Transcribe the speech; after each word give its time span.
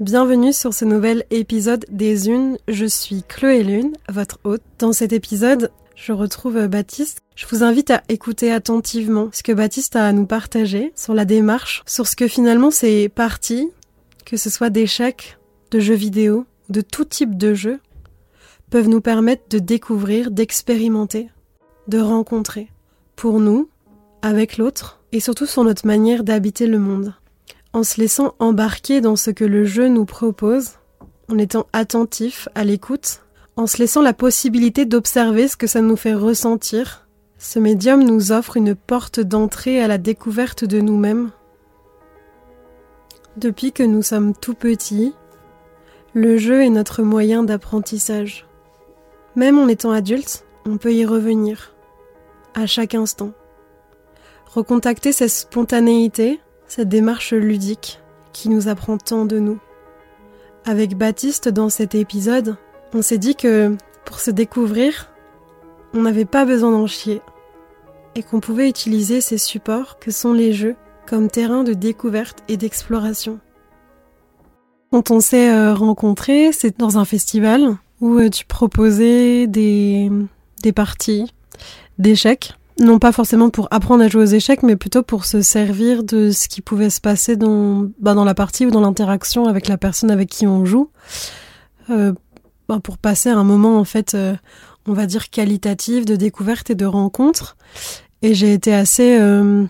Bienvenue 0.00 0.52
sur 0.52 0.74
ce 0.74 0.84
nouvel 0.84 1.24
épisode 1.32 1.84
des 1.90 2.28
Unes. 2.28 2.56
Je 2.68 2.86
suis 2.86 3.24
Chloé 3.26 3.64
Lune, 3.64 3.94
votre 4.08 4.38
hôte. 4.44 4.62
Dans 4.78 4.92
cet 4.92 5.12
épisode, 5.12 5.72
je 5.96 6.12
retrouve 6.12 6.68
Baptiste. 6.68 7.18
Je 7.34 7.46
vous 7.48 7.64
invite 7.64 7.90
à 7.90 8.04
écouter 8.08 8.52
attentivement 8.52 9.28
ce 9.32 9.42
que 9.42 9.50
Baptiste 9.50 9.96
a 9.96 10.06
à 10.06 10.12
nous 10.12 10.24
partager 10.24 10.92
sur 10.94 11.14
la 11.14 11.24
démarche, 11.24 11.82
sur 11.84 12.06
ce 12.06 12.14
que 12.14 12.28
finalement 12.28 12.70
c'est 12.70 13.08
parti, 13.12 13.70
que 14.24 14.36
ce 14.36 14.50
soit 14.50 14.70
d'échecs, 14.70 15.36
de 15.72 15.80
jeux 15.80 15.94
vidéo, 15.94 16.46
de 16.68 16.80
tout 16.80 17.04
type 17.04 17.36
de 17.36 17.52
jeux, 17.52 17.80
peuvent 18.70 18.88
nous 18.88 19.00
permettre 19.00 19.48
de 19.50 19.58
découvrir, 19.58 20.30
d'expérimenter, 20.30 21.28
de 21.88 21.98
rencontrer, 21.98 22.68
pour 23.16 23.40
nous, 23.40 23.68
avec 24.22 24.58
l'autre, 24.58 25.00
et 25.10 25.18
surtout 25.18 25.46
sur 25.46 25.64
notre 25.64 25.88
manière 25.88 26.22
d'habiter 26.22 26.68
le 26.68 26.78
monde. 26.78 27.14
En 27.72 27.82
se 27.82 28.00
laissant 28.00 28.34
embarquer 28.38 29.00
dans 29.00 29.16
ce 29.16 29.30
que 29.30 29.44
le 29.44 29.64
jeu 29.64 29.88
nous 29.88 30.04
propose, 30.04 30.72
en 31.30 31.38
étant 31.38 31.66
attentif 31.72 32.48
à 32.54 32.64
l'écoute, 32.64 33.22
en 33.56 33.66
se 33.66 33.78
laissant 33.78 34.02
la 34.02 34.14
possibilité 34.14 34.86
d'observer 34.86 35.48
ce 35.48 35.56
que 35.56 35.66
ça 35.66 35.80
nous 35.80 35.96
fait 35.96 36.14
ressentir, 36.14 37.06
ce 37.38 37.58
médium 37.58 38.02
nous 38.02 38.32
offre 38.32 38.56
une 38.56 38.74
porte 38.74 39.20
d'entrée 39.20 39.82
à 39.82 39.88
la 39.88 39.98
découverte 39.98 40.64
de 40.64 40.80
nous-mêmes. 40.80 41.30
Depuis 43.36 43.72
que 43.72 43.82
nous 43.82 44.02
sommes 44.02 44.34
tout 44.34 44.54
petits, 44.54 45.14
le 46.14 46.36
jeu 46.36 46.64
est 46.64 46.70
notre 46.70 47.02
moyen 47.02 47.44
d'apprentissage. 47.44 48.46
Même 49.36 49.58
en 49.58 49.68
étant 49.68 49.92
adulte, 49.92 50.44
on 50.66 50.78
peut 50.78 50.92
y 50.92 51.04
revenir, 51.04 51.74
à 52.54 52.66
chaque 52.66 52.94
instant. 52.94 53.32
Recontacter 54.46 55.12
cette 55.12 55.30
spontanéité, 55.30 56.40
cette 56.68 56.88
démarche 56.88 57.32
ludique 57.32 58.00
qui 58.32 58.48
nous 58.48 58.68
apprend 58.68 58.98
tant 58.98 59.24
de 59.24 59.38
nous. 59.38 59.58
Avec 60.64 60.96
Baptiste, 60.96 61.48
dans 61.48 61.70
cet 61.70 61.94
épisode, 61.94 62.56
on 62.94 63.02
s'est 63.02 63.18
dit 63.18 63.34
que 63.34 63.74
pour 64.04 64.20
se 64.20 64.30
découvrir, 64.30 65.10
on 65.94 66.02
n'avait 66.02 66.24
pas 66.24 66.44
besoin 66.44 66.70
d'en 66.70 66.86
chier 66.86 67.22
et 68.14 68.22
qu'on 68.22 68.40
pouvait 68.40 68.68
utiliser 68.68 69.20
ces 69.20 69.38
supports 69.38 69.98
que 69.98 70.10
sont 70.10 70.32
les 70.32 70.52
jeux 70.52 70.76
comme 71.06 71.30
terrain 71.30 71.64
de 71.64 71.72
découverte 71.72 72.44
et 72.48 72.56
d'exploration. 72.56 73.40
Quand 74.90 75.10
on 75.10 75.20
s'est 75.20 75.50
euh, 75.50 75.74
rencontrés, 75.74 76.52
c'est 76.52 76.78
dans 76.78 76.98
un 76.98 77.04
festival 77.04 77.76
où 78.00 78.18
euh, 78.18 78.28
tu 78.28 78.44
proposais 78.44 79.46
des, 79.46 80.10
des 80.62 80.72
parties 80.72 81.32
d'échecs. 81.98 82.57
Non 82.80 83.00
pas 83.00 83.10
forcément 83.10 83.50
pour 83.50 83.66
apprendre 83.72 84.04
à 84.04 84.08
jouer 84.08 84.22
aux 84.22 84.26
échecs, 84.26 84.62
mais 84.62 84.76
plutôt 84.76 85.02
pour 85.02 85.24
se 85.24 85.42
servir 85.42 86.04
de 86.04 86.30
ce 86.30 86.48
qui 86.48 86.60
pouvait 86.60 86.90
se 86.90 87.00
passer 87.00 87.36
dans, 87.36 87.88
bah, 87.98 88.14
dans 88.14 88.24
la 88.24 88.34
partie 88.34 88.66
ou 88.66 88.70
dans 88.70 88.80
l'interaction 88.80 89.46
avec 89.46 89.66
la 89.66 89.76
personne 89.76 90.12
avec 90.12 90.28
qui 90.28 90.46
on 90.46 90.64
joue. 90.64 90.90
Euh, 91.90 92.12
bah, 92.68 92.78
pour 92.82 92.96
passer 92.98 93.30
un 93.30 93.42
moment, 93.42 93.78
en 93.78 93.84
fait, 93.84 94.14
euh, 94.14 94.36
on 94.86 94.92
va 94.92 95.06
dire 95.06 95.30
qualitatif 95.30 96.04
de 96.04 96.14
découverte 96.14 96.70
et 96.70 96.76
de 96.76 96.86
rencontre. 96.86 97.56
Et 98.22 98.34
j'ai 98.34 98.52
été 98.52 98.72
assez 98.72 99.18
euh, 99.18 99.64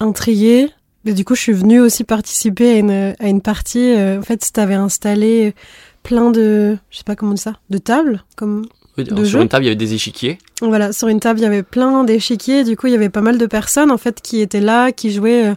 intriguée. 0.00 0.70
Et 1.04 1.12
du 1.12 1.26
coup, 1.26 1.34
je 1.34 1.42
suis 1.42 1.52
venue 1.52 1.80
aussi 1.80 2.02
participer 2.02 2.76
à 2.76 2.78
une, 2.78 3.14
à 3.18 3.28
une 3.28 3.42
partie. 3.42 3.94
en 3.94 4.22
fait, 4.22 4.50
tu 4.54 4.58
avais 4.58 4.74
installé 4.74 5.54
plein 6.02 6.30
de, 6.30 6.78
je 6.88 6.96
sais 6.96 7.04
pas 7.04 7.14
comment 7.14 7.34
dire 7.34 7.42
ça, 7.42 7.52
de 7.68 7.76
tables, 7.76 8.24
comme 8.36 8.64
Oui, 8.96 9.04
De 9.04 9.12
alors, 9.12 9.24
sur 9.26 9.38
jeu 9.38 9.42
une 9.42 9.48
table, 9.48 9.64
il 9.64 9.66
y 9.66 9.70
avait 9.70 9.76
des 9.76 9.94
échiquiers. 9.94 10.38
voilà, 10.60 10.92
sur 10.92 11.08
une 11.08 11.20
table, 11.20 11.40
il 11.40 11.42
y 11.42 11.46
avait 11.46 11.62
plein 11.62 12.04
d'échiquiers. 12.04 12.64
Du 12.64 12.76
coup, 12.76 12.86
il 12.86 12.92
y 12.92 12.96
avait 12.96 13.08
pas 13.08 13.20
mal 13.22 13.38
de 13.38 13.46
personnes 13.46 13.90
en 13.90 13.98
fait 13.98 14.20
qui 14.22 14.40
étaient 14.40 14.60
là, 14.60 14.92
qui 14.92 15.12
jouaient 15.12 15.46
euh, 15.46 15.54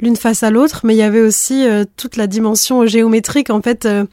l'une 0.00 0.16
face 0.16 0.42
à 0.42 0.50
l'autre. 0.50 0.80
Mais 0.84 0.94
il 0.94 0.98
y 0.98 1.02
avait 1.02 1.20
aussi 1.20 1.66
euh, 1.66 1.84
toute 1.96 2.16
la 2.16 2.26
dimension 2.26 2.86
géométrique 2.86 3.50
en 3.50 3.62
fait. 3.62 3.86
euh, 3.86 4.04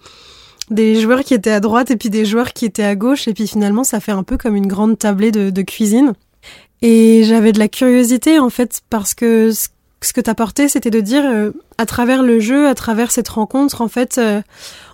des 0.70 1.02
joueurs 1.02 1.24
qui 1.24 1.34
étaient 1.34 1.50
à 1.50 1.60
droite 1.60 1.90
et 1.90 1.96
puis 1.98 2.12
des 2.12 2.26
joueurs 2.26 2.54
qui 2.54 2.64
étaient 2.66 2.84
à 2.84 2.94
gauche 2.96 3.28
et 3.28 3.34
puis 3.34 3.48
finalement 3.48 3.84
ça 3.84 4.00
fait 4.00 4.12
un 4.12 4.22
peu 4.22 4.38
comme 4.38 4.56
une 4.56 4.68
grande 4.68 5.00
tablée 5.00 5.32
de, 5.32 5.50
de 5.50 5.62
cuisine 5.64 6.14
et 6.84 7.24
j'avais 7.24 7.54
de 7.54 7.58
la 7.58 7.68
curiosité 7.68 8.38
en 8.38 8.52
fait 8.52 8.82
parce 8.92 9.16
que 9.16 9.52
ce, 9.52 9.70
ce 10.04 10.14
que 10.14 10.22
t'apportais 10.22 10.68
c'était 10.68 10.92
de 10.92 11.00
dire 11.00 11.24
à 11.80 11.86
travers 11.88 12.22
le 12.22 12.40
jeu 12.40 12.68
à 12.68 12.76
travers 12.76 13.10
cette 13.10 13.30
rencontre 13.30 13.82
en 13.82 13.88
fait 13.88 14.22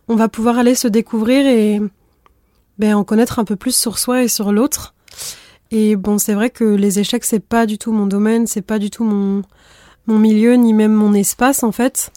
on 0.08 0.16
va 0.16 0.30
pouvoir 0.30 0.58
aller 0.58 0.76
se 0.76 0.88
découvrir 0.88 1.46
et 1.46 1.82
ben, 2.80 2.96
en 2.96 3.04
connaître 3.04 3.40
un 3.40 3.46
peu 3.46 3.56
plus 3.56 3.76
sur 3.76 3.98
soi 3.98 4.24
et 4.24 4.28
sur 4.28 4.52
l'autre 4.52 4.96
et 5.72 5.96
bon, 5.96 6.18
c'est 6.18 6.34
vrai 6.34 6.50
que 6.50 6.64
les 6.64 7.00
échecs, 7.00 7.26
c'est 7.26 7.40
pas 7.40 7.66
du 7.66 7.78
tout 7.78 7.92
mon 7.92 8.06
domaine, 8.06 8.48
c'est 8.48 8.62
pas 8.62 8.80
du 8.80 8.90
tout 8.90 9.04
mon, 9.04 9.42
mon 10.08 10.20
milieu, 10.20 10.54
ni 10.54 10.74
même 10.74 10.94
mon 10.94 11.14
espace, 11.14 11.64
en 11.64 11.72
fait. 11.72 12.12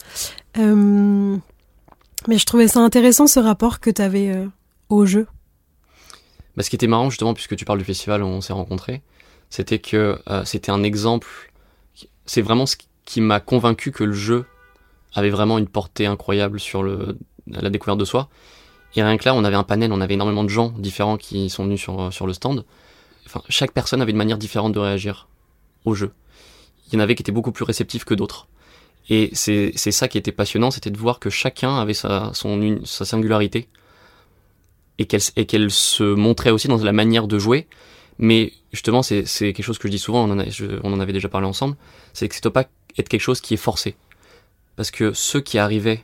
Euh, 0.57 1.35
mais 2.27 2.37
je 2.37 2.45
trouvais 2.45 2.67
ça 2.67 2.79
intéressant, 2.79 3.27
ce 3.27 3.39
rapport 3.39 3.79
que 3.79 3.89
t'avais 3.89 4.29
euh, 4.29 4.45
au 4.89 5.05
jeu. 5.05 5.27
Bah, 6.55 6.63
ce 6.63 6.69
qui 6.69 6.75
était 6.75 6.87
marrant, 6.87 7.09
justement, 7.09 7.33
puisque 7.33 7.55
tu 7.55 7.65
parles 7.65 7.79
du 7.79 7.85
festival 7.85 8.23
où 8.23 8.27
on 8.27 8.41
s'est 8.41 8.53
rencontrés, 8.53 9.01
c'était 9.49 9.79
que 9.79 10.19
euh, 10.29 10.45
c'était 10.45 10.71
un 10.71 10.83
exemple. 10.83 11.27
C'est 12.25 12.41
vraiment 12.41 12.65
ce 12.65 12.75
qui 13.05 13.21
m'a 13.21 13.39
convaincu 13.39 13.91
que 13.91 14.03
le 14.03 14.13
jeu 14.13 14.45
avait 15.15 15.31
vraiment 15.31 15.57
une 15.57 15.67
portée 15.67 16.05
incroyable 16.05 16.59
sur 16.59 16.83
le, 16.83 17.17
la 17.47 17.71
découverte 17.71 17.99
de 17.99 18.05
soi. 18.05 18.29
Et 18.95 19.03
rien 19.03 19.17
que 19.17 19.25
là, 19.25 19.35
on 19.35 19.43
avait 19.43 19.55
un 19.55 19.63
panel, 19.63 19.91
on 19.93 20.01
avait 20.01 20.15
énormément 20.15 20.43
de 20.43 20.49
gens 20.49 20.69
différents 20.77 21.17
qui 21.17 21.49
sont 21.49 21.63
venus 21.63 21.79
sur, 21.79 22.11
sur 22.11 22.25
le 22.27 22.33
stand. 22.33 22.65
Enfin, 23.25 23.41
chaque 23.49 23.71
personne 23.71 24.01
avait 24.01 24.11
une 24.11 24.17
manière 24.17 24.37
différente 24.39 24.73
de 24.73 24.79
réagir 24.79 25.27
au 25.85 25.93
jeu. 25.93 26.11
Il 26.87 26.95
y 26.95 26.97
en 26.97 26.99
avait 26.99 27.13
qui 27.15 27.21
étaient 27.21 27.31
beaucoup 27.31 27.51
plus 27.51 27.63
réceptifs 27.63 28.03
que 28.03 28.15
d'autres. 28.15 28.47
Et 29.09 29.29
c'est 29.33 29.71
ça 29.75 30.07
qui 30.07 30.17
était 30.17 30.31
passionnant, 30.31 30.71
c'était 30.71 30.91
de 30.91 30.97
voir 30.97 31.19
que 31.19 31.29
chacun 31.29 31.77
avait 31.79 31.93
sa, 31.95 32.31
son, 32.33 32.79
sa 32.83 33.05
singularité 33.05 33.67
et 34.99 35.05
qu'elle 35.05 35.21
qu'elle 35.47 35.71
se 35.71 36.03
montrait 36.03 36.51
aussi 36.51 36.67
dans 36.67 36.77
la 36.77 36.91
manière 36.91 37.27
de 37.27 37.39
jouer. 37.39 37.67
Mais 38.19 38.53
justement, 38.73 39.01
c'est 39.01 39.25
c'est 39.25 39.53
quelque 39.53 39.65
chose 39.65 39.77
que 39.79 39.87
je 39.87 39.91
dis 39.91 39.99
souvent, 39.99 40.25
on 40.27 40.31
en, 40.31 40.39
a- 40.39 40.79
on 40.83 40.93
en 40.93 40.99
avait 40.99 41.13
déjà 41.13 41.29
parlé 41.29 41.47
ensemble, 41.47 41.75
c'est 42.13 42.27
que 42.27 42.35
c'est 42.35 42.47
pas 42.49 42.65
être 42.97 43.09
quelque 43.09 43.21
chose 43.21 43.39
qui 43.41 43.53
est 43.53 43.57
forcé. 43.57 43.95
Parce 44.75 44.91
que 44.91 45.13
ceux 45.13 45.41
qui 45.41 45.57
arrivaient 45.57 46.03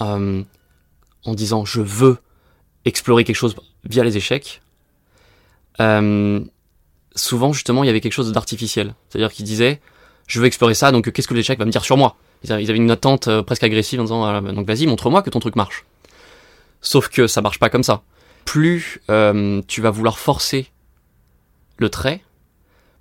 euh, 0.00 0.42
en 1.24 1.34
disant 1.34 1.64
je 1.64 1.80
veux 1.80 2.18
explorer 2.84 3.24
quelque 3.24 3.36
chose 3.36 3.56
via 3.84 4.04
les 4.04 4.16
échecs, 4.16 4.62
euh, 5.80 6.40
souvent 7.14 7.52
justement 7.52 7.84
il 7.84 7.86
y 7.86 7.90
avait 7.90 8.00
quelque 8.00 8.12
chose 8.12 8.32
d'artificiel. 8.32 8.94
C'est-à-dire 9.08 9.32
qu'ils 9.32 9.44
disaient 9.44 9.80
je 10.26 10.40
veux 10.40 10.46
explorer 10.46 10.74
ça, 10.74 10.92
donc 10.92 11.10
qu'est-ce 11.10 11.28
que 11.28 11.34
l'échec 11.34 11.58
va 11.58 11.64
me 11.64 11.70
dire 11.70 11.84
sur 11.84 11.96
moi? 11.96 12.16
Ils 12.44 12.52
avaient 12.52 12.76
une 12.76 12.90
attente 12.90 13.28
euh, 13.28 13.42
presque 13.42 13.64
agressive 13.64 14.00
en 14.00 14.04
disant 14.04 14.24
ah, 14.24 14.40
donc 14.40 14.66
vas-y 14.66 14.86
montre-moi 14.86 15.22
que 15.22 15.30
ton 15.30 15.40
truc 15.40 15.56
marche. 15.56 15.84
Sauf 16.80 17.08
que 17.08 17.26
ça 17.26 17.40
marche 17.40 17.58
pas 17.58 17.70
comme 17.70 17.82
ça. 17.82 18.02
Plus 18.44 19.00
euh, 19.10 19.60
tu 19.66 19.80
vas 19.80 19.90
vouloir 19.90 20.18
forcer 20.18 20.70
le 21.76 21.88
trait, 21.88 22.22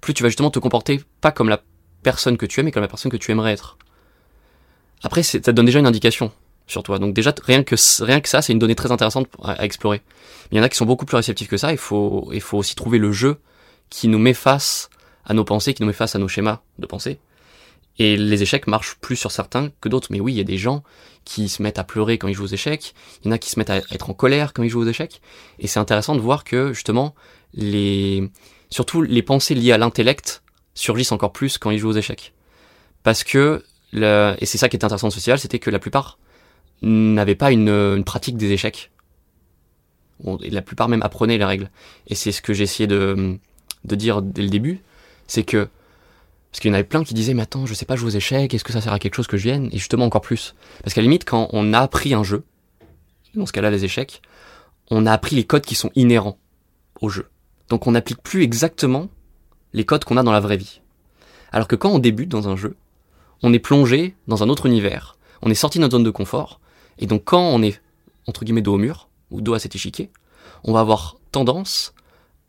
plus 0.01 0.13
tu 0.13 0.23
vas 0.23 0.29
justement 0.29 0.51
te 0.51 0.59
comporter 0.59 1.01
pas 1.22 1.31
comme 1.31 1.50
la 1.50 1.61
personne 2.03 2.38
que 2.38 2.45
tu 2.45 2.59
es, 2.59 2.63
mais 2.63 2.72
comme 2.72 2.81
la 2.81 2.88
personne 2.88 3.11
que 3.11 3.17
tu 3.17 3.31
aimerais 3.31 3.53
être. 3.53 3.77
Après, 5.03 5.23
ça 5.23 5.39
te 5.39 5.51
donne 5.51 5.66
déjà 5.66 5.79
une 5.79 5.88
indication 5.88 6.31
sur 6.67 6.83
toi. 6.83 7.00
Donc 7.00 7.13
déjà, 7.13 7.33
rien 7.44 7.63
que, 7.63 7.75
rien 8.03 8.22
que 8.22 8.29
ça, 8.29 8.41
c'est 8.41 8.53
une 8.53 8.59
donnée 8.59 8.75
très 8.75 8.91
intéressante 8.91 9.28
à, 9.41 9.63
explorer. 9.63 10.01
Il 10.51 10.57
y 10.57 10.59
en 10.59 10.63
a 10.63 10.69
qui 10.69 10.78
sont 10.78 10.85
beaucoup 10.85 11.05
plus 11.05 11.16
réceptifs 11.16 11.47
que 11.47 11.57
ça. 11.57 11.72
Il 11.72 11.78
faut, 11.78 12.29
il 12.33 12.41
faut 12.41 12.57
aussi 12.57 12.75
trouver 12.75 12.97
le 12.97 13.11
jeu 13.11 13.38
qui 13.89 14.07
nous 14.07 14.19
met 14.19 14.33
face 14.33 14.89
à 15.25 15.33
nos 15.33 15.45
pensées, 15.45 15.73
qui 15.73 15.81
nous 15.81 15.88
met 15.88 15.94
face 15.94 16.16
à 16.16 16.19
nos 16.19 16.27
schémas 16.27 16.59
de 16.77 16.85
pensée. 16.85 17.19
Et 18.00 18.16
les 18.16 18.44
échecs 18.44 18.67
marchent 18.67 18.95
plus 19.01 19.16
sur 19.16 19.31
certains 19.31 19.72
que 19.81 19.89
d'autres. 19.89 20.09
Mais 20.11 20.19
oui, 20.19 20.33
il 20.33 20.38
y 20.38 20.41
a 20.41 20.44
des 20.44 20.57
gens 20.57 20.83
qui 21.25 21.50
se 21.50 21.63
mettent 21.63 21.79
à 21.79 21.83
pleurer 21.83 22.17
quand 22.17 22.27
ils 22.27 22.35
jouent 22.35 22.44
aux 22.44 22.47
échecs. 22.47 22.94
Il 23.23 23.27
y 23.27 23.29
en 23.29 23.31
a 23.31 23.38
qui 23.38 23.50
se 23.50 23.57
mettent 23.57 23.72
à 23.72 23.77
être 23.77 24.09
en 24.09 24.13
colère 24.13 24.53
quand 24.53 24.61
ils 24.63 24.69
jouent 24.69 24.81
aux 24.81 24.88
échecs. 24.88 25.22
Et 25.59 25.67
c'est 25.67 25.79
intéressant 25.79 26.16
de 26.16 26.22
voir 26.22 26.44
que, 26.44 26.73
justement, 26.73 27.16
les, 27.53 28.29
surtout 28.69 29.01
les 29.01 29.23
pensées 29.23 29.56
liées 29.56 29.72
à 29.72 29.77
l'intellect 29.77 30.44
surgissent 30.75 31.11
encore 31.11 31.33
plus 31.33 31.57
quand 31.57 31.72
ils 31.72 31.79
jouent 31.79 31.89
aux 31.89 31.97
échecs. 31.97 32.33
Parce 33.03 33.23
que, 33.23 33.63
le, 33.94 34.35
et 34.39 34.45
c'est 34.45 34.57
ça 34.57 34.69
qui 34.69 34.75
était 34.75 34.85
intéressant 34.85 35.07
de 35.07 35.13
ce 35.13 35.16
festival, 35.16 35.39
c'était 35.39 35.59
que 35.59 35.72
la 35.72 35.79
plupart 35.79 36.19
n'avaient 36.81 37.35
pas 37.35 37.51
une, 37.51 38.03
pratique 38.03 38.38
des 38.38 38.51
échecs. 38.51 38.91
La 40.24 40.62
plupart 40.62 40.89
même 40.89 41.01
apprenaient 41.03 41.38
les 41.38 41.45
règles. 41.45 41.69
Et 42.07 42.15
c'est 42.15 42.31
ce 42.31 42.41
que 42.41 42.51
essayé 42.53 42.88
de, 42.88 43.38
de 43.85 43.95
dire 43.95 44.21
dès 44.21 44.41
le 44.41 44.50
début, 44.50 44.81
c'est 45.27 45.44
que 45.44 45.69
parce 46.51 46.62
qu'il 46.62 46.69
y 46.69 46.71
en 46.71 46.75
avait 46.75 46.83
plein 46.83 47.03
qui 47.03 47.13
disaient 47.13 47.33
mais 47.33 47.44
attends 47.44 47.65
je 47.65 47.74
sais 47.74 47.85
pas 47.85 47.95
jouer 47.95 48.07
aux 48.07 48.15
échecs 48.15 48.53
est-ce 48.53 48.63
que 48.63 48.74
ça 48.74 48.81
sert 48.81 48.94
à 48.94 49.00
quelque 49.00 49.15
chose 49.15 49.27
que 49.27 49.38
je 49.38 49.44
vienne? 49.44 49.69
Et 49.71 49.77
justement 49.77 50.06
encore 50.06 50.21
plus. 50.21 50.56
Parce 50.81 50.94
qu'à 50.94 51.01
la 51.01 51.03
limite 51.03 51.25
quand 51.25 51.50
on 51.51 51.74
a 51.74 51.79
appris 51.79 52.13
un 52.13 52.24
jeu 52.24 52.44
dans 53.35 53.45
ce 53.45 53.51
cas-là 53.51 53.69
les 53.69 53.85
échecs 53.85 54.21
on 54.89 55.06
a 55.06 55.12
appris 55.12 55.35
les 55.35 55.44
codes 55.44 55.65
qui 55.65 55.75
sont 55.75 55.91
inhérents 55.95 56.39
au 57.01 57.09
jeu. 57.09 57.27
Donc 57.69 57.85
on 57.85 57.91
n'applique 57.91 58.24
plus 58.24 58.41
exactement 58.44 59.09
les 59.74 59.85
codes 59.85 60.06
qu'on 60.06 60.18
a 60.18 60.24
dans 60.24 60.31
la 60.31 60.39
vraie 60.39 60.57
vie. 60.57 60.81
Alors 61.51 61.68
que 61.68 61.75
quand 61.75 61.91
on 61.91 62.00
débute 62.00 62.29
dans 62.29 62.47
un 62.47 62.56
jeu 62.56 62.75
on 63.44 63.53
est 63.53 63.59
plongé 63.59 64.15
dans 64.27 64.41
un 64.41 64.50
autre 64.50 64.65
univers. 64.65 65.18
On 65.41 65.51
est 65.51 65.56
sorti 65.56 65.77
de 65.77 65.83
notre 65.83 65.91
zone 65.91 66.03
de 66.03 66.09
confort 66.09 66.59
et 66.99 67.07
donc 67.07 67.23
quand 67.25 67.41
on 67.41 67.61
est 67.61 67.81
entre 68.27 68.45
guillemets 68.45 68.61
dos 68.61 68.73
au 68.75 68.77
mur 68.77 69.09
ou 69.31 69.41
dos 69.41 69.53
à 69.53 69.59
cet 69.59 69.75
échiquier 69.75 70.09
on 70.63 70.73
va 70.73 70.79
avoir 70.81 71.17
tendance 71.31 71.94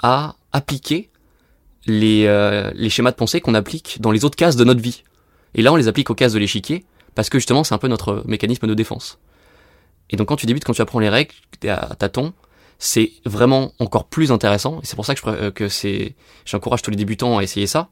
à 0.00 0.36
appliquer 0.52 1.10
les, 1.86 2.26
euh, 2.26 2.70
les 2.74 2.90
schémas 2.90 3.10
de 3.10 3.16
pensée 3.16 3.40
qu'on 3.40 3.54
applique 3.54 4.00
dans 4.00 4.10
les 4.10 4.24
autres 4.24 4.36
cases 4.36 4.56
de 4.56 4.64
notre 4.64 4.80
vie. 4.80 5.02
Et 5.54 5.62
là, 5.62 5.72
on 5.72 5.76
les 5.76 5.88
applique 5.88 6.10
aux 6.10 6.14
cases 6.14 6.32
de 6.32 6.38
l'échiquier, 6.38 6.84
parce 7.14 7.30
que 7.30 7.38
justement, 7.38 7.64
c'est 7.64 7.74
un 7.74 7.78
peu 7.78 7.88
notre 7.88 8.22
mécanisme 8.26 8.66
de 8.66 8.74
défense. 8.74 9.18
Et 10.10 10.16
donc 10.16 10.28
quand 10.28 10.36
tu 10.36 10.46
débutes, 10.46 10.64
quand 10.64 10.72
tu 10.72 10.82
apprends 10.82 11.00
les 11.00 11.08
règles 11.08 11.34
à 11.66 11.94
tâtons, 11.96 12.32
c'est 12.78 13.12
vraiment 13.24 13.72
encore 13.78 14.04
plus 14.04 14.30
intéressant. 14.30 14.80
Et 14.82 14.86
c'est 14.86 14.96
pour 14.96 15.04
ça 15.04 15.14
que, 15.14 15.20
je, 15.20 15.28
euh, 15.28 15.50
que 15.50 15.68
c'est, 15.68 16.14
j'encourage 16.44 16.82
tous 16.82 16.90
les 16.90 16.96
débutants 16.96 17.38
à 17.38 17.42
essayer 17.42 17.66
ça, 17.66 17.88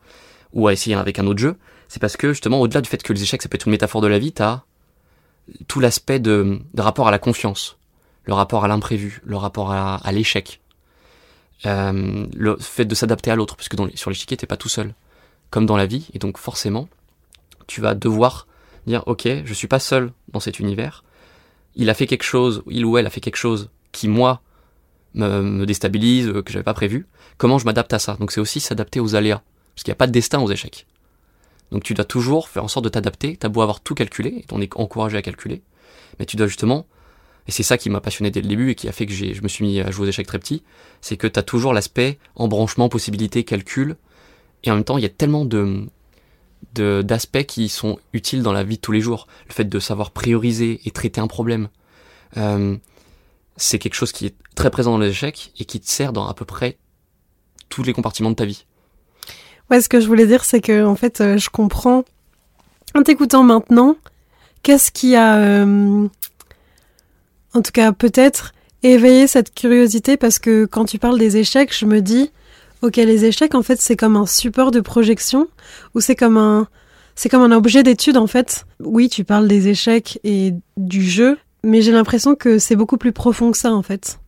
ou 0.52 0.68
à 0.68 0.72
essayer 0.72 0.94
avec 0.94 1.18
un 1.18 1.26
autre 1.26 1.40
jeu. 1.40 1.56
C'est 1.88 2.00
parce 2.00 2.16
que 2.16 2.32
justement, 2.32 2.60
au-delà 2.60 2.80
du 2.80 2.88
fait 2.88 3.02
que 3.02 3.12
les 3.12 3.22
échecs, 3.22 3.42
ça 3.42 3.48
peut 3.48 3.56
être 3.56 3.66
une 3.66 3.72
métaphore 3.72 4.00
de 4.00 4.06
la 4.06 4.18
vie, 4.18 4.32
t'as 4.32 4.64
tout 5.68 5.80
l'aspect 5.80 6.18
de, 6.18 6.60
rapport 6.76 7.08
à 7.08 7.10
la 7.10 7.18
confiance, 7.18 7.78
le 8.24 8.34
rapport 8.34 8.64
à 8.64 8.68
l'imprévu, 8.68 9.20
le 9.24 9.36
rapport 9.36 9.72
à, 9.72 10.12
l'échec, 10.12 10.60
euh, 11.64 12.26
le 12.34 12.56
fait 12.56 12.84
de 12.84 12.94
s'adapter 12.94 13.30
à 13.30 13.36
l'autre, 13.36 13.56
parce 13.56 13.68
sur 13.94 14.10
l'échiquier, 14.10 14.36
t'es 14.36 14.46
pas 14.46 14.56
tout 14.56 14.68
seul, 14.68 14.94
comme 15.50 15.66
dans 15.66 15.76
la 15.76 15.86
vie, 15.86 16.08
et 16.12 16.18
donc 16.18 16.38
forcément, 16.38 16.88
tu 17.66 17.80
vas 17.80 17.94
devoir 17.94 18.46
dire, 18.86 19.02
ok, 19.06 19.28
je 19.44 19.54
suis 19.54 19.68
pas 19.68 19.78
seul 19.78 20.12
dans 20.32 20.40
cet 20.40 20.60
univers, 20.60 21.04
il 21.74 21.90
a 21.90 21.94
fait 21.94 22.06
quelque 22.06 22.24
chose, 22.24 22.62
il 22.68 22.84
ou 22.84 22.98
elle 22.98 23.06
a 23.06 23.10
fait 23.10 23.20
quelque 23.20 23.36
chose 23.36 23.70
qui, 23.92 24.08
moi, 24.08 24.40
me, 25.14 25.64
déstabilise, 25.64 26.32
que 26.44 26.52
j'avais 26.52 26.64
pas 26.64 26.74
prévu, 26.74 27.06
comment 27.38 27.58
je 27.58 27.64
m'adapte 27.64 27.92
à 27.92 27.98
ça? 27.98 28.16
Donc 28.18 28.32
c'est 28.32 28.40
aussi 28.40 28.60
s'adapter 28.60 29.00
aux 29.00 29.14
aléas, 29.14 29.42
parce 29.74 29.84
qu'il 29.84 29.90
n'y 29.90 29.96
a 29.96 29.98
pas 29.98 30.06
de 30.06 30.12
destin 30.12 30.40
aux 30.40 30.50
échecs. 30.50 30.86
Donc 31.70 31.82
tu 31.82 31.94
dois 31.94 32.04
toujours 32.04 32.48
faire 32.48 32.64
en 32.64 32.68
sorte 32.68 32.84
de 32.84 32.90
t'adapter, 32.90 33.36
t'as 33.36 33.48
beau 33.48 33.62
avoir 33.62 33.80
tout 33.80 33.94
calculé, 33.94 34.28
et 34.30 34.44
on 34.52 34.60
est 34.60 34.74
encouragé 34.76 35.16
à 35.16 35.22
calculer, 35.22 35.62
mais 36.18 36.26
tu 36.26 36.36
dois 36.36 36.46
justement, 36.46 36.86
et 37.48 37.52
c'est 37.52 37.62
ça 37.62 37.78
qui 37.78 37.90
m'a 37.90 38.00
passionné 38.00 38.30
dès 38.30 38.40
le 38.40 38.48
début 38.48 38.70
et 38.70 38.74
qui 38.74 38.88
a 38.88 38.92
fait 38.92 39.06
que 39.06 39.12
je 39.12 39.42
me 39.42 39.48
suis 39.48 39.64
mis 39.64 39.80
à 39.80 39.90
jouer 39.90 40.06
aux 40.06 40.08
échecs 40.08 40.26
très 40.26 40.38
petit, 40.38 40.62
c'est 41.00 41.16
que 41.16 41.26
tu 41.26 41.38
as 41.38 41.42
toujours 41.42 41.72
l'aspect 41.72 42.18
embranchement, 42.34 42.88
possibilité, 42.88 43.44
calcul, 43.44 43.96
et 44.64 44.70
en 44.70 44.74
même 44.74 44.84
temps 44.84 44.98
il 44.98 45.02
y 45.02 45.06
a 45.06 45.10
tellement 45.10 45.44
de 45.44 45.86
d'aspects 46.74 47.44
qui 47.44 47.70
sont 47.70 47.98
utiles 48.12 48.42
dans 48.42 48.52
la 48.52 48.62
vie 48.62 48.76
de 48.76 48.80
tous 48.80 48.92
les 48.92 49.00
jours. 49.00 49.28
Le 49.48 49.54
fait 49.54 49.64
de 49.64 49.78
savoir 49.78 50.10
prioriser 50.10 50.80
et 50.84 50.90
traiter 50.90 51.22
un 51.22 51.26
problème, 51.26 51.68
euh, 52.36 52.76
c'est 53.56 53.78
quelque 53.78 53.94
chose 53.94 54.12
qui 54.12 54.26
est 54.26 54.34
très 54.54 54.70
présent 54.70 54.92
dans 54.92 54.98
les 54.98 55.08
échecs 55.08 55.52
et 55.58 55.64
qui 55.64 55.80
te 55.80 55.88
sert 55.88 56.12
dans 56.12 56.26
à 56.26 56.34
peu 56.34 56.44
près 56.44 56.76
tous 57.68 57.82
les 57.82 57.92
compartiments 57.94 58.30
de 58.30 58.36
ta 58.36 58.44
vie. 58.44 58.66
Ouais, 59.70 59.80
ce 59.80 59.88
que 59.88 60.00
je 60.00 60.06
voulais 60.06 60.26
dire, 60.26 60.44
c'est 60.44 60.60
que 60.60 60.84
en 60.84 60.94
fait, 60.94 61.20
euh, 61.20 61.38
je 61.38 61.50
comprends 61.50 62.04
en 62.94 63.02
t'écoutant 63.02 63.42
maintenant, 63.42 63.96
qu'est-ce 64.62 64.90
qui 64.90 65.16
a, 65.16 65.36
euh, 65.36 66.08
en 67.52 67.62
tout 67.62 67.72
cas 67.72 67.92
peut-être, 67.92 68.52
éveillé 68.82 69.26
cette 69.26 69.54
curiosité 69.54 70.16
parce 70.16 70.38
que 70.38 70.64
quand 70.64 70.84
tu 70.84 70.98
parles 70.98 71.18
des 71.18 71.36
échecs, 71.36 71.76
je 71.76 71.86
me 71.86 72.00
dis, 72.00 72.30
ok, 72.82 72.96
les 72.96 73.24
échecs, 73.24 73.54
en 73.54 73.62
fait, 73.62 73.80
c'est 73.80 73.96
comme 73.96 74.16
un 74.16 74.26
support 74.26 74.70
de 74.70 74.80
projection 74.80 75.48
ou 75.94 76.00
c'est 76.00 76.16
comme 76.16 76.36
un, 76.36 76.68
c'est 77.14 77.28
comme 77.28 77.42
un 77.42 77.52
objet 77.54 77.82
d'étude 77.82 78.16
en 78.16 78.26
fait. 78.26 78.66
Oui, 78.80 79.08
tu 79.08 79.24
parles 79.24 79.48
des 79.48 79.68
échecs 79.68 80.20
et 80.24 80.54
du 80.76 81.02
jeu, 81.02 81.38
mais 81.64 81.82
j'ai 81.82 81.92
l'impression 81.92 82.34
que 82.34 82.58
c'est 82.58 82.76
beaucoup 82.76 82.98
plus 82.98 83.12
profond 83.12 83.50
que 83.50 83.58
ça 83.58 83.72
en 83.72 83.82
fait. 83.82 84.20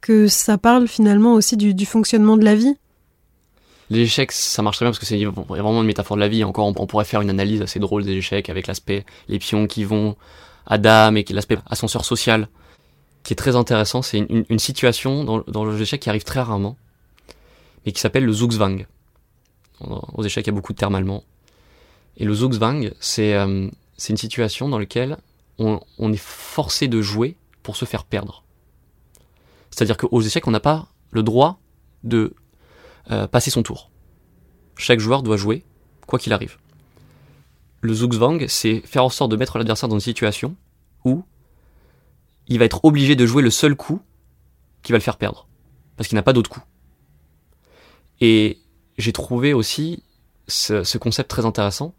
Que 0.00 0.28
ça 0.28 0.56
parle 0.58 0.86
finalement 0.86 1.34
aussi 1.34 1.56
du, 1.56 1.74
du 1.74 1.86
fonctionnement 1.86 2.36
de 2.36 2.44
la 2.44 2.54
vie. 2.54 2.76
Les 3.90 4.00
échecs, 4.00 4.32
ça 4.32 4.62
marche 4.62 4.76
très 4.76 4.84
bien 4.84 4.90
parce 4.90 4.98
que 4.98 5.06
c'est 5.06 5.22
vraiment 5.24 5.80
une 5.80 5.86
métaphore 5.86 6.16
de 6.16 6.20
la 6.20 6.28
vie. 6.28 6.42
Encore, 6.42 6.66
on, 6.66 6.86
pourrait 6.86 7.04
faire 7.04 7.20
une 7.20 7.30
analyse 7.30 7.62
assez 7.62 7.78
drôle 7.78 8.04
des 8.04 8.12
échecs 8.12 8.50
avec 8.50 8.66
l'aspect 8.66 9.04
les 9.28 9.38
pions 9.38 9.66
qui 9.66 9.84
vont 9.84 10.16
à 10.66 10.78
dame 10.78 11.16
et 11.16 11.24
l'aspect 11.30 11.58
ascenseur 11.66 12.04
social 12.04 12.48
qui 13.22 13.32
est 13.32 13.36
très 13.36 13.54
intéressant. 13.54 14.02
C'est 14.02 14.18
une, 14.18 14.58
situation 14.58 15.24
dans, 15.24 15.44
dans 15.46 15.64
les 15.64 15.82
échecs 15.82 16.00
qui 16.00 16.08
arrive 16.08 16.24
très 16.24 16.40
rarement 16.40 16.76
et 17.84 17.92
qui 17.92 18.00
s'appelle 18.00 18.24
le 18.24 18.32
Zugzwang. 18.32 18.86
Aux 19.80 20.24
échecs, 20.24 20.46
il 20.46 20.50
y 20.50 20.52
a 20.52 20.54
beaucoup 20.54 20.72
de 20.72 20.78
termes 20.78 20.94
allemands. 20.94 21.22
Et 22.16 22.24
le 22.24 22.34
Zugzwang, 22.34 22.92
c'est 22.98 23.34
euh, 23.34 23.68
une 24.08 24.16
situation 24.16 24.68
dans 24.68 24.78
laquelle 24.78 25.18
on, 25.58 25.80
on, 25.98 26.12
est 26.12 26.20
forcé 26.20 26.88
de 26.88 27.00
jouer 27.02 27.36
pour 27.62 27.76
se 27.76 27.84
faire 27.84 28.04
perdre. 28.04 28.42
C'est-à-dire 29.70 29.96
qu'aux 29.96 30.20
échecs, 30.20 30.46
on 30.46 30.50
n'a 30.50 30.60
pas 30.60 30.88
le 31.10 31.22
droit 31.22 31.60
de 32.04 32.34
euh, 33.10 33.26
passer 33.26 33.50
son 33.50 33.62
tour. 33.62 33.90
Chaque 34.76 35.00
joueur 35.00 35.22
doit 35.22 35.36
jouer, 35.36 35.64
quoi 36.06 36.18
qu'il 36.18 36.32
arrive. 36.32 36.56
Le 37.80 37.94
Zugzwang, 37.94 38.46
c'est 38.48 38.80
faire 38.80 39.04
en 39.04 39.08
sorte 39.08 39.30
de 39.30 39.36
mettre 39.36 39.58
l'adversaire 39.58 39.88
dans 39.88 39.96
une 39.96 40.00
situation 40.00 40.56
où 41.04 41.24
il 42.48 42.58
va 42.58 42.64
être 42.64 42.84
obligé 42.84 43.16
de 43.16 43.26
jouer 43.26 43.42
le 43.42 43.50
seul 43.50 43.76
coup 43.76 44.00
qui 44.82 44.92
va 44.92 44.98
le 44.98 45.02
faire 45.02 45.16
perdre. 45.16 45.46
Parce 45.96 46.08
qu'il 46.08 46.16
n'a 46.16 46.22
pas 46.22 46.32
d'autre 46.32 46.50
coup. 46.50 46.62
Et 48.20 48.58
j'ai 48.98 49.12
trouvé 49.12 49.52
aussi 49.52 50.02
ce, 50.48 50.84
ce, 50.84 50.98
concept 50.98 51.30
très 51.30 51.44
intéressant 51.44 51.94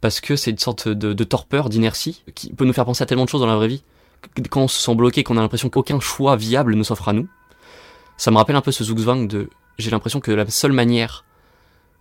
parce 0.00 0.20
que 0.20 0.36
c'est 0.36 0.50
une 0.50 0.58
sorte 0.58 0.88
de, 0.88 1.12
de 1.12 1.24
torpeur, 1.24 1.68
d'inertie 1.68 2.22
qui 2.34 2.52
peut 2.52 2.64
nous 2.64 2.72
faire 2.72 2.84
penser 2.84 3.02
à 3.02 3.06
tellement 3.06 3.24
de 3.24 3.30
choses 3.30 3.40
dans 3.40 3.46
la 3.46 3.56
vraie 3.56 3.68
vie. 3.68 3.82
Quand 4.50 4.62
on 4.62 4.68
se 4.68 4.80
sent 4.80 4.94
bloqué, 4.94 5.22
qu'on 5.22 5.36
a 5.36 5.40
l'impression 5.40 5.70
qu'aucun 5.70 6.00
choix 6.00 6.36
viable 6.36 6.74
ne 6.74 6.82
s'offre 6.82 7.08
à 7.08 7.12
nous, 7.12 7.28
ça 8.16 8.30
me 8.30 8.36
rappelle 8.36 8.56
un 8.56 8.60
peu 8.60 8.72
ce 8.72 8.84
zugzwang 8.84 9.26
de 9.26 9.50
j'ai 9.78 9.90
l'impression 9.90 10.20
que 10.20 10.30
la 10.30 10.48
seule 10.48 10.72
manière 10.72 11.24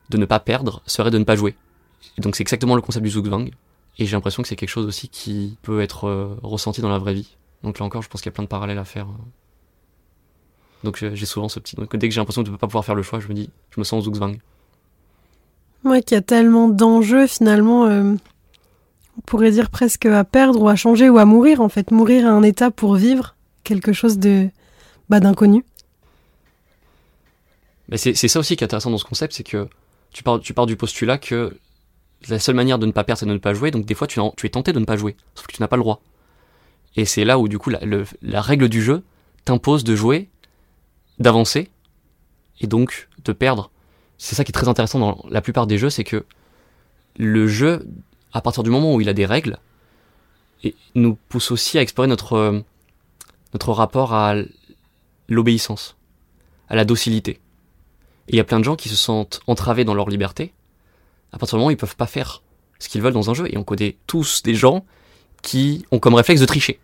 de 0.10 0.18
ne 0.18 0.26
pas 0.26 0.40
perdre 0.40 0.82
serait 0.86 1.12
de 1.12 1.18
ne 1.18 1.24
pas 1.24 1.36
jouer. 1.36 1.56
Et 2.18 2.22
donc 2.22 2.36
c'est 2.36 2.44
exactement 2.44 2.76
le 2.76 2.82
concept 2.82 3.04
du 3.04 3.10
zugzwang. 3.10 3.52
Et 4.00 4.06
j'ai 4.06 4.16
l'impression 4.16 4.42
que 4.42 4.50
c'est 4.50 4.56
quelque 4.56 4.70
chose 4.70 4.88
aussi 4.88 5.08
qui 5.08 5.58
peut 5.62 5.82
être 5.82 6.08
euh, 6.08 6.36
ressenti 6.42 6.82
dans 6.82 6.90
la 6.90 6.98
vraie 6.98 7.14
vie. 7.14 7.36
Donc 7.64 7.80
là 7.80 7.86
encore, 7.86 8.02
je 8.02 8.10
pense 8.10 8.22
qu'il 8.22 8.30
y 8.30 8.34
a 8.34 8.36
plein 8.36 8.44
de 8.44 8.50
parallèles 8.50 8.80
à 8.80 8.86
faire. 8.86 9.08
Euh. 9.08 9.24
Donc 10.84 10.98
j'ai 10.98 11.26
souvent 11.26 11.48
ce 11.48 11.60
petit. 11.60 11.76
Donc 11.76 11.96
dès 11.96 12.10
que 12.10 12.14
j'ai 12.14 12.20
l'impression 12.20 12.44
de 12.44 12.52
ne 12.52 12.58
pas 12.58 12.68
pouvoir 12.68 12.84
faire 12.84 12.96
le 12.96 13.04
choix, 13.04 13.20
je 13.20 13.28
me 13.28 13.34
dis, 13.34 13.50
je 13.70 13.80
me 13.80 13.84
sens 13.84 14.02
au 14.02 14.06
Zugzwang. 14.06 14.38
Moi 15.84 16.02
qui 16.02 16.16
a 16.16 16.22
tellement 16.22 16.68
d'enjeux 16.68 17.28
finalement, 17.28 17.86
euh, 17.86 18.14
on 19.18 19.22
pourrait 19.22 19.52
dire 19.52 19.70
presque 19.70 20.06
à 20.06 20.24
perdre 20.24 20.62
ou 20.62 20.68
à 20.68 20.76
changer 20.76 21.10
ou 21.10 21.18
à 21.18 21.26
mourir 21.26 21.62
en 21.62 21.70
fait. 21.70 21.92
Mourir 21.92 22.28
à 22.28 22.32
un 22.32 22.44
état 22.44 22.72
pour 22.72 22.96
vivre 22.96 23.36
quelque 23.64 23.94
chose 23.94 24.18
de 24.18 24.50
bah, 25.10 25.20
d'inconnu. 25.20 25.64
Mais 27.94 27.98
c'est 28.00 28.28
ça 28.28 28.40
aussi 28.40 28.56
qui 28.56 28.64
est 28.64 28.66
intéressant 28.66 28.90
dans 28.90 28.98
ce 28.98 29.06
concept, 29.06 29.34
c'est 29.34 29.44
que 29.44 29.70
tu 30.12 30.24
pars, 30.24 30.40
tu 30.40 30.56
pars 30.56 30.66
du 30.66 30.76
postulat 30.76 31.20
que 31.20 31.56
la 32.28 32.40
seule 32.40 32.56
manière 32.56 32.80
de 32.80 32.88
ne 32.88 32.92
pas 32.92 33.04
perdre, 33.04 33.20
c'est 33.20 33.28
de 33.28 33.34
ne 33.34 33.38
pas 33.38 33.54
jouer. 33.54 33.70
Donc 33.70 33.86
des 33.86 33.94
fois, 33.94 34.08
tu, 34.08 34.20
tu, 34.36 34.48
es 34.48 34.50
tenté 34.50 34.74
de 34.74 34.80
ne 34.80 34.86
pas 34.86 34.98
jouer, 34.98 35.16
sauf 35.36 35.46
que 35.46 35.52
tu 35.52 35.62
n'as 35.62 35.68
pas 35.68 35.76
le 35.76 35.84
droit. 35.84 36.02
Et 36.96 37.06
c'est 37.06 37.24
là 37.24 37.38
où 37.38 37.48
du 37.48 37.60
coup 37.60 37.70
la, 37.70 37.80
la 38.24 38.42
règle 38.42 38.68
du 38.68 38.82
jeu 38.82 39.04
t'impose 39.46 39.84
de 39.84 39.96
jouer 39.96 40.28
d'avancer 41.20 41.70
et 42.62 42.66
donc 42.66 43.10
de 43.26 43.32
perdre. 43.32 43.70
C'est 44.18 44.34
ça 44.34 44.44
qui 44.44 44.50
est 44.50 44.54
très 44.54 44.70
intéressant 44.70 44.98
dans 44.98 45.24
la 45.30 45.42
plupart 45.42 45.68
des 45.68 45.78
jeux, 45.78 45.92
c'est 45.92 46.04
que 46.04 46.26
le 47.18 47.48
jeu, 47.48 47.86
à 48.32 48.42
partir 48.42 48.64
du 48.64 48.72
moment 48.72 48.96
où 48.96 49.02
il 49.02 49.10
a 49.10 49.14
des 49.14 49.28
règles, 49.28 49.60
nous 50.96 51.16
pousse 51.30 51.52
aussi 51.52 51.78
à 51.78 51.84
explorer 51.84 52.08
notre, 52.08 52.64
notre 53.54 53.72
rapport 53.72 54.16
à 54.16 54.34
l'obéissance, 55.28 55.96
à 56.70 56.76
la 56.76 56.86
docilité. 56.86 57.40
Et 58.28 58.34
il 58.34 58.36
y 58.38 58.40
a 58.40 58.44
plein 58.44 58.60
de 58.60 58.64
gens 58.64 58.76
qui 58.76 58.90
se 58.90 58.96
sentent 58.96 59.42
entravés 59.48 59.86
dans 59.86 59.94
leur 59.94 60.10
liberté, 60.10 60.54
à 61.32 61.38
partir 61.38 61.58
du 61.58 61.60
moment 61.60 61.68
où 61.68 61.72
ils 61.72 61.78
peuvent 61.78 61.96
pas 61.96 62.08
faire 62.08 62.42
ce 62.80 62.90
qu'ils 62.90 63.02
veulent 63.02 63.14
dans 63.14 63.30
un 63.30 63.34
jeu. 63.34 63.48
Et 63.52 63.58
on 63.58 63.64
connaît 63.64 63.98
tous 64.08 64.44
des 64.44 64.56
gens 64.56 64.86
qui 65.42 65.86
ont 65.92 66.00
comme 66.00 66.16
réflexe 66.16 66.42
de 66.42 66.46
tricher. 66.46 66.80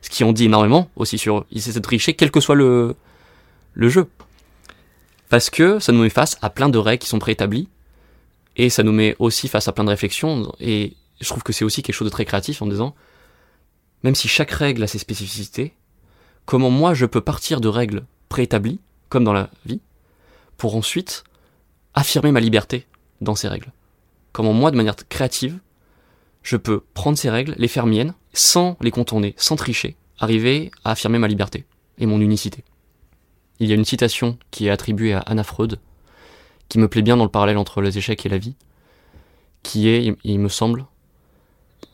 Ce 0.00 0.10
qui 0.10 0.24
ont 0.24 0.32
dit 0.32 0.44
énormément 0.44 0.90
aussi 0.96 1.18
sur. 1.18 1.44
Ils 1.50 1.58
essaient 1.58 1.72
de 1.72 1.80
tricher 1.80 2.14
quel 2.14 2.30
que 2.30 2.40
soit 2.40 2.54
le, 2.54 2.96
le 3.74 3.88
jeu. 3.88 4.08
Parce 5.28 5.50
que 5.50 5.78
ça 5.78 5.92
nous 5.92 6.02
met 6.02 6.10
face 6.10 6.36
à 6.42 6.50
plein 6.50 6.68
de 6.68 6.78
règles 6.78 7.02
qui 7.02 7.08
sont 7.08 7.18
préétablies, 7.18 7.68
et 8.56 8.70
ça 8.70 8.82
nous 8.82 8.92
met 8.92 9.16
aussi 9.18 9.48
face 9.48 9.68
à 9.68 9.72
plein 9.72 9.84
de 9.84 9.90
réflexions, 9.90 10.52
et 10.60 10.94
je 11.20 11.28
trouve 11.28 11.42
que 11.42 11.52
c'est 11.52 11.64
aussi 11.64 11.82
quelque 11.82 11.94
chose 11.94 12.06
de 12.06 12.12
très 12.12 12.24
créatif 12.24 12.62
en 12.62 12.66
disant, 12.66 12.94
même 14.02 14.14
si 14.14 14.28
chaque 14.28 14.50
règle 14.50 14.82
a 14.82 14.86
ses 14.86 14.98
spécificités, 14.98 15.74
comment 16.44 16.70
moi 16.70 16.94
je 16.94 17.06
peux 17.06 17.20
partir 17.20 17.60
de 17.60 17.68
règles 17.68 18.04
préétablies, 18.28 18.78
comme 19.08 19.24
dans 19.24 19.32
la 19.32 19.50
vie, 19.64 19.80
pour 20.56 20.76
ensuite 20.76 21.24
affirmer 21.94 22.32
ma 22.32 22.40
liberté 22.40 22.86
dans 23.20 23.34
ces 23.34 23.48
règles. 23.48 23.72
Comment 24.32 24.52
moi, 24.52 24.70
de 24.70 24.76
manière 24.76 24.96
créative, 25.08 25.58
je 26.42 26.56
peux 26.56 26.80
prendre 26.94 27.18
ces 27.18 27.30
règles, 27.30 27.54
les 27.58 27.68
faire 27.68 27.86
miennes, 27.86 28.14
sans 28.32 28.76
les 28.80 28.90
contourner, 28.90 29.34
sans 29.36 29.56
tricher, 29.56 29.96
arriver 30.18 30.70
à 30.84 30.92
affirmer 30.92 31.18
ma 31.18 31.28
liberté 31.28 31.64
et 31.98 32.06
mon 32.06 32.20
unicité. 32.20 32.64
Il 33.58 33.68
y 33.68 33.72
a 33.72 33.74
une 33.74 33.84
citation 33.84 34.38
qui 34.50 34.66
est 34.66 34.70
attribuée 34.70 35.14
à 35.14 35.20
Anna 35.20 35.42
Freud, 35.42 35.80
qui 36.68 36.78
me 36.78 36.88
plaît 36.88 37.02
bien 37.02 37.16
dans 37.16 37.24
le 37.24 37.30
parallèle 37.30 37.56
entre 37.56 37.80
les 37.80 37.96
échecs 37.96 38.26
et 38.26 38.28
la 38.28 38.38
vie, 38.38 38.54
qui 39.62 39.88
est, 39.88 40.16
il 40.22 40.38
me 40.38 40.48
semble, 40.48 40.86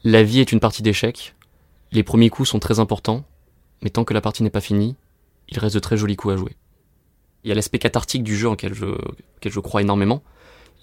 la 0.04 0.23
vie 0.23 0.40
est 0.40 0.52
une 0.52 0.61
partie 0.61 0.83
d'échecs, 0.83 1.35
les 1.92 2.02
premiers 2.02 2.28
coups 2.28 2.49
sont 2.49 2.59
très 2.59 2.81
importants, 2.81 3.25
mais 3.83 3.90
tant 3.90 4.04
que 4.04 4.14
la 4.14 4.21
partie 4.21 4.42
n'est 4.42 4.50
pas 4.50 4.61
finie, 4.61 4.97
il 5.49 5.59
reste 5.59 5.75
de 5.76 5.81
très 5.81 5.97
jolis 5.97 6.16
coups 6.16 6.35
à 6.35 6.37
jouer. 6.37 6.57
Il 7.44 7.49
y 7.49 7.52
a 7.52 7.54
l'aspect 7.54 7.78
cathartique 7.78 8.22
du 8.22 8.37
jeu 8.37 8.49
en 8.49 8.56
je, 8.61 8.84
auquel 8.84 9.52
je 9.52 9.61
crois 9.61 9.82
énormément, 9.82 10.22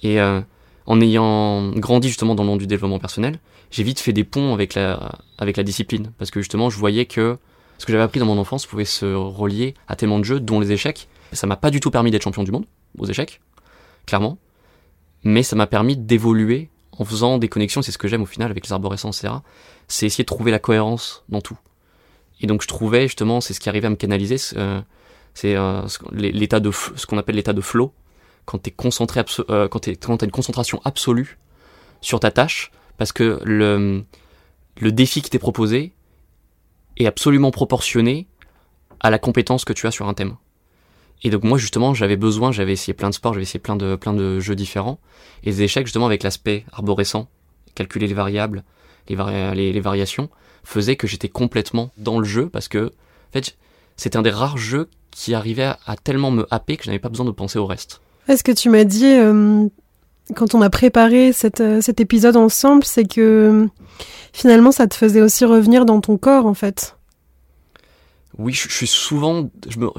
et 0.03 0.19
euh, 0.19 0.41
en 0.85 1.01
ayant 1.01 1.71
grandi 1.71 2.07
justement 2.07 2.35
dans 2.35 2.43
le 2.43 2.49
monde 2.49 2.59
du 2.59 2.67
développement 2.67 2.99
personnel, 2.99 3.39
j'ai 3.71 3.83
vite 3.83 3.99
fait 3.99 4.13
des 4.13 4.23
ponts 4.23 4.53
avec 4.53 4.73
la, 4.73 5.19
avec 5.37 5.57
la 5.57 5.63
discipline, 5.63 6.11
parce 6.17 6.31
que 6.31 6.41
justement 6.41 6.69
je 6.69 6.77
voyais 6.77 7.05
que 7.05 7.37
ce 7.77 7.85
que 7.85 7.93
j'avais 7.93 8.03
appris 8.03 8.19
dans 8.19 8.25
mon 8.25 8.37
enfance 8.37 8.65
pouvait 8.65 8.85
se 8.85 9.05
relier 9.05 9.73
à 9.87 9.95
tellement 9.95 10.19
de 10.19 10.25
jeux, 10.25 10.39
dont 10.39 10.59
les 10.59 10.71
échecs. 10.71 11.07
ça 11.31 11.47
m'a 11.47 11.55
pas 11.55 11.71
du 11.71 11.79
tout 11.79 11.91
permis 11.91 12.11
d'être 12.11 12.23
champion 12.23 12.43
du 12.43 12.51
monde 12.51 12.65
aux 12.97 13.05
échecs, 13.05 13.39
clairement. 14.05 14.37
Mais 15.23 15.43
ça 15.43 15.55
m'a 15.55 15.67
permis 15.67 15.95
d'évoluer 15.95 16.69
en 16.97 17.05
faisant 17.05 17.37
des 17.37 17.47
connexions. 17.47 17.81
C'est 17.81 17.91
ce 17.91 17.97
que 17.97 18.07
j'aime 18.07 18.21
au 18.21 18.25
final 18.25 18.51
avec 18.51 18.65
les 18.65 18.73
arborescences, 18.73 19.23
etc. 19.23 19.35
C'est 19.87 20.05
essayer 20.05 20.23
de 20.23 20.27
trouver 20.27 20.51
la 20.51 20.59
cohérence 20.59 21.23
dans 21.29 21.41
tout. 21.41 21.57
Et 22.41 22.47
donc 22.47 22.61
je 22.61 22.67
trouvais 22.67 23.03
justement, 23.03 23.41
c'est 23.41 23.53
ce 23.53 23.59
qui 23.59 23.69
arrivait 23.69 23.87
à 23.87 23.89
me 23.89 23.95
canaliser, 23.95 24.37
c'est 25.39 25.55
l'état 26.11 26.59
de 26.59 26.69
ce 26.71 27.05
qu'on 27.05 27.17
appelle 27.17 27.35
l'état 27.35 27.53
de 27.53 27.61
flow, 27.61 27.93
quand 28.43 28.61
tu 28.61 28.71
concentré, 28.71 29.23
quand 29.47 29.79
tu 29.79 29.91
as 29.91 30.25
une 30.25 30.31
concentration 30.31 30.81
absolue 30.83 31.37
sur 32.01 32.19
ta 32.19 32.29
tâche, 32.29 32.71
parce 32.97 33.13
que 33.13 33.39
le, 33.45 34.03
le 34.81 34.91
défi 34.91 35.21
qui 35.21 35.29
t'est 35.29 35.39
proposé 35.39 35.93
est 36.97 37.05
absolument 37.05 37.51
proportionné 37.51 38.27
à 38.99 39.09
la 39.09 39.17
compétence 39.17 39.63
que 39.63 39.71
tu 39.71 39.87
as 39.87 39.91
sur 39.91 40.09
un 40.09 40.13
thème. 40.13 40.35
Et 41.23 41.29
donc 41.29 41.43
moi 41.45 41.57
justement 41.57 41.93
j'avais 41.93 42.17
besoin, 42.17 42.51
j'avais 42.51 42.73
essayé 42.73 42.93
plein 42.93 43.09
de 43.09 43.15
sports, 43.15 43.33
j'avais 43.33 43.43
essayé 43.43 43.61
plein 43.61 43.77
de 43.77 43.95
plein 43.95 44.13
de 44.13 44.41
jeux 44.41 44.55
différents 44.55 44.99
et 45.43 45.51
les 45.51 45.63
échecs 45.63 45.85
justement 45.85 46.05
avec 46.05 46.21
l'aspect 46.23 46.65
arborescent, 46.73 47.29
calculer 47.75 48.07
les 48.07 48.13
variables, 48.13 48.65
les, 49.07 49.15
les, 49.55 49.79
variations, 49.79 50.29
faisait 50.65 50.97
que 50.97 51.07
j'étais 51.07 51.29
complètement 51.29 51.91
dans 51.97 52.19
le 52.19 52.25
jeu 52.25 52.49
parce 52.49 52.67
que 52.67 52.87
en 52.87 53.31
fait 53.31 53.57
c'était 53.95 54.17
un 54.17 54.21
des 54.21 54.29
rares 54.29 54.57
jeux 54.57 54.89
qui 55.11 55.33
arrivait 55.33 55.71
à, 55.85 55.95
tellement 56.03 56.31
me 56.31 56.47
happer 56.51 56.77
que 56.77 56.83
je 56.83 56.89
n'avais 56.89 56.99
pas 56.99 57.09
besoin 57.09 57.25
de 57.25 57.31
penser 57.31 57.59
au 57.59 57.65
reste. 57.65 58.01
Est-ce 58.27 58.43
que 58.43 58.51
tu 58.51 58.69
m'as 58.69 58.83
dit 58.83 59.05
euh, 59.05 59.67
quand 60.35 60.53
on 60.53 60.61
a 60.61 60.69
préparé 60.69 61.33
cette, 61.33 61.61
euh, 61.61 61.81
cet 61.81 61.99
épisode 61.99 62.35
ensemble, 62.35 62.83
c'est 62.83 63.05
que 63.05 63.67
finalement 64.33 64.71
ça 64.71 64.87
te 64.87 64.95
faisait 64.95 65.21
aussi 65.21 65.45
revenir 65.45 65.85
dans 65.85 66.01
ton 66.01 66.17
corps 66.17 66.45
en 66.45 66.53
fait 66.53 66.95
oui, 68.39 68.53
je, 68.53 68.69
suis 68.69 68.87
souvent, 68.87 69.49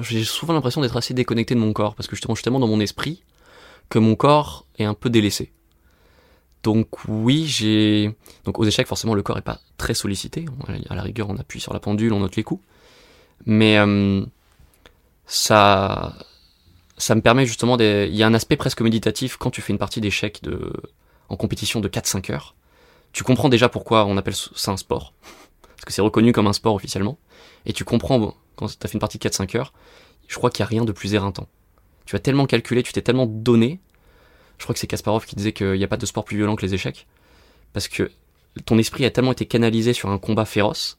j'ai 0.00 0.24
souvent 0.24 0.54
l'impression 0.54 0.80
d'être 0.80 0.96
assez 0.96 1.12
déconnecté 1.12 1.54
de 1.54 1.60
mon 1.60 1.74
corps 1.74 1.94
parce 1.94 2.06
que 2.06 2.16
justement, 2.16 2.34
je 2.34 2.38
suis 2.38 2.44
tellement 2.44 2.58
dans 2.58 2.66
mon 2.66 2.80
esprit 2.80 3.22
que 3.90 3.98
mon 3.98 4.16
corps 4.16 4.66
est 4.78 4.84
un 4.84 4.94
peu 4.94 5.10
délaissé. 5.10 5.52
Donc 6.62 6.88
oui, 7.06 7.44
j'ai 7.46 8.14
donc 8.44 8.58
aux 8.58 8.64
échecs 8.64 8.86
forcément 8.86 9.14
le 9.14 9.22
corps 9.22 9.36
est 9.36 9.42
pas 9.42 9.60
très 9.76 9.92
sollicité. 9.92 10.46
À 10.88 10.94
la 10.94 11.02
rigueur, 11.02 11.28
on 11.28 11.36
appuie 11.36 11.60
sur 11.60 11.74
la 11.74 11.80
pendule, 11.80 12.14
on 12.14 12.20
note 12.20 12.36
les 12.36 12.42
coups, 12.42 12.64
mais 13.44 13.78
euh, 13.78 14.24
ça 15.30 16.12
ça 16.98 17.14
me 17.14 17.22
permet 17.22 17.46
justement 17.46 17.76
de... 17.76 18.06
il 18.10 18.16
y 18.16 18.22
a 18.24 18.26
un 18.26 18.34
aspect 18.34 18.56
presque 18.56 18.82
méditatif 18.82 19.36
quand 19.36 19.50
tu 19.50 19.62
fais 19.62 19.72
une 19.72 19.78
partie 19.78 20.00
d'échecs 20.00 20.42
de 20.42 20.72
en 21.28 21.36
compétition 21.36 21.80
de 21.80 21.88
4-5 21.88 22.32
heures. 22.32 22.56
Tu 23.12 23.22
comprends 23.22 23.48
déjà 23.48 23.68
pourquoi 23.68 24.04
on 24.06 24.16
appelle 24.16 24.34
ça 24.34 24.72
un 24.72 24.76
sport 24.76 25.14
parce 25.62 25.84
que 25.86 25.92
c'est 25.92 26.02
reconnu 26.02 26.32
comme 26.32 26.48
un 26.48 26.52
sport 26.52 26.74
officiellement 26.74 27.16
et 27.64 27.72
tu 27.72 27.84
comprends, 27.84 28.18
bon, 28.18 28.34
quand 28.56 28.66
tu 28.66 28.76
as 28.82 28.88
fait 28.88 28.94
une 28.94 29.00
partie 29.00 29.18
de 29.18 29.28
4-5 29.28 29.56
heures, 29.56 29.72
je 30.26 30.34
crois 30.34 30.50
qu'il 30.50 30.64
n'y 30.64 30.66
a 30.66 30.68
rien 30.68 30.84
de 30.84 30.92
plus 30.92 31.14
éreintant. 31.14 31.46
Tu 32.06 32.16
as 32.16 32.18
tellement 32.18 32.46
calculé, 32.46 32.82
tu 32.82 32.92
t'es 32.92 33.02
tellement 33.02 33.26
donné. 33.26 33.78
Je 34.58 34.64
crois 34.64 34.74
que 34.74 34.80
c'est 34.80 34.88
Kasparov 34.88 35.26
qui 35.26 35.36
disait 35.36 35.52
qu'il 35.52 35.74
n'y 35.74 35.84
a 35.84 35.88
pas 35.88 35.96
de 35.96 36.06
sport 36.06 36.24
plus 36.24 36.36
violent 36.36 36.56
que 36.56 36.66
les 36.66 36.74
échecs. 36.74 37.06
Parce 37.72 37.86
que 37.86 38.10
ton 38.66 38.78
esprit 38.78 39.04
a 39.04 39.10
tellement 39.10 39.32
été 39.32 39.46
canalisé 39.46 39.92
sur 39.92 40.10
un 40.10 40.18
combat 40.18 40.44
féroce 40.44 40.98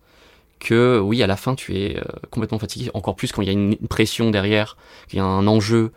que 0.61 0.99
oui, 0.99 1.21
à 1.23 1.27
la 1.27 1.35
fin, 1.35 1.55
tu 1.55 1.75
es 1.75 1.97
euh, 1.97 2.01
complètement 2.29 2.59
fatigué. 2.59 2.89
Encore 2.93 3.15
plus 3.15 3.31
quand 3.31 3.41
il 3.41 3.47
y 3.47 3.49
a 3.49 3.53
une 3.53 3.75
pression 3.75 4.29
derrière, 4.29 4.77
qu'il 5.07 5.17
y 5.17 5.19
a 5.19 5.25
un 5.25 5.47
enjeu. 5.47 5.91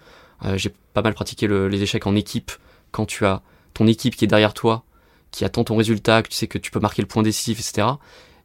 Euh, 0.44 0.56
j'ai 0.56 0.72
pas 0.92 1.02
mal 1.02 1.14
pratiqué 1.14 1.46
les 1.46 1.82
échecs 1.82 2.06
en 2.06 2.16
équipe. 2.16 2.50
Quand 2.90 3.06
tu 3.06 3.24
as 3.26 3.42
ton 3.74 3.86
équipe 3.86 4.16
qui 4.16 4.24
est 4.24 4.28
derrière 4.28 4.54
toi, 4.54 4.84
qui 5.30 5.44
attend 5.44 5.64
ton 5.64 5.76
résultat, 5.76 6.22
que 6.22 6.28
tu 6.28 6.36
sais 6.36 6.46
que 6.46 6.58
tu 6.58 6.70
peux 6.70 6.80
marquer 6.80 7.02
le 7.02 7.08
point 7.08 7.22
décisif, 7.22 7.60
etc 7.60 7.94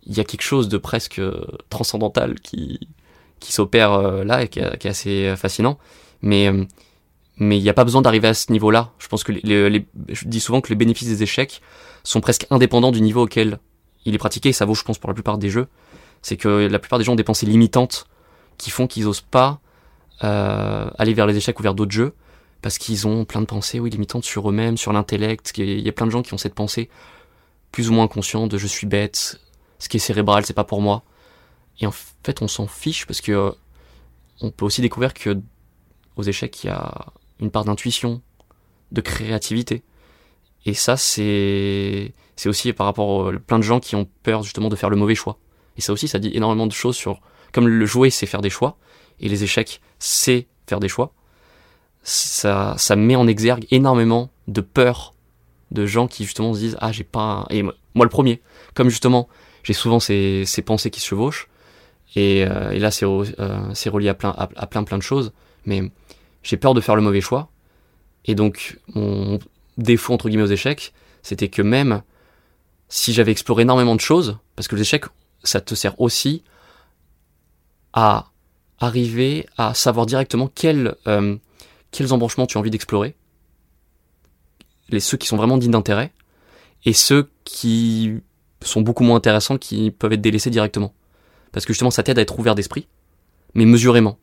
il 0.05 0.15
y 0.15 0.21
a 0.21 0.23
quelque 0.23 0.43
chose 0.43 0.69
de 0.69 0.77
presque 0.77 1.19
euh, 1.19 1.45
transcendantal 1.69 2.39
qui, 2.39 2.87
qui 3.39 3.51
s'opère 3.51 4.01
là 4.23 4.43
et 4.43 4.47
qui, 4.47 4.59
est 4.59 4.85
assez 4.85 5.35
fascinant. 5.35 5.77
Mais 6.21 6.49
mais 7.39 7.57
il 7.57 7.63
n'y 7.63 7.69
a 7.69 7.73
pas 7.73 7.85
besoin 7.85 8.01
d'arriver 8.01 8.27
à 8.27 8.33
ce 8.33 8.51
niveau-là. 8.51 8.91
Je 8.99 9.07
pense 9.07 9.23
que 9.23 9.31
les, 9.31 9.85
je 10.09 10.25
dis 10.25 10.39
souvent 10.39 10.61
que 10.61 10.69
les 10.69 10.75
bénéfices 10.75 11.07
des 11.07 11.23
échecs 11.23 11.61
sont 12.03 12.21
presque 12.21 12.45
indépendants 12.49 12.91
du 12.91 13.01
niveau 13.01 13.23
auquel 13.23 13.59
il 14.05 14.13
est 14.13 14.17
pratiqué. 14.17 14.51
Ça 14.51 14.65
vaut, 14.65 14.75
je 14.75 14.83
pense, 14.83 14.97
pour 14.97 15.09
la 15.09 15.13
plupart 15.13 15.37
des 15.37 15.49
jeux. 15.49 15.67
C'est 16.21 16.37
que 16.37 16.67
la 16.67 16.79
plupart 16.79 16.99
des 16.99 17.05
gens 17.05 17.13
ont 17.13 17.17
des 17.17 17.23
pensées 17.23 17.45
limitantes 17.45 18.05
qui 18.57 18.71
font 18.71 18.87
qu'ils 18.87 19.07
osent 19.07 19.21
pas 19.21 19.59
euh, 20.23 20.89
aller 20.97 21.13
vers 21.13 21.27
les 21.27 21.37
échecs 21.37 21.59
ou 21.59 21.63
vers 21.63 21.73
d'autres 21.73 21.91
jeux 21.91 22.13
parce 22.61 22.77
qu'ils 22.77 23.07
ont 23.07 23.23
plein 23.23 23.39
de 23.39 23.45
pensées, 23.45 23.79
oui, 23.79 23.89
limitantes 23.89 24.25
sur 24.25 24.49
eux-mêmes, 24.49 24.75
sur 24.75 24.91
l'intellect. 24.91 25.53
Il 25.57 25.79
y 25.79 25.87
a 25.87 25.93
plein 25.93 26.05
de 26.05 26.11
gens 26.11 26.21
qui 26.21 26.33
ont 26.33 26.37
cette 26.37 26.55
pensée 26.55 26.89
plus 27.71 27.89
ou 27.89 27.93
moins 27.93 28.07
consciente 28.07 28.51
de 28.51 28.57
je 28.57 28.67
suis 28.67 28.87
bête, 28.87 29.39
ce 29.77 29.87
qui 29.87 29.97
est 29.97 30.01
cérébral, 30.01 30.45
c'est 30.45 30.53
pas 30.53 30.63
pour 30.63 30.81
moi. 30.81 31.03
Et 31.79 31.87
en 31.87 31.91
fait, 31.91 32.41
on 32.41 32.47
s'en 32.47 32.67
fiche 32.67 33.05
parce 33.05 33.21
que 33.21 33.31
euh, 33.31 33.51
on 34.41 34.51
peut 34.51 34.65
aussi 34.65 34.81
découvrir 34.81 35.13
que 35.13 35.39
aux 36.17 36.23
échecs, 36.23 36.63
il 36.63 36.67
y 36.67 36.69
a 36.69 37.05
une 37.39 37.51
part 37.51 37.63
d'intuition, 37.63 38.21
de 38.91 38.99
créativité. 38.99 39.83
Et 40.65 40.73
ça, 40.73 40.97
c'est 40.97 42.13
aussi 42.45 42.73
par 42.73 42.87
rapport 42.87 43.29
à 43.29 43.31
plein 43.31 43.59
de 43.59 43.63
gens 43.63 43.79
qui 43.79 43.95
ont 43.95 44.07
peur 44.23 44.43
justement 44.43 44.67
de 44.67 44.75
faire 44.75 44.89
le 44.89 44.97
mauvais 44.97 45.15
choix. 45.15 45.37
Et 45.79 45.81
ça 45.81 45.93
aussi, 45.93 46.09
ça 46.09 46.19
dit 46.19 46.29
énormément 46.33 46.67
de 46.67 46.73
choses 46.73 46.97
sur 46.97 47.21
comme 47.53 47.69
le 47.69 47.85
jouer, 47.85 48.09
c'est 48.09 48.25
faire 48.25 48.41
des 48.41 48.49
choix, 48.49 48.77
et 49.21 49.29
les 49.29 49.45
échecs, 49.45 49.79
c'est 49.97 50.45
faire 50.67 50.81
des 50.81 50.89
choix. 50.89 51.13
Ça, 52.03 52.75
ça 52.77 52.97
met 52.97 53.15
en 53.15 53.27
exergue 53.27 53.65
énormément 53.71 54.29
de 54.49 54.59
peur 54.59 55.15
de 55.71 55.85
gens 55.85 56.09
qui 56.09 56.25
justement 56.25 56.53
se 56.53 56.59
disent 56.59 56.77
ah 56.81 56.91
j'ai 56.91 57.03
pas 57.05 57.45
et 57.49 57.61
moi 57.61 57.73
le 57.93 58.09
premier 58.09 58.41
comme 58.73 58.89
justement 58.89 59.29
j'ai 59.63 59.73
souvent 59.73 60.01
ces, 60.01 60.43
ces, 60.45 60.61
pensées 60.61 60.89
qui 60.89 60.99
se 60.99 61.07
chevauchent. 61.07 61.47
Et, 62.15 62.45
euh, 62.45 62.71
et 62.71 62.79
là, 62.79 62.91
c'est 62.91 63.05
euh, 63.05 63.73
relié 63.85 64.09
à 64.09 64.13
plein, 64.13 64.33
à, 64.37 64.67
plein, 64.67 64.83
plein 64.83 64.97
de 64.97 65.03
choses. 65.03 65.31
Mais 65.65 65.91
j'ai 66.43 66.57
peur 66.57 66.73
de 66.73 66.81
faire 66.81 66.95
le 66.95 67.01
mauvais 67.01 67.21
choix. 67.21 67.49
Et 68.25 68.35
donc, 68.35 68.79
mon 68.95 69.37
défaut, 69.77 70.13
entre 70.13 70.27
guillemets, 70.27 70.43
aux 70.43 70.47
échecs, 70.47 70.93
c'était 71.21 71.49
que 71.49 71.61
même 71.61 72.01
si 72.87 73.13
j'avais 73.13 73.31
exploré 73.31 73.61
énormément 73.61 73.95
de 73.95 74.01
choses, 74.01 74.39
parce 74.55 74.67
que 74.67 74.75
les 74.75 74.81
échecs, 74.81 75.05
ça 75.43 75.61
te 75.61 75.75
sert 75.75 75.99
aussi 75.99 76.43
à 77.93 78.27
arriver 78.79 79.47
à 79.57 79.73
savoir 79.73 80.05
directement 80.05 80.47
quels, 80.47 80.95
euh, 81.07 81.37
quels 81.91 82.13
embranchements 82.13 82.47
tu 82.47 82.57
as 82.57 82.59
envie 82.59 82.71
d'explorer, 82.71 83.15
les 84.89 84.99
ceux 84.99 85.17
qui 85.17 85.27
sont 85.27 85.37
vraiment 85.37 85.57
dignes 85.57 85.71
d'intérêt, 85.71 86.11
et 86.85 86.93
ceux 86.93 87.29
qui 87.43 88.19
sont 88.61 88.81
beaucoup 88.81 89.03
moins 89.03 89.17
intéressants 89.17 89.57
qui 89.57 89.91
peuvent 89.91 90.13
être 90.13 90.21
délaissés 90.21 90.49
directement. 90.49 90.93
Parce 91.51 91.65
que 91.65 91.73
justement, 91.73 91.91
ça 91.91 92.03
t'aide 92.03 92.19
à 92.19 92.21
être 92.21 92.37
ouvert 92.39 92.55
d'esprit, 92.55 92.87
mais 93.53 93.65
mesurément. 93.65 94.17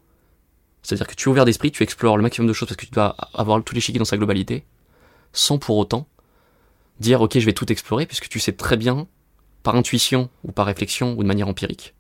C'est-à-dire 0.82 1.06
que 1.06 1.14
tu 1.14 1.28
es 1.28 1.32
ouvert 1.32 1.44
d'esprit, 1.44 1.73
tu 1.73 1.82
explores 1.82 2.16
le 2.16 2.23
maximum 2.23 2.46
de 2.46 2.52
choses 2.52 2.68
parce 2.68 2.76
que 2.76 2.87
tu 2.87 2.92
dois 2.92 3.16
avoir 3.35 3.62
tous 3.62 3.75
les 3.75 3.80
chiquets 3.80 3.99
dans 3.99 4.04
sa 4.04 4.16
globalité, 4.16 4.64
sans 5.32 5.58
pour 5.58 5.76
autant 5.76 6.06
dire 7.00 7.20
ok 7.20 7.38
je 7.38 7.44
vais 7.44 7.52
tout 7.52 7.70
explorer, 7.70 8.06
puisque 8.06 8.28
tu 8.28 8.38
sais 8.38 8.52
très 8.52 8.76
bien, 8.76 9.06
par 9.66 9.75
intuition 9.75 10.30
ou 10.44 10.52
par 10.52 10.66
réflexion 10.66 11.14
ou 11.18 11.25
de 11.25 11.26
manière 11.26 11.49
empirique, 11.49 11.92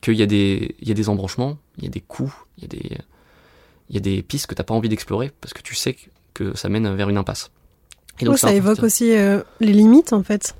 qu'il 0.00 0.14
y, 0.14 0.22
a 0.22 0.26
des, 0.26 0.74
il 0.80 0.88
y 0.88 0.90
a 0.90 0.94
des 0.94 1.08
embranchements, 1.08 1.56
il 1.76 1.84
y 1.84 1.86
a 1.86 1.90
des 1.90 2.00
coups, 2.00 2.32
il 2.56 2.62
y 2.62 2.64
a 2.64 2.68
des, 2.68 2.98
il 3.88 3.94
y 3.94 3.98
a 3.98 4.00
des 4.00 4.20
pistes 4.20 4.48
que 4.48 4.54
tu 4.56 4.60
n'as 4.60 4.64
pas 4.64 4.74
envie 4.74 4.88
d'explorer 4.88 5.30
parce 5.40 5.54
que 5.54 5.62
tu 5.62 5.76
sais 5.76 5.94
que 6.34 6.56
ça 6.56 6.68
mène 6.68 6.92
vers 6.96 7.08
une 7.08 7.16
impasse. 7.16 7.52
Et 8.18 8.24
donc 8.24 8.36
ça, 8.36 8.52
évoque 8.52 8.82
aussi 8.82 9.12
euh, 9.12 9.42
les 9.60 9.72
limites 9.72 10.12
en 10.12 10.24
fait. 10.24 10.56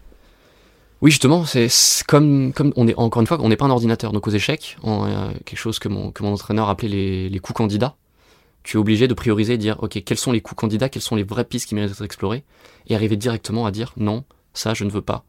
Oui, 1.00 1.10
justement, 1.10 1.44
c'est 1.44 1.68
comme, 2.06 2.52
comme 2.52 2.72
on 2.76 2.86
est 2.86 2.94
encore 2.94 3.20
une 3.20 3.26
fois, 3.26 3.38
on 3.40 3.48
n'est 3.48 3.56
pas 3.56 3.66
un 3.66 3.70
ordinateur. 3.70 4.12
Donc 4.12 4.28
aux 4.28 4.30
échecs, 4.30 4.76
on, 4.84 5.06
euh, 5.06 5.32
quelque 5.44 5.58
chose 5.58 5.80
que 5.80 5.88
mon, 5.88 6.12
que 6.12 6.22
mon 6.22 6.34
entraîneur 6.34 6.68
appelait 6.68 6.88
les, 6.88 7.28
les 7.28 7.38
coups 7.40 7.56
candidats. 7.56 7.96
Tu 8.62 8.76
es 8.76 8.80
obligé 8.80 9.08
de 9.08 9.14
prioriser 9.14 9.54
et 9.54 9.58
dire, 9.58 9.82
ok, 9.82 10.04
quels 10.04 10.18
sont 10.18 10.30
les 10.30 10.40
coups 10.40 10.60
candidats, 10.60 10.88
quelles 10.88 11.02
sont 11.02 11.16
les 11.16 11.24
vraies 11.24 11.44
pistes 11.44 11.66
qui 11.68 11.74
méritent 11.74 11.90
d'être 11.90 12.04
explorées, 12.04 12.44
et 12.86 12.94
arriver 12.94 13.16
directement 13.16 13.66
à 13.66 13.72
dire, 13.72 13.92
non, 13.96 14.22
ça, 14.54 14.74
je 14.74 14.84
ne 14.84 14.90
veux 14.90 15.02
pas 15.02 15.24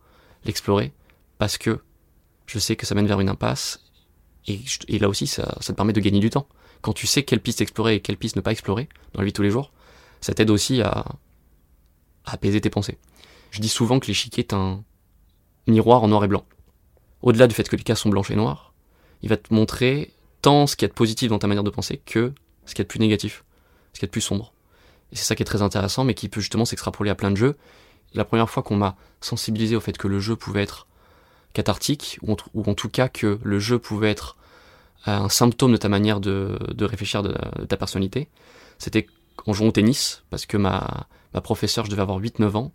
l'explorer 0.46 0.92
parce 1.40 1.58
que 1.58 1.80
je 2.46 2.60
sais 2.60 2.76
que 2.76 2.86
ça 2.86 2.94
mène 2.94 3.08
vers 3.08 3.20
une 3.20 3.30
impasse. 3.30 3.84
Et, 4.48 5.00
là 5.00 5.10
aussi, 5.10 5.26
ça, 5.26 5.58
te 5.62 5.72
permet 5.72 5.94
de 5.94 6.00
gagner 6.00 6.20
du 6.20 6.30
temps. 6.30 6.48
Quand 6.82 6.94
tu 6.94 7.08
sais 7.08 7.24
quelle 7.24 7.40
piste 7.40 7.62
explorer 7.62 7.96
et 7.96 8.00
quelle 8.02 8.18
piste 8.18 8.36
ne 8.36 8.42
pas 8.42 8.52
explorer 8.52 8.88
dans 9.14 9.22
la 9.22 9.26
vie 9.26 9.32
de 9.32 9.36
tous 9.36 9.42
les 9.42 9.52
jours, 9.52 9.72
ça 10.22 10.34
t'aide 10.34 10.50
aussi 10.50 10.82
à, 10.82 11.06
à 12.26 12.34
apaiser 12.34 12.62
tes 12.62 12.70
pensées. 12.70 12.98
Je 13.52 13.60
dis 13.62 13.70
souvent 13.70 14.00
que 14.00 14.08
l'échiquier 14.08 14.44
est 14.44 14.54
un, 14.54 14.84
miroir 15.68 16.04
en 16.04 16.08
noir 16.08 16.24
et 16.24 16.28
blanc. 16.28 16.46
Au-delà 17.22 17.48
du 17.48 17.56
fait 17.56 17.68
que 17.68 17.76
les 17.76 17.84
cases 17.84 18.02
sont 18.02 18.10
blanches 18.10 18.32
et 18.32 18.36
noires, 18.36 18.74
il 19.22 19.30
va 19.30 19.38
te 19.38 19.54
montrer 19.54 20.14
tant 20.42 20.68
ce 20.68 20.76
qu'il 20.76 20.86
y 20.86 20.88
a 20.88 20.90
de 20.90 20.94
positif 20.94 21.30
dans 21.30 21.40
ta 21.40 21.48
manière 21.48 21.64
de 21.64 21.70
penser 21.70 21.98
que 21.98 22.34
ce 22.66 22.74
qu'il 22.74 22.80
y 22.80 22.82
a 22.82 22.86
de 22.86 22.90
plus 22.90 23.00
négatif, 23.00 23.44
ce 23.94 24.00
qu'il 24.00 24.04
y 24.04 24.06
a 24.06 24.08
de 24.08 24.12
plus 24.12 24.22
sombre. 24.22 24.54
Et 25.12 25.16
c'est 25.16 25.26
ça 25.26 25.36
qui 25.36 25.44
est 25.44 25.46
très 25.46 25.62
intéressant, 25.62 26.04
mais 26.04 26.14
qui 26.14 26.30
peut 26.30 26.42
justement 26.42 26.66
s'extrapoler 26.66 27.10
à 27.10 27.16
plein 27.16 27.32
de 27.32 27.36
jeux. 27.36 27.58
La 28.14 28.26
première 28.26 28.50
fois 28.50 28.64
qu'on 28.64 28.76
m'a 28.76 28.96
sensibilisé 29.22 29.76
au 29.76 29.80
fait 29.80 29.98
que 29.98 30.08
le 30.08 30.20
jeu 30.20 30.36
pouvait 30.36 30.64
être 30.64 30.88
cathartique, 31.54 32.20
ou 32.22 32.34
en, 32.34 32.74
tout 32.74 32.90
cas 32.90 33.10
que 33.10 33.40
le 33.44 33.60
jeu 33.60 33.80
pouvait 33.80 34.12
être 34.12 34.38
euh, 35.08 35.12
un 35.12 35.30
symptôme 35.30 35.72
de 35.72 35.78
ta 35.78 35.90
manière 35.90 36.20
de, 36.20 36.58
réfléchir, 36.82 37.24
de, 37.24 37.34
ta 37.66 37.78
personnalité, 37.78 38.28
c'était 38.78 39.08
en 39.46 39.54
jouant 39.54 39.68
au 39.68 39.72
tennis, 39.72 40.24
parce 40.30 40.46
que 40.46 40.58
ma, 40.58 41.08
ma 41.34 41.42
professeure, 41.42 41.86
je 41.86 41.92
devais 41.92 42.02
avoir 42.02 42.20
8-9 42.20 42.56
ans, 42.56 42.72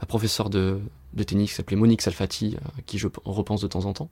ma 0.00 0.06
professeure 0.06 0.50
de, 0.50 0.80
de 1.14 1.22
tennis 1.22 1.52
s'appelait 1.52 1.76
Monique 1.76 2.02
Salfati, 2.02 2.56
euh, 2.56 2.80
qui 2.86 2.98
je 2.98 3.08
repense 3.24 3.60
de 3.60 3.68
temps 3.68 3.84
en 3.84 3.92
temps, 3.92 4.10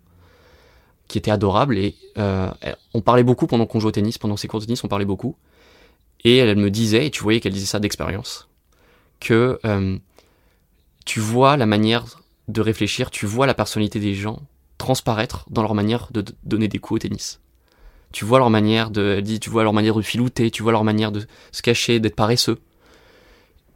qui 1.08 1.18
était 1.18 1.30
adorable. 1.30 1.76
Et 1.76 1.96
euh, 2.18 2.50
on 2.94 3.00
parlait 3.00 3.24
beaucoup 3.24 3.46
pendant 3.46 3.66
qu'on 3.66 3.80
jouait 3.80 3.88
au 3.88 3.92
tennis, 3.92 4.18
pendant 4.18 4.36
ses 4.36 4.48
cours 4.48 4.60
de 4.60 4.66
tennis, 4.66 4.84
on 4.84 4.88
parlait 4.88 5.04
beaucoup. 5.04 5.36
Et 6.24 6.36
elle, 6.36 6.56
me 6.56 6.70
disait, 6.70 7.06
et 7.06 7.10
tu 7.10 7.22
voyais 7.22 7.40
qu'elle 7.40 7.52
disait 7.52 7.66
ça 7.66 7.78
d'expérience, 7.78 8.48
que 9.20 9.60
tu 11.04 11.20
vois 11.20 11.56
la 11.56 11.66
manière 11.66 12.04
de 12.48 12.60
réfléchir, 12.60 13.10
tu 13.10 13.26
vois 13.26 13.46
la 13.46 13.54
personnalité 13.54 13.98
des 13.98 14.14
gens 14.14 14.42
transparaître 14.78 15.46
dans 15.50 15.62
leur 15.62 15.74
manière 15.74 16.08
de 16.12 16.24
donner 16.44 16.68
des 16.68 16.78
coups 16.78 16.96
au 16.96 17.08
tennis. 17.08 17.40
Tu 18.12 18.24
vois 18.24 18.38
leur 18.38 18.50
manière 18.50 18.90
de, 18.90 19.22
tu 19.40 19.50
vois 19.50 19.62
leur 19.62 19.72
manière 19.72 19.94
de 19.94 20.02
filouter, 20.02 20.50
tu 20.50 20.62
vois 20.62 20.72
leur 20.72 20.84
manière 20.84 21.12
de 21.12 21.26
se 21.52 21.62
cacher, 21.62 21.98
d'être 21.98 22.14
paresseux. 22.14 22.58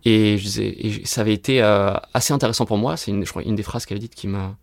Et, 0.05 0.39
je 0.39 1.01
ça 1.05 1.21
avait 1.21 1.35
été 1.35 1.63
euh, 1.63 1.95
assez 2.15 2.33
intéressant 2.33 2.65
pour 2.65 2.79
moi. 2.79 2.97
C'est 2.97 3.11
une, 3.11 3.25
une 3.45 3.55
des 3.55 3.63
phrases 3.63 3.87
qu'elle 3.87 3.99
a 3.99 4.01
dites 4.01 4.15
qui 4.15 4.29
m'a 4.29 4.57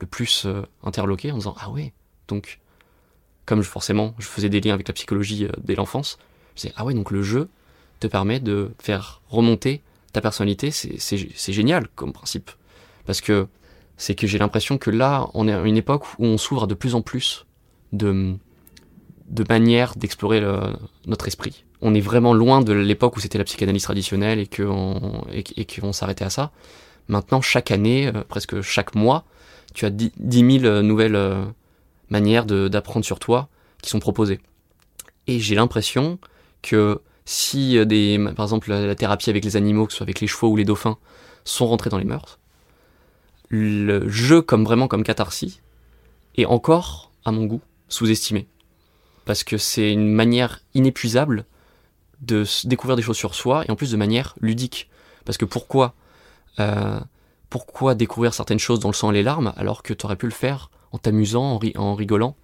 le 0.00 0.06
plus 0.06 0.46
euh, 0.46 0.62
interloqué 0.82 1.30
en 1.30 1.36
disant 1.36 1.54
ah 1.60 1.70
ouais 1.70 1.92
donc 2.26 2.58
comme 3.44 3.62
je, 3.62 3.68
forcément 3.68 4.14
je 4.18 4.26
faisais 4.26 4.48
des 4.48 4.60
liens 4.60 4.74
avec 4.74 4.88
la 4.88 4.94
psychologie 4.94 5.44
euh, 5.44 5.52
dès 5.62 5.74
l'enfance, 5.74 6.18
je 6.56 6.62
disais 6.62 6.74
ah 6.76 6.84
ouais 6.84 6.94
donc 6.94 7.10
le 7.10 7.22
jeu 7.22 7.48
te 8.00 8.06
permet 8.06 8.40
de 8.40 8.72
faire 8.78 9.20
remonter 9.28 9.82
ta 10.12 10.20
personnalité, 10.20 10.70
c'est 10.70 11.52
génial 11.52 11.86
comme 11.94 12.12
principe 12.12 12.50
parce 13.10 13.20
que 13.20 13.48
c'est 13.96 14.14
que 14.14 14.28
j'ai 14.28 14.38
l'impression 14.38 14.78
que 14.78 14.88
là 14.88 15.26
on 15.34 15.48
est 15.48 15.52
à 15.52 15.60
une 15.62 15.76
époque 15.76 16.04
où 16.20 16.26
on 16.26 16.38
s'ouvre 16.38 16.68
de 16.68 16.74
plus 16.74 16.94
en 16.94 17.02
plus 17.02 17.44
de 17.90 18.38
manières 19.48 19.96
d'explorer 19.96 20.40
notre 21.06 21.26
esprit. 21.26 21.64
On 21.82 21.92
est 21.92 22.00
vraiment 22.00 22.34
loin 22.34 22.60
de 22.60 22.72
l'époque 22.72 23.16
où 23.16 23.20
c'était 23.20 23.36
la 23.36 23.42
psychanalyse 23.42 23.82
traditionnelle 23.82 24.38
et 24.38 24.46
qu'on 24.46 25.24
et, 25.32 25.66
s'arrêtait 25.90 26.24
à 26.24 26.30
ça. 26.30 26.52
Maintenant, 27.08 27.40
chaque 27.40 27.72
année, 27.72 28.06
euh, 28.06 28.22
presque 28.28 28.60
chaque 28.60 28.94
mois, 28.94 29.24
tu 29.74 29.86
as 29.86 29.90
10 29.90 30.12
000 30.60 30.64
euh, 30.66 30.82
nouvelles 30.82 31.16
euh, 31.16 31.42
manières 32.10 32.46
d'apprendre 32.46 33.04
sur 33.04 33.18
toi 33.18 33.48
qui 33.82 33.90
sont 33.90 33.98
proposées. 33.98 34.38
Et 35.26 35.40
j'ai 35.40 35.56
l'impression 35.56 36.20
que 36.62 37.00
si 37.24 37.76
par 38.36 38.44
exemple 38.44 38.70
la, 38.70 38.94
thérapie 38.94 39.30
avec 39.30 39.44
les 39.44 39.56
animaux, 39.56 39.86
que 39.86 39.92
ce 39.92 39.98
soit 39.98 40.04
avec 40.04 40.20
les 40.20 40.28
chevaux 40.28 40.50
ou 40.50 40.56
les 40.56 40.64
dauphins, 40.64 40.96
sont 41.44 41.66
rentrés 41.66 41.90
dans 41.90 41.98
les 41.98 42.04
mœurs, 42.04 42.39
le 43.50 44.08
jeu 44.08 44.42
comme 44.42 44.64
vraiment 44.64 44.88
comme 44.88 45.02
catharsis 45.02 45.60
est 46.36 46.46
encore, 46.46 47.10
à 47.24 47.32
mon 47.32 47.44
goût, 47.44 47.60
sous-estimé 47.88 48.46
parce 49.30 49.44
que 49.44 49.58
c'est 49.58 49.92
une 49.92 50.12
manière 50.12 50.60
inépuisable 50.74 51.44
de 52.20 52.44
découvrir 52.64 52.96
des 52.96 53.02
choses 53.02 53.16
sur 53.16 53.36
soi 53.36 53.64
et 53.64 53.70
en 53.70 53.76
plus 53.76 53.92
de 53.92 53.96
manière 53.96 54.34
ludique. 54.40 54.90
Parce 55.24 55.38
que 55.38 55.44
pourquoi, 55.44 55.94
euh, 56.58 56.98
pourquoi 57.48 57.94
découvrir 57.94 58.34
certaines 58.34 58.58
choses 58.58 58.80
dans 58.80 58.88
le 58.88 58.94
sang 58.94 59.12
et 59.12 59.14
les 59.14 59.22
larmes 59.22 59.52
alors 59.56 59.84
que 59.84 59.94
tu 59.94 60.04
aurais 60.04 60.16
pu 60.16 60.26
le 60.26 60.32
faire 60.32 60.72
en 60.90 60.98
t'amusant, 60.98 61.60
en, 61.76 61.94
rigolant? 61.94 62.34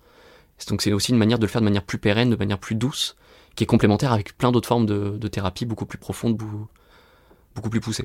Donc 0.68 0.80
c'est 0.80 0.92
aussi 0.92 1.10
une 1.10 1.18
manière 1.18 1.40
de 1.40 1.44
le 1.44 1.50
faire 1.50 1.60
de 1.60 1.66
manière 1.66 1.82
plus 1.82 1.98
pérenne, 1.98 2.30
de 2.30 2.36
manière 2.36 2.58
plus 2.58 2.76
douce, 2.76 3.16
qui 3.56 3.64
est 3.64 3.66
complémentaire 3.66 4.12
avec 4.12 4.38
plein 4.38 4.52
d'autres 4.52 4.68
formes 4.68 4.86
de, 4.86 5.28
thérapie 5.28 5.66
beaucoup 5.66 5.86
plus 5.86 5.98
profondes, 5.98 6.36
beaucoup, 6.36 6.68
beaucoup 7.56 7.70
plus 7.70 7.80
poussées. 7.80 8.04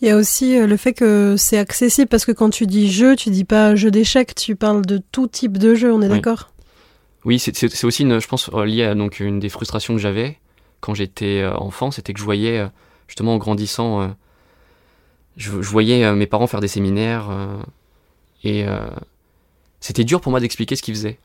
Il 0.00 0.08
y 0.08 0.10
a 0.10 0.16
aussi 0.16 0.58
euh, 0.58 0.66
le 0.66 0.76
fait 0.78 0.94
que 0.94 1.34
c'est 1.36 1.58
accessible 1.58 2.08
parce 2.08 2.24
que 2.24 2.32
quand 2.32 2.48
tu 2.50 2.66
dis 2.66 2.90
jeu, 2.90 3.16
tu 3.16 3.30
dis 3.30 3.44
pas 3.44 3.74
jeu 3.74 3.90
d'échecs, 3.90 4.34
tu 4.34 4.56
parles 4.56 4.86
de 4.86 4.98
tout 5.12 5.26
type 5.26 5.58
de 5.58 5.74
jeu, 5.74 5.92
on 5.92 6.00
est 6.00 6.08
d'accord? 6.08 6.52
Oui, 7.26 7.38
c'est 7.38 7.84
aussi, 7.84 8.02
une, 8.02 8.18
je 8.18 8.26
pense, 8.26 8.50
lié 8.50 8.84
à 8.84 8.94
donc, 8.94 9.20
une 9.20 9.40
des 9.40 9.50
frustrations 9.50 9.94
que 9.94 10.00
j'avais 10.00 10.38
quand 10.80 10.94
j'étais 10.94 11.42
euh, 11.42 11.54
enfant, 11.54 11.90
c'était 11.90 12.14
que 12.14 12.18
je 12.18 12.24
voyais, 12.24 12.60
euh, 12.60 12.68
justement, 13.08 13.34
en 13.34 13.36
grandissant, 13.36 14.14
je, 15.36 15.50
voyais 15.50 16.10
mes 16.14 16.26
parents 16.26 16.46
faire 16.46 16.60
des 16.60 16.68
séminaires 16.68 17.28
et 18.44 18.64
c'était 19.80 20.04
dur 20.04 20.20
pour 20.20 20.30
moi 20.30 20.40
d'expliquer 20.40 20.76
ce 20.76 20.82
qu'ils 20.82 20.94
faisaient. 20.94 21.18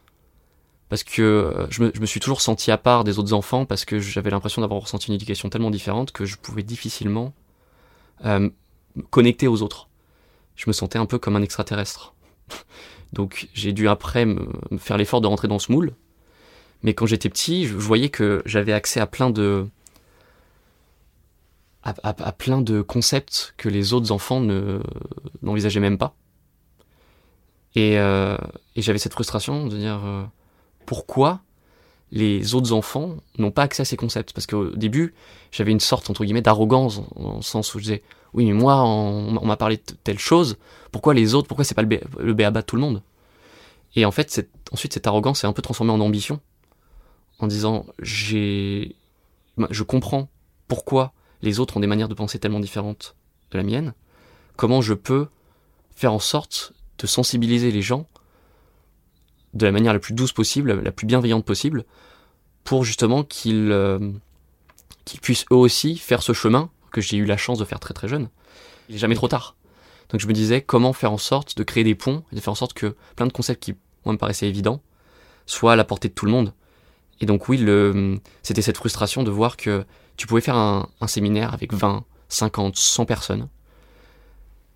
Parce 0.89 1.03
que 1.03 1.67
je 1.69 1.83
me, 1.83 2.05
suis 2.05 2.19
toujours 2.19 2.41
senti 2.41 2.71
à 2.71 2.77
part 2.77 3.03
des 3.03 3.19
autres 3.19 3.33
enfants 3.33 3.65
parce 3.65 3.85
que 3.85 3.99
j'avais 3.99 4.29
l'impression 4.29 4.61
d'avoir 4.61 4.81
ressenti 4.81 5.07
une 5.09 5.13
éducation 5.13 5.49
tellement 5.49 5.71
différente 5.71 6.11
que 6.11 6.25
je 6.25 6.37
pouvais 6.37 6.63
difficilement 6.63 7.33
connecter 9.09 9.47
aux 9.47 9.61
autres. 9.61 9.89
Je 10.55 10.65
me 10.67 10.73
sentais 10.73 10.97
un 10.97 11.05
peu 11.05 11.19
comme 11.19 11.35
un 11.35 11.41
extraterrestre. 11.41 12.13
Donc 13.13 13.47
j'ai 13.53 13.73
dû 13.73 13.87
après 13.87 14.25
me, 14.25 14.47
faire 14.77 14.97
l'effort 14.97 15.21
de 15.21 15.27
rentrer 15.27 15.47
dans 15.47 15.59
ce 15.59 15.71
moule. 15.71 15.93
Mais 16.83 16.93
quand 16.93 17.05
j'étais 17.05 17.29
petit, 17.29 17.65
je, 17.65 17.73
voyais 17.73 18.09
que 18.09 18.41
j'avais 18.45 18.73
accès 18.73 18.99
à 18.99 19.07
plein 19.07 19.29
de 19.29 19.67
à, 21.83 22.31
plein 22.31 22.61
de 22.61 22.81
concepts 22.81 23.53
que 23.57 23.69
les 23.69 23.93
autres 23.93 24.11
enfants 24.11 24.39
ne 24.39 24.79
n'envisageaient 25.43 25.79
même 25.79 25.99
pas. 25.99 26.15
Et, 27.75 27.99
euh, 27.99 28.37
j'avais 28.75 28.97
cette 28.97 29.13
frustration 29.13 29.67
de 29.67 29.77
dire 29.77 30.01
euh, 30.03 30.23
pourquoi 30.87 31.41
les 32.11 32.55
autres 32.55 32.71
enfants 32.73 33.17
n'ont 33.37 33.51
pas 33.51 33.61
accès 33.61 33.81
à 33.81 33.85
ces 33.85 33.97
concepts? 33.97 34.33
Parce 34.33 34.47
qu'au 34.47 34.69
début, 34.69 35.13
j'avais 35.51 35.71
une 35.71 35.79
sorte, 35.79 36.09
entre 36.09 36.25
guillemets, 36.25 36.41
d'arrogance, 36.41 37.01
dans 37.15 37.35
le 37.35 37.41
sens 37.43 37.75
où 37.75 37.77
je 37.77 37.83
disais, 37.83 38.03
oui, 38.35 38.45
mais 38.45 38.53
moi, 38.53 38.83
on, 38.83 39.45
m'a 39.45 39.55
parlé 39.55 39.77
de 39.77 39.81
telle 40.03 40.19
chose, 40.19 40.57
pourquoi 40.91 41.13
les 41.13 41.33
autres, 41.33 41.47
pourquoi 41.47 41.63
c'est 41.63 41.73
pas 41.73 41.83
le, 41.83 41.99
le 42.19 42.33
béaba 42.33 42.61
de 42.61 42.65
tout 42.65 42.75
le 42.75 42.81
monde? 42.81 43.01
Et 43.95 44.03
en 44.03 44.11
fait, 44.11 44.45
ensuite, 44.71 44.93
cette 44.93 45.07
arrogance 45.07 45.39
s'est 45.39 45.47
un 45.47 45.53
peu 45.53 45.61
transformée 45.61 45.93
en 45.93 46.01
ambition, 46.01 46.41
en 47.39 47.47
disant, 47.47 47.85
j'ai, 48.01 48.95
je 49.69 49.83
comprends 49.83 50.27
pourquoi 50.67 51.13
les 51.41 51.61
autres 51.61 51.77
ont 51.77 51.79
des 51.79 51.87
manières 51.87 52.09
de 52.09 52.13
penser 52.13 52.37
tellement 52.37 52.59
différentes 52.59 53.15
de 53.51 53.57
la 53.57 53.63
mienne, 53.63 53.93
comment 54.57 54.81
je 54.81 54.93
peux 54.93 55.27
faire 55.95 56.11
en 56.11 56.19
sorte 56.19 56.73
de 56.97 57.07
sensibiliser 57.07 57.71
les 57.71 57.81
gens 57.81 58.05
de 59.53 59.65
la 59.65 59.71
manière 59.71 59.93
la 59.93 59.99
plus 59.99 60.13
douce 60.13 60.33
possible, 60.33 60.73
la 60.81 60.91
plus 60.91 61.07
bienveillante 61.07 61.45
possible, 61.45 61.85
pour 62.65 62.83
justement 62.83 63.23
qu'ils 63.23 63.71
euh, 63.71 64.11
qu'ils 65.05 65.21
puissent 65.21 65.45
eux 65.51 65.55
aussi 65.55 65.95
faire 65.95 66.21
ce 66.21 66.33
chemin 66.33 66.69
que 66.95 67.01
j'ai 67.01 67.17
eu 67.17 67.25
la 67.25 67.35
chance 67.35 67.59
de 67.59 67.65
faire 67.65 67.79
très 67.81 67.93
très 67.93 68.07
jeune. 68.07 68.29
Il 68.87 68.93
n'est 68.93 68.99
jamais 68.99 69.15
trop 69.15 69.27
tard. 69.27 69.55
Donc 70.09 70.21
je 70.21 70.27
me 70.27 70.33
disais 70.33 70.61
comment 70.61 70.93
faire 70.93 71.11
en 71.11 71.17
sorte 71.17 71.57
de 71.57 71.63
créer 71.63 71.83
des 71.83 71.95
ponts 71.95 72.23
et 72.31 72.35
de 72.35 72.39
faire 72.39 72.53
en 72.53 72.55
sorte 72.55 72.73
que 72.73 72.95
plein 73.15 73.27
de 73.27 73.33
concepts 73.33 73.61
qui 73.61 73.75
moi 74.05 74.13
me 74.13 74.17
paraissaient 74.17 74.47
évidents 74.47 74.81
soient 75.45 75.73
à 75.73 75.75
la 75.75 75.83
portée 75.83 76.07
de 76.07 76.13
tout 76.13 76.25
le 76.25 76.31
monde. 76.31 76.53
Et 77.19 77.25
donc 77.25 77.49
oui, 77.49 77.65
c'était 78.43 78.61
cette 78.61 78.77
frustration 78.77 79.23
de 79.23 79.31
voir 79.31 79.57
que 79.57 79.85
tu 80.15 80.25
pouvais 80.25 80.41
faire 80.41 80.55
un, 80.55 80.87
un 81.01 81.07
séminaire 81.07 81.53
avec 81.53 81.73
20, 81.73 82.05
50, 82.29 82.77
100 82.77 83.05
personnes. 83.05 83.49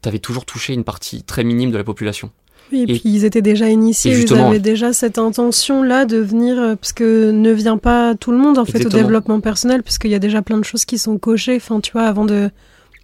Tu 0.02 0.10
avais 0.10 0.20
toujours 0.20 0.46
touché 0.46 0.74
une 0.74 0.84
partie 0.84 1.24
très 1.24 1.44
minime 1.44 1.72
de 1.72 1.78
la 1.78 1.84
population. 1.84 2.32
Oui, 2.72 2.84
et, 2.84 2.86
puis 2.86 3.02
ils 3.06 3.26
étaient 3.26 3.42
déjà 3.42 3.70
initiés, 3.70 4.22
ils 4.22 4.34
avaient 4.34 4.60
déjà 4.60 4.94
cette 4.94 5.18
intention-là 5.18 6.06
de 6.06 6.18
venir, 6.18 6.60
euh, 6.60 6.76
parce 6.76 6.94
que 6.94 7.32
ne 7.32 7.52
vient 7.52 7.78
pas 7.78 8.16
tout 8.16 8.32
le 8.32 8.38
monde 8.38 8.58
en 8.58 8.66
fait 8.66 8.86
au 8.86 8.90
développement 8.90 9.40
personnel, 9.40 9.84
puisqu'il 9.84 10.12
y 10.12 10.16
a 10.16 10.20
déjà 10.20 10.42
plein 10.42 10.58
de 10.58 10.64
choses 10.64 10.86
qui 10.86 10.98
sont 10.98 11.18
cochées, 11.18 11.56
enfin 11.56 11.80
tu 11.80 11.92
vois, 11.92 12.04
avant 12.04 12.26
de 12.26 12.50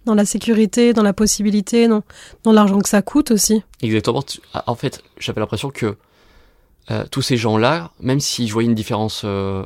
dans 0.04 0.14
la 0.14 0.24
sécurité, 0.24 0.92
dans 0.92 1.02
la 1.02 1.12
possibilité, 1.12 1.88
dans, 1.88 2.02
dans 2.44 2.52
l'argent 2.52 2.78
que 2.78 2.88
ça 2.88 3.02
coûte 3.02 3.32
aussi. 3.32 3.64
Exactement. 3.82 4.22
Ah, 4.54 4.62
en 4.68 4.76
fait, 4.76 5.02
j'avais 5.18 5.40
l'impression 5.40 5.70
que 5.70 5.96
euh, 6.92 7.04
tous 7.10 7.22
ces 7.22 7.36
gens-là, 7.36 7.90
même 8.00 8.20
si 8.20 8.46
je 8.46 8.52
voyais 8.52 8.68
une 8.68 8.76
différence 8.76 9.22
euh, 9.24 9.64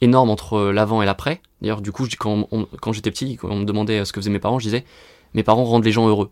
énorme 0.00 0.30
entre 0.30 0.70
l'avant 0.72 1.02
et 1.02 1.06
l'après, 1.06 1.42
d'ailleurs, 1.60 1.82
du 1.82 1.92
coup, 1.92 2.06
quand, 2.18 2.48
quand 2.80 2.92
j'étais 2.94 3.10
petit, 3.10 3.36
quand 3.36 3.50
on 3.50 3.56
me 3.56 3.64
demandait 3.66 4.02
ce 4.06 4.14
que 4.14 4.20
faisaient 4.20 4.30
mes 4.30 4.38
parents, 4.38 4.58
je 4.58 4.64
disais, 4.64 4.86
mes 5.34 5.42
parents 5.42 5.64
rendent 5.64 5.84
les 5.84 5.92
gens 5.92 6.08
heureux 6.08 6.30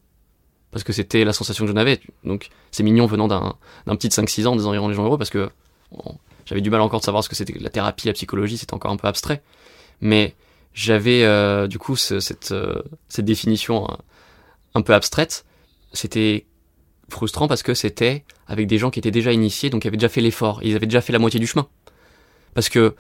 parce 0.75 0.83
que 0.83 0.93
c'était 0.93 1.25
la 1.25 1.33
sensation 1.33 1.65
que 1.65 1.71
j'en 1.71 1.77
avais. 1.77 2.01
Donc 2.25 2.49
c'est 2.73 2.83
mignon 2.83 3.07
venant 3.07 3.29
d'un 3.29 3.97
petit 3.97 4.09
de 4.09 4.13
5-6 4.13 4.49
ans 4.49 4.53
en 4.53 4.57
disant 4.57 4.75
ils 4.75 4.89
les 4.89 4.95
gens 4.95 5.05
heureux 5.05 5.17
parce 5.17 5.31
que 5.31 5.49
j'avais 6.47 6.63
du 6.63 6.69
mal 6.69 6.81
encore 6.81 6.99
de 6.99 7.05
savoir 7.05 7.23
ce 7.23 7.29
que 7.29 7.37
c'était 7.37 7.57
la 7.61 7.71
thérapie, 7.71 8.09
la 8.09 8.13
psychologie, 8.13 8.59
c'était 8.59 8.75
encore 8.75 8.91
un 8.91 8.97
peu 8.97 9.07
abstrait. 9.07 9.41
Mais 10.01 10.35
j'avais 10.75 11.23
euh, 11.23 11.69
du 11.69 11.79
coup 11.79 11.95
cette, 11.95 12.51
euh, 12.51 12.83
cette 13.09 13.25
définition 13.25 13.85
euh, 13.85 13.95
un 14.75 14.83
peu 14.83 14.95
abstraite. 14.95 15.45
C'était 15.93 16.45
frustrant 17.09 17.47
parce 17.47 17.63
que 17.63 17.75
c'était 17.75 18.25
avec 18.49 18.67
des 18.67 18.79
gens 18.79 18.91
qui 18.91 18.99
étaient 18.99 19.13
déjà 19.13 19.31
initiés, 19.31 19.71
donc 19.71 19.83
qui 19.83 19.87
avaient 19.87 19.97
déjà 19.97 20.09
fait 20.09 20.23
l'effort, 20.23 20.59
ils 20.65 20.75
avaient 20.75 20.87
déjà 20.87 21.03
fait 21.03 21.13
la 21.13 21.21
moitié 21.21 21.39
du 21.39 21.47
chemin. 21.47 21.69
Parce 22.55 22.69
que 22.69 22.97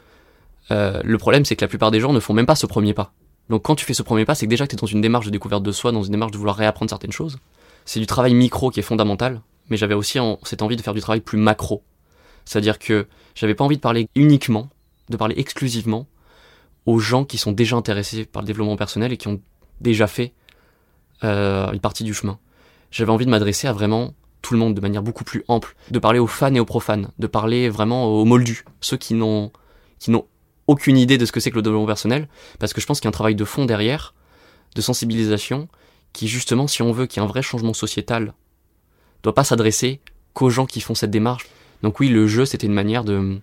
le 0.71 1.17
problème, 1.17 1.45
c'est 1.45 1.57
que 1.57 1.65
la 1.65 1.69
plupart 1.69 1.91
des 1.91 1.99
gens 1.99 2.13
ne 2.13 2.21
font 2.21 2.35
même 2.35 2.47
pas 2.47 2.55
ce 2.55 2.67
premier 2.67 2.95
pas. 2.95 3.13
Donc 3.51 3.63
quand 3.63 3.75
tu 3.75 3.85
fais 3.85 3.95
ce 3.95 4.05
premier 4.05 4.25
pas, 4.25 4.37
c'est 4.37 4.47
que 4.47 4.51
déjà 4.51 4.65
que 4.65 4.71
tu 4.71 4.77
es 4.77 4.79
dans 4.79 4.87
une 4.87 5.01
démarche 5.01 5.27
de 5.27 5.31
découverte 5.33 5.65
de 5.65 5.73
soi, 5.73 5.91
dans 5.91 6.05
une 6.05 6.13
démarche 6.13 6.31
de 6.31 6.39
vouloir 6.39 6.55
réapprendre 6.55 6.89
certaines 6.89 7.11
choses 7.11 7.39
c'est 7.85 8.01
du 8.01 8.07
travail 8.07 8.35
micro 8.35 8.70
qui 8.70 8.81
est 8.81 8.85
fondamental, 8.85 9.40
mais 9.68 9.77
j'avais 9.77 9.94
aussi 9.94 10.18
cette 10.42 10.62
envie 10.62 10.77
de 10.77 10.83
faire 10.83 10.94
du 10.94 11.01
travail 11.01 11.20
plus 11.20 11.38
macro. 11.38 11.83
C'est-à-dire 12.44 12.79
que 12.79 13.07
j'avais 13.35 13.55
pas 13.55 13.64
envie 13.64 13.77
de 13.77 13.81
parler 13.81 14.09
uniquement, 14.14 14.68
de 15.09 15.16
parler 15.16 15.35
exclusivement 15.38 16.07
aux 16.87 16.99
gens 16.99 17.25
qui 17.25 17.38
sont 17.38 17.53
déjà 17.53 17.77
intéressés 17.77 18.25
par 18.25 18.42
le 18.42 18.47
développement 18.47 18.77
personnel 18.77 19.12
et 19.12 19.16
qui 19.16 19.29
ont 19.29 19.40
déjà 19.81 20.07
fait 20.07 20.35
euh, 21.23 21.70
une 21.73 21.81
partie 21.81 22.05
du 22.05 22.14
chemin. 22.14 22.38
J'avais 22.90 23.11
envie 23.11 23.25
de 23.25 23.31
m'adresser 23.31 23.66
à 23.66 23.73
vraiment 23.73 24.14
tout 24.42 24.53
le 24.53 24.61
monde 24.61 24.75
de 24.75 24.81
manière 24.81 25.03
beaucoup 25.03 25.25
plus 25.25 25.42
ample, 25.49 25.75
de 25.90 25.99
parler 25.99 26.18
aux 26.18 26.27
fans 26.27 26.55
et 26.55 26.61
aux 26.61 26.66
profanes, 26.66 27.11
de 27.18 27.27
parler 27.27 27.70
vraiment 27.70 28.07
aux 28.07 28.27
moldus, 28.27 28.64
ceux 28.81 28.99
qui 28.99 29.14
n'ont 29.14 29.51
qui 29.99 30.11
n'ont 30.11 30.27
aucune 30.66 30.99
idée 30.99 31.16
de 31.16 31.25
ce 31.25 31.33
que 31.33 31.40
c'est 31.40 31.51
que 31.51 31.57
le 31.57 31.62
développement 31.62 31.87
personnel, 31.87 32.29
parce 32.59 32.75
que 32.75 32.81
je 32.81 32.87
pense 32.87 33.01
qu'il 33.01 33.07
y 33.07 33.09
a 33.09 33.11
un 33.11 33.12
travail 33.12 33.35
de 33.35 33.44
fond 33.44 33.64
derrière, 33.64 34.14
de 34.75 34.81
sensibilisation, 34.83 35.68
qui 36.14 36.29
justement, 36.29 36.66
si 36.66 36.81
on 36.81 36.92
veut 36.92 37.05
qu'il 37.05 37.20
y 37.20 37.22
ait 37.22 37.29
un 37.29 37.31
vrai 37.31 37.42
changement 37.42 37.74
sociétal, 37.74 38.33
doit 39.22 39.35
pas 39.35 39.44
s'adresser 39.44 40.00
qu'aux 40.33 40.48
gens 40.48 40.64
qui 40.64 40.81
font 40.81 40.94
cette 40.94 41.11
démarche. 41.11 41.46
Donc 41.83 42.00
oui, 42.00 42.09
le 42.09 42.27
jeu, 42.27 42.46
c'était 42.46 42.66
une 42.66 42.72
manière 42.72 43.05
de, 43.05 43.38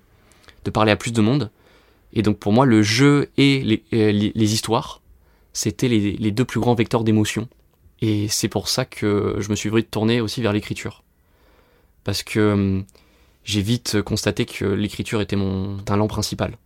de 0.65 0.71
parler 0.71 0.91
à 0.91 0.95
plus 0.95 1.11
de 1.11 1.21
monde. 1.21 1.51
Et 2.13 2.23
donc 2.23 2.39
pour 2.39 2.53
moi, 2.53 2.65
le 2.65 2.81
jeu 2.81 3.29
et 3.37 3.61
les, 3.61 3.83
euh, 3.93 4.31
histoires, 4.35 5.01
c'était 5.53 5.87
les, 5.87 6.31
deux 6.31 6.45
plus 6.45 6.59
grands 6.59 6.73
vecteurs 6.73 7.03
d'émotion. 7.03 7.47
Et 8.01 8.27
c'est 8.29 8.47
pour 8.47 8.67
ça 8.67 8.85
que 8.85 9.35
je 9.39 9.49
me 9.49 9.55
suis 9.55 9.69
venu 9.69 9.81
de 9.81 9.87
tourner 9.87 10.21
aussi 10.21 10.41
vers 10.41 10.53
l'écriture. 10.53 11.03
parce 12.03 12.23
que 12.23 12.53
hum, 12.53 12.85
j'ai 13.43 13.61
vite 13.61 14.01
constaté 14.01 14.45
que 14.45 14.65
l'écriture 14.65 15.21
était 15.21 15.35
mon 15.35 15.77
talent 15.77 16.07
principal. 16.07 16.57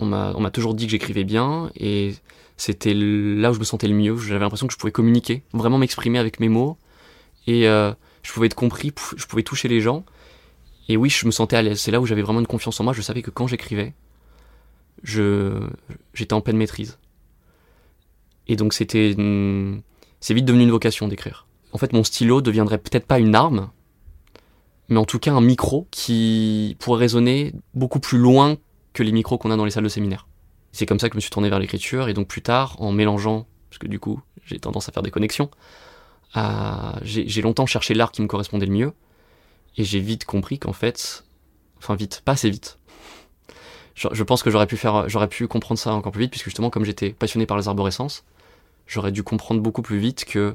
On 0.00 0.06
m'a 0.06 0.50
toujours 0.50 0.74
dit 0.74 0.86
que 0.86 0.92
j'écrivais 0.92 1.24
bien 1.24 1.70
et 1.74 2.14
c'était 2.56 2.94
là 2.94 3.50
où 3.50 3.54
je 3.54 3.58
me 3.58 3.64
sentais 3.64 3.88
le 3.88 3.94
mieux. 3.94 4.16
J'avais 4.16 4.40
l'impression 4.40 4.66
que 4.66 4.72
je 4.72 4.78
pouvais 4.78 4.92
communiquer, 4.92 5.42
vraiment 5.52 5.78
m'exprimer 5.78 6.18
avec 6.18 6.40
mes 6.40 6.48
mots 6.48 6.78
et 7.46 7.68
euh, 7.68 7.92
je 8.22 8.32
pouvais 8.32 8.46
être 8.46 8.54
compris, 8.54 8.92
je 9.16 9.26
pouvais 9.26 9.42
toucher 9.42 9.68
les 9.68 9.80
gens. 9.80 10.04
Et 10.88 10.96
oui, 10.96 11.10
je 11.10 11.26
me 11.26 11.30
sentais 11.30 11.56
à 11.56 11.62
l'aise. 11.62 11.80
C'est 11.80 11.90
là 11.90 12.00
où 12.00 12.06
j'avais 12.06 12.22
vraiment 12.22 12.40
une 12.40 12.46
confiance 12.46 12.78
en 12.80 12.84
moi. 12.84 12.92
Je 12.92 13.02
savais 13.02 13.22
que 13.22 13.30
quand 13.30 13.46
j'écrivais, 13.46 13.94
je 15.02 15.60
j'étais 16.14 16.34
en 16.34 16.40
pleine 16.40 16.56
maîtrise. 16.56 16.98
Et 18.46 18.56
donc 18.56 18.72
c'était 18.72 19.14
c'est 20.20 20.34
vite 20.34 20.44
devenu 20.44 20.64
une 20.64 20.70
vocation 20.70 21.08
d'écrire. 21.08 21.46
En 21.72 21.78
fait, 21.78 21.92
mon 21.92 22.04
stylo 22.04 22.40
deviendrait 22.40 22.78
peut-être 22.78 23.06
pas 23.06 23.18
une 23.18 23.34
arme, 23.34 23.70
mais 24.88 24.96
en 24.96 25.04
tout 25.04 25.18
cas 25.18 25.32
un 25.32 25.40
micro 25.40 25.86
qui 25.90 26.76
pourrait 26.78 27.00
résonner 27.00 27.52
beaucoup 27.74 28.00
plus 28.00 28.18
loin 28.18 28.56
que 28.92 29.02
les 29.02 29.12
micros 29.12 29.38
qu'on 29.38 29.50
a 29.50 29.56
dans 29.56 29.64
les 29.64 29.70
salles 29.70 29.84
de 29.84 29.88
séminaire. 29.88 30.26
C'est 30.72 30.86
comme 30.86 30.98
ça 30.98 31.08
que 31.08 31.14
je 31.14 31.18
me 31.18 31.20
suis 31.20 31.30
tourné 31.30 31.48
vers 31.48 31.58
l'écriture, 31.58 32.08
et 32.08 32.14
donc 32.14 32.28
plus 32.28 32.42
tard, 32.42 32.76
en 32.80 32.92
mélangeant, 32.92 33.46
parce 33.70 33.78
que 33.78 33.86
du 33.86 33.98
coup, 33.98 34.20
j'ai 34.44 34.58
tendance 34.58 34.88
à 34.88 34.92
faire 34.92 35.02
des 35.02 35.10
connexions, 35.10 35.50
j'ai 37.02 37.42
longtemps 37.42 37.66
cherché 37.66 37.94
l'art 37.94 38.12
qui 38.12 38.22
me 38.22 38.26
correspondait 38.26 38.66
le 38.66 38.72
mieux, 38.72 38.92
et 39.76 39.84
j'ai 39.84 40.00
vite 40.00 40.24
compris 40.24 40.58
qu'en 40.58 40.72
fait, 40.72 41.24
enfin 41.78 41.94
vite, 41.94 42.22
pas 42.24 42.32
assez 42.32 42.50
vite. 42.50 42.78
Je, 43.94 44.08
je 44.12 44.22
pense 44.22 44.42
que 44.42 44.50
j'aurais 44.50 44.66
pu 44.66 44.76
faire, 44.76 45.08
j'aurais 45.08 45.28
pu 45.28 45.46
comprendre 45.48 45.78
ça 45.78 45.92
encore 45.92 46.12
plus 46.12 46.22
vite, 46.22 46.30
puisque 46.30 46.46
justement, 46.46 46.70
comme 46.70 46.84
j'étais 46.84 47.10
passionné 47.10 47.46
par 47.46 47.56
les 47.56 47.68
arborescences, 47.68 48.24
j'aurais 48.86 49.12
dû 49.12 49.22
comprendre 49.22 49.60
beaucoup 49.60 49.82
plus 49.82 49.98
vite 49.98 50.24
que 50.24 50.54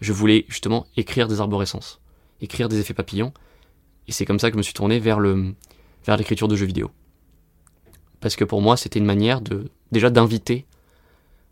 je 0.00 0.12
voulais 0.12 0.44
justement 0.48 0.86
écrire 0.96 1.28
des 1.28 1.40
arborescences, 1.40 2.00
écrire 2.40 2.68
des 2.68 2.78
effets 2.80 2.94
papillons, 2.94 3.32
et 4.08 4.12
c'est 4.12 4.26
comme 4.26 4.38
ça 4.38 4.50
que 4.50 4.54
je 4.54 4.58
me 4.58 4.62
suis 4.62 4.74
tourné 4.74 4.98
vers 4.98 5.18
le 5.18 5.54
vers 6.04 6.16
l'écriture 6.16 6.48
de 6.48 6.56
jeux 6.56 6.66
vidéo. 6.66 6.90
Parce 8.24 8.36
que 8.36 8.44
pour 8.44 8.62
moi, 8.62 8.78
c'était 8.78 8.98
une 8.98 9.04
manière 9.04 9.42
de 9.42 9.70
déjà 9.92 10.08
d'inviter 10.08 10.64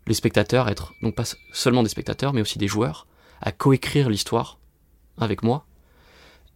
les 0.07 0.15
spectateurs 0.15 0.65
à 0.65 0.71
être 0.71 0.95
non 1.03 1.11
pas 1.11 1.35
seulement 1.51 1.83
des 1.83 1.89
spectateurs, 1.89 2.33
mais 2.33 2.41
aussi 2.41 2.57
des 2.57 2.67
joueurs, 2.67 3.05
à 3.41 3.51
coécrire 3.51 4.09
l'histoire 4.09 4.57
avec 5.19 5.43
moi 5.43 5.67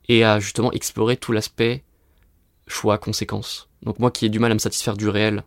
et 0.09 0.23
à 0.23 0.39
justement 0.39 0.71
explorer 0.71 1.17
tout 1.17 1.33
l'aspect 1.33 1.83
choix, 2.65 2.97
conséquences. 2.97 3.69
Donc 3.83 3.99
moi 3.99 4.09
qui 4.09 4.25
ai 4.25 4.29
du 4.29 4.39
mal 4.39 4.49
à 4.49 4.55
me 4.55 4.59
satisfaire 4.59 4.97
du 4.97 5.07
réel 5.07 5.43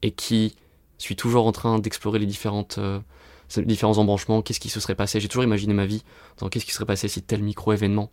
et 0.00 0.10
qui 0.10 0.56
suis 0.96 1.14
toujours 1.14 1.46
en 1.46 1.52
train 1.52 1.78
d'explorer 1.78 2.18
les 2.18 2.24
euh, 2.78 3.00
différents 3.58 3.98
embranchements, 3.98 4.40
qu'est-ce 4.40 4.60
qui 4.60 4.70
se 4.70 4.80
serait 4.80 4.94
passé. 4.94 5.20
J'ai 5.20 5.28
toujours 5.28 5.44
imaginé 5.44 5.74
ma 5.74 5.84
vie 5.84 6.02
dans 6.38 6.48
qu'est-ce 6.48 6.64
qui 6.64 6.72
serait 6.72 6.86
passé 6.86 7.08
si 7.08 7.20
tel 7.20 7.42
micro-événement 7.42 8.10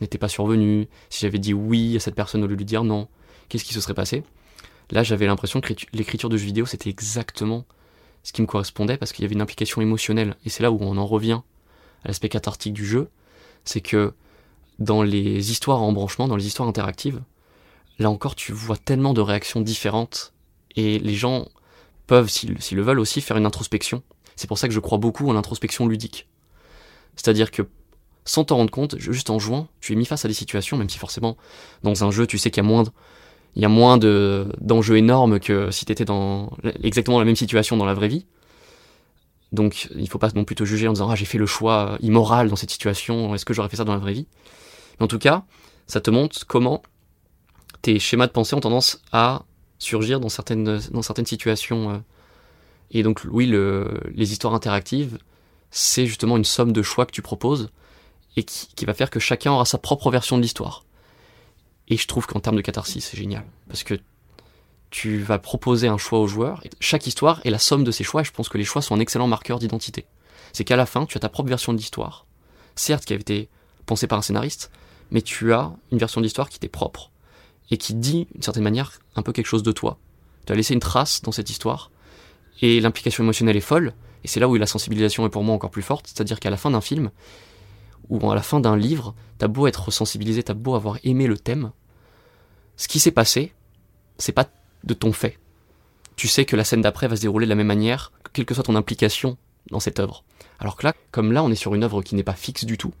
n'était 0.00 0.18
pas 0.18 0.26
survenu, 0.28 0.88
si 1.08 1.20
j'avais 1.20 1.38
dit 1.38 1.54
oui 1.54 1.94
à 1.94 2.00
cette 2.00 2.16
personne 2.16 2.42
au 2.42 2.48
lieu 2.48 2.54
de 2.54 2.58
lui 2.58 2.64
dire 2.64 2.82
non, 2.82 3.06
qu'est-ce 3.48 3.62
qui 3.62 3.74
se 3.74 3.80
serait 3.80 3.94
passé. 3.94 4.24
Là, 4.90 5.02
j'avais 5.02 5.26
l'impression 5.26 5.60
que 5.60 5.72
l'écriture 5.92 6.28
de 6.28 6.36
jeux 6.36 6.46
vidéo, 6.46 6.66
c'était 6.66 6.90
exactement 6.90 7.64
ce 8.22 8.32
qui 8.32 8.42
me 8.42 8.46
correspondait 8.46 8.96
parce 8.96 9.12
qu'il 9.12 9.22
y 9.22 9.26
avait 9.26 9.34
une 9.34 9.42
implication 9.42 9.80
émotionnelle. 9.80 10.36
Et 10.44 10.50
c'est 10.50 10.62
là 10.62 10.70
où 10.70 10.78
on 10.80 10.96
en 10.96 11.06
revient 11.06 11.40
à 12.04 12.08
l'aspect 12.08 12.28
cathartique 12.28 12.72
du 12.72 12.86
jeu, 12.86 13.08
c'est 13.64 13.80
que 13.80 14.12
dans 14.78 15.02
les 15.02 15.50
histoires 15.50 15.82
en 15.82 15.92
branchement, 15.92 16.28
dans 16.28 16.36
les 16.36 16.46
histoires 16.46 16.68
interactives, 16.68 17.22
là 17.98 18.10
encore, 18.10 18.34
tu 18.34 18.52
vois 18.52 18.76
tellement 18.76 19.14
de 19.14 19.20
réactions 19.20 19.60
différentes 19.60 20.32
et 20.76 20.98
les 20.98 21.14
gens 21.14 21.48
peuvent, 22.06 22.28
s'ils 22.28 22.56
le 22.72 22.82
veulent 22.82 23.00
aussi, 23.00 23.20
faire 23.20 23.36
une 23.36 23.46
introspection 23.46 24.02
c'est 24.36 24.46
pour 24.46 24.58
ça 24.58 24.68
que 24.68 24.74
je 24.74 24.80
crois 24.80 24.98
beaucoup 24.98 25.28
en 25.28 25.32
l'introspection 25.32 25.86
ludique. 25.86 26.28
C'est-à-dire 27.16 27.50
que 27.50 27.62
sans 28.24 28.44
t'en 28.44 28.56
rendre 28.56 28.70
compte, 28.70 28.98
juste 28.98 29.30
en 29.30 29.38
jouant, 29.38 29.68
tu 29.80 29.92
es 29.92 29.96
mis 29.96 30.06
face 30.06 30.24
à 30.24 30.28
des 30.28 30.34
situations, 30.34 30.76
même 30.76 30.88
si 30.88 30.98
forcément 30.98 31.36
dans 31.82 32.04
un 32.04 32.10
jeu 32.10 32.26
tu 32.26 32.38
sais 32.38 32.50
qu'il 32.50 32.62
y 32.62 32.66
a 32.66 32.68
moins 32.68 32.84
il 33.56 33.62
y 33.62 33.64
a 33.64 33.68
moins 33.68 33.98
de 33.98 34.46
d'enjeux 34.60 34.96
énormes 34.96 35.38
que 35.40 35.70
si 35.70 35.84
tu 35.84 35.92
étais 35.92 36.04
dans 36.04 36.50
exactement 36.82 37.18
la 37.18 37.24
même 37.24 37.36
situation 37.36 37.76
dans 37.76 37.84
la 37.84 37.94
vraie 37.94 38.08
vie. 38.08 38.26
Donc 39.52 39.88
il 39.94 40.08
faut 40.08 40.18
pas 40.18 40.30
non 40.34 40.44
plus 40.44 40.56
te 40.56 40.64
juger 40.64 40.88
en 40.88 40.92
disant 40.92 41.08
ah 41.08 41.14
j'ai 41.14 41.24
fait 41.24 41.38
le 41.38 41.46
choix 41.46 41.96
immoral 42.00 42.48
dans 42.48 42.56
cette 42.56 42.70
situation, 42.70 43.34
est-ce 43.34 43.44
que 43.44 43.54
j'aurais 43.54 43.68
fait 43.68 43.76
ça 43.76 43.84
dans 43.84 43.92
la 43.92 44.00
vraie 44.00 44.12
vie? 44.12 44.26
Mais 44.98 45.04
en 45.04 45.08
tout 45.08 45.18
cas, 45.18 45.44
ça 45.86 46.00
te 46.00 46.10
montre 46.10 46.46
comment 46.46 46.82
tes 47.82 47.98
schémas 47.98 48.26
de 48.26 48.32
pensée 48.32 48.54
ont 48.56 48.60
tendance 48.60 49.02
à 49.12 49.44
surgir 49.78 50.18
dans 50.20 50.28
certaines 50.28 50.80
dans 50.90 51.02
certaines 51.02 51.26
situations 51.26 51.90
euh, 51.90 51.98
et 52.90 53.02
donc 53.02 53.22
oui, 53.30 53.46
le, 53.46 54.00
les 54.14 54.32
histoires 54.32 54.54
interactives, 54.54 55.18
c'est 55.70 56.06
justement 56.06 56.36
une 56.36 56.44
somme 56.44 56.72
de 56.72 56.82
choix 56.82 57.06
que 57.06 57.12
tu 57.12 57.22
proposes 57.22 57.70
et 58.36 58.44
qui, 58.44 58.68
qui, 58.74 58.84
va 58.84 58.94
faire 58.94 59.10
que 59.10 59.20
chacun 59.20 59.52
aura 59.52 59.64
sa 59.64 59.78
propre 59.78 60.10
version 60.10 60.36
de 60.36 60.42
l'histoire. 60.42 60.83
Et 61.88 61.96
je 61.96 62.06
trouve 62.06 62.26
qu'en 62.26 62.40
termes 62.40 62.56
de 62.56 62.62
catharsis, 62.62 63.04
c'est 63.04 63.16
génial. 63.16 63.44
Parce 63.68 63.82
que 63.82 63.98
tu 64.90 65.18
vas 65.18 65.38
proposer 65.38 65.88
un 65.88 65.98
choix 65.98 66.20
aux 66.20 66.28
joueurs, 66.28 66.62
chaque 66.78 67.06
histoire 67.06 67.40
est 67.44 67.50
la 67.50 67.58
somme 67.58 67.84
de 67.84 67.90
ces 67.90 68.04
choix, 68.04 68.20
et 68.20 68.24
je 68.24 68.30
pense 68.30 68.48
que 68.48 68.58
les 68.58 68.64
choix 68.64 68.80
sont 68.80 68.94
un 68.94 69.00
excellent 69.00 69.26
marqueur 69.26 69.58
d'identité. 69.58 70.06
C'est 70.52 70.64
qu'à 70.64 70.76
la 70.76 70.86
fin, 70.86 71.04
tu 71.04 71.16
as 71.16 71.20
ta 71.20 71.28
propre 71.28 71.48
version 71.48 71.72
de 71.72 71.78
l'histoire, 71.78 72.26
certes 72.76 73.04
qui 73.04 73.12
a 73.12 73.16
été 73.16 73.48
pensée 73.86 74.06
par 74.06 74.18
un 74.18 74.22
scénariste, 74.22 74.70
mais 75.10 75.20
tu 75.20 75.52
as 75.52 75.72
une 75.90 75.98
version 75.98 76.20
de 76.20 76.26
l'histoire 76.26 76.48
qui 76.48 76.60
t'est 76.60 76.68
propre, 76.68 77.10
et 77.72 77.76
qui 77.76 77.94
dit, 77.94 78.28
d'une 78.34 78.42
certaine 78.42 78.62
manière, 78.62 79.00
un 79.16 79.22
peu 79.22 79.32
quelque 79.32 79.46
chose 79.46 79.64
de 79.64 79.72
toi. 79.72 79.98
Tu 80.46 80.52
as 80.52 80.56
laissé 80.56 80.74
une 80.74 80.80
trace 80.80 81.22
dans 81.22 81.32
cette 81.32 81.50
histoire, 81.50 81.90
et 82.62 82.80
l'implication 82.80 83.24
émotionnelle 83.24 83.56
est 83.56 83.60
folle, 83.60 83.94
et 84.22 84.28
c'est 84.28 84.38
là 84.38 84.48
où 84.48 84.54
la 84.54 84.66
sensibilisation 84.66 85.26
est 85.26 85.30
pour 85.30 85.42
moi 85.42 85.56
encore 85.56 85.70
plus 85.70 85.82
forte, 85.82 86.06
c'est-à-dire 86.06 86.38
qu'à 86.38 86.50
la 86.50 86.56
fin 86.56 86.70
d'un 86.70 86.80
film, 86.80 87.10
ou 88.08 88.30
à 88.30 88.34
la 88.34 88.42
fin 88.42 88.60
d'un 88.60 88.76
livre, 88.76 89.14
t'as 89.38 89.48
beau 89.48 89.66
être 89.66 89.90
sensibilisé, 89.90 90.42
t'as 90.42 90.54
beau 90.54 90.74
avoir 90.74 90.98
aimé 91.04 91.26
le 91.26 91.38
thème, 91.38 91.72
ce 92.76 92.88
qui 92.88 93.00
s'est 93.00 93.10
passé, 93.10 93.52
c'est 94.18 94.32
pas 94.32 94.48
de 94.84 94.94
ton 94.94 95.12
fait. 95.12 95.38
Tu 96.16 96.28
sais 96.28 96.44
que 96.44 96.56
la 96.56 96.64
scène 96.64 96.82
d'après 96.82 97.08
va 97.08 97.16
se 97.16 97.22
dérouler 97.22 97.46
de 97.46 97.50
la 97.50 97.56
même 97.56 97.66
manière, 97.66 98.12
quelle 98.32 98.44
que 98.44 98.54
soit 98.54 98.64
ton 98.64 98.76
implication 98.76 99.36
dans 99.70 99.80
cette 99.80 100.00
œuvre. 100.00 100.24
Alors 100.58 100.76
que 100.76 100.86
là, 100.86 100.94
comme 101.10 101.32
là, 101.32 101.42
on 101.42 101.50
est 101.50 101.56
sur 101.56 101.74
une 101.74 101.84
œuvre 101.84 102.02
qui 102.02 102.14
n'est 102.14 102.22
pas 102.22 102.34
fixe 102.34 102.64
du 102.64 102.78
tout, 102.78 102.92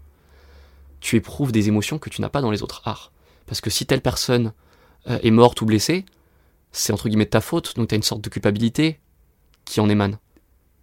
tu 1.00 1.16
éprouves 1.16 1.52
des 1.52 1.68
émotions 1.68 1.98
que 1.98 2.10
tu 2.10 2.22
n'as 2.22 2.28
pas 2.28 2.40
dans 2.40 2.50
les 2.50 2.62
autres 2.62 2.82
arts. 2.86 3.12
Parce 3.46 3.60
que 3.60 3.70
si 3.70 3.84
telle 3.84 4.00
personne 4.00 4.52
euh, 5.08 5.18
est 5.22 5.30
morte 5.30 5.60
ou 5.60 5.66
blessée, 5.66 6.06
c'est 6.72 6.92
entre 6.92 7.08
guillemets 7.08 7.26
ta 7.26 7.40
faute, 7.40 7.76
donc 7.76 7.88
t'as 7.88 7.96
une 7.96 8.02
sorte 8.02 8.22
de 8.22 8.30
culpabilité, 8.30 9.00
qui 9.64 9.80
en 9.80 9.88
émane. 9.88 10.18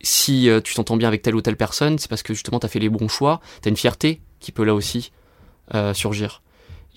Si 0.04 0.50
euh, 0.50 0.62
tu 0.62 0.74
t'entends 0.74 0.98
bien 0.98 1.08
avec 1.08 1.22
telle 1.22 1.36
ou 1.36 1.42
telle 1.42 1.58
personne, 1.58 2.00
c'est 2.00 2.10
parce 2.10 2.24
que 2.24 2.34
justement 2.34 2.60
tu 2.60 2.66
as 2.66 2.70
fait 2.70 2.80
les 2.80 2.90
bons 2.90 3.08
choix, 3.08 3.40
tu 3.62 3.68
as 3.68 3.70
une 3.70 3.78
fierté 3.78 4.22
qui 4.40 4.52
peut 4.52 4.64
là 4.64 4.74
aussi 4.74 5.12
euh, 5.76 5.94
surgir. 5.94 6.42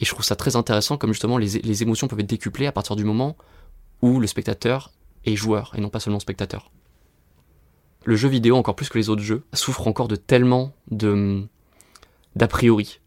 Et 0.01 0.05
je 0.05 0.11
trouve 0.11 0.25
ça 0.25 0.37
très 0.37 0.57
intéressant 0.57 0.97
comme 0.97 1.13
justement 1.13 1.39
les, 1.39 1.83
émotions 1.83 2.09
peuvent 2.09 2.21
être 2.21 2.27
décuplées 2.27 2.67
à 2.67 2.73
partir 2.73 2.97
du 2.97 3.05
moment 3.05 3.37
où 4.03 4.21
le 4.21 4.27
spectateur 4.27 4.93
est 5.25 5.37
joueur 5.37 5.73
et 5.77 5.81
non 5.81 5.89
pas 5.89 6.01
seulement 6.01 6.19
spectateur. 6.19 6.71
Le 8.05 8.17
jeu 8.17 8.29
vidéo, 8.29 8.57
encore 8.57 8.77
plus 8.77 8.89
que 8.89 8.99
les 8.99 9.09
autres 9.09 9.23
jeux, 9.23 9.45
souffre 9.55 9.87
encore 9.87 10.09
de 10.09 10.17
tellement 10.17 10.75
de 10.91 11.47
d'a 12.37 12.49
priori. 12.49 13.01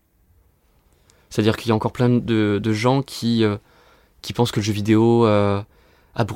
C'est-à-dire 1.30 1.58
qu'il 1.58 1.70
y 1.70 1.72
a 1.72 1.76
encore 1.76 1.92
plein 1.92 2.10
de, 2.10 2.62
gens 2.72 3.04
euh, 3.24 3.58
qui 4.22 4.34
pensent 4.34 4.52
que 4.52 4.60
le 4.60 4.64
jeu 4.64 4.74
vidéo 4.74 5.28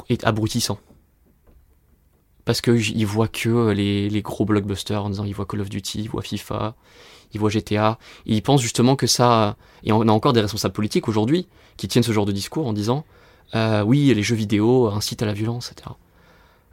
est 0.09 0.23
abrutissant 0.25 0.79
parce 2.45 2.61
qu'ils 2.61 3.05
voient 3.05 3.27
que 3.27 3.49
euh, 3.49 3.73
les, 3.73 4.09
les, 4.09 4.21
gros 4.21 4.45
blockbusters 4.45 5.03
en 5.03 5.09
disant 5.09 5.25
ils 5.25 5.33
voient 5.33 5.45
Call 5.45 5.61
of 5.61 5.69
Duty, 5.69 6.01
ils 6.01 6.09
voient 6.09 6.21
FIFA, 6.21 6.75
ils 7.33 7.39
voient 7.39 7.49
GTA, 7.49 7.97
ils 8.25 8.41
pensent 8.41 8.61
justement 8.61 8.95
que 8.95 9.07
ça... 9.07 9.57
Et 9.83 9.91
on 9.91 10.01
a 10.01 10.11
encore 10.11 10.33
des 10.33 10.41
responsables 10.41 10.73
politiques 10.73 11.07
aujourd'hui 11.07 11.47
qui 11.77 11.87
tiennent 11.87 12.03
ce 12.03 12.11
genre 12.11 12.25
de 12.25 12.31
discours 12.31 12.67
en 12.67 12.73
disant 12.73 13.05
euh, 13.55 13.83
oui, 13.83 14.13
les 14.13 14.23
jeux 14.23 14.35
vidéo 14.35 14.87
incitent 14.87 15.23
à 15.23 15.25
la 15.25 15.33
violence, 15.33 15.71
etc. 15.71 15.89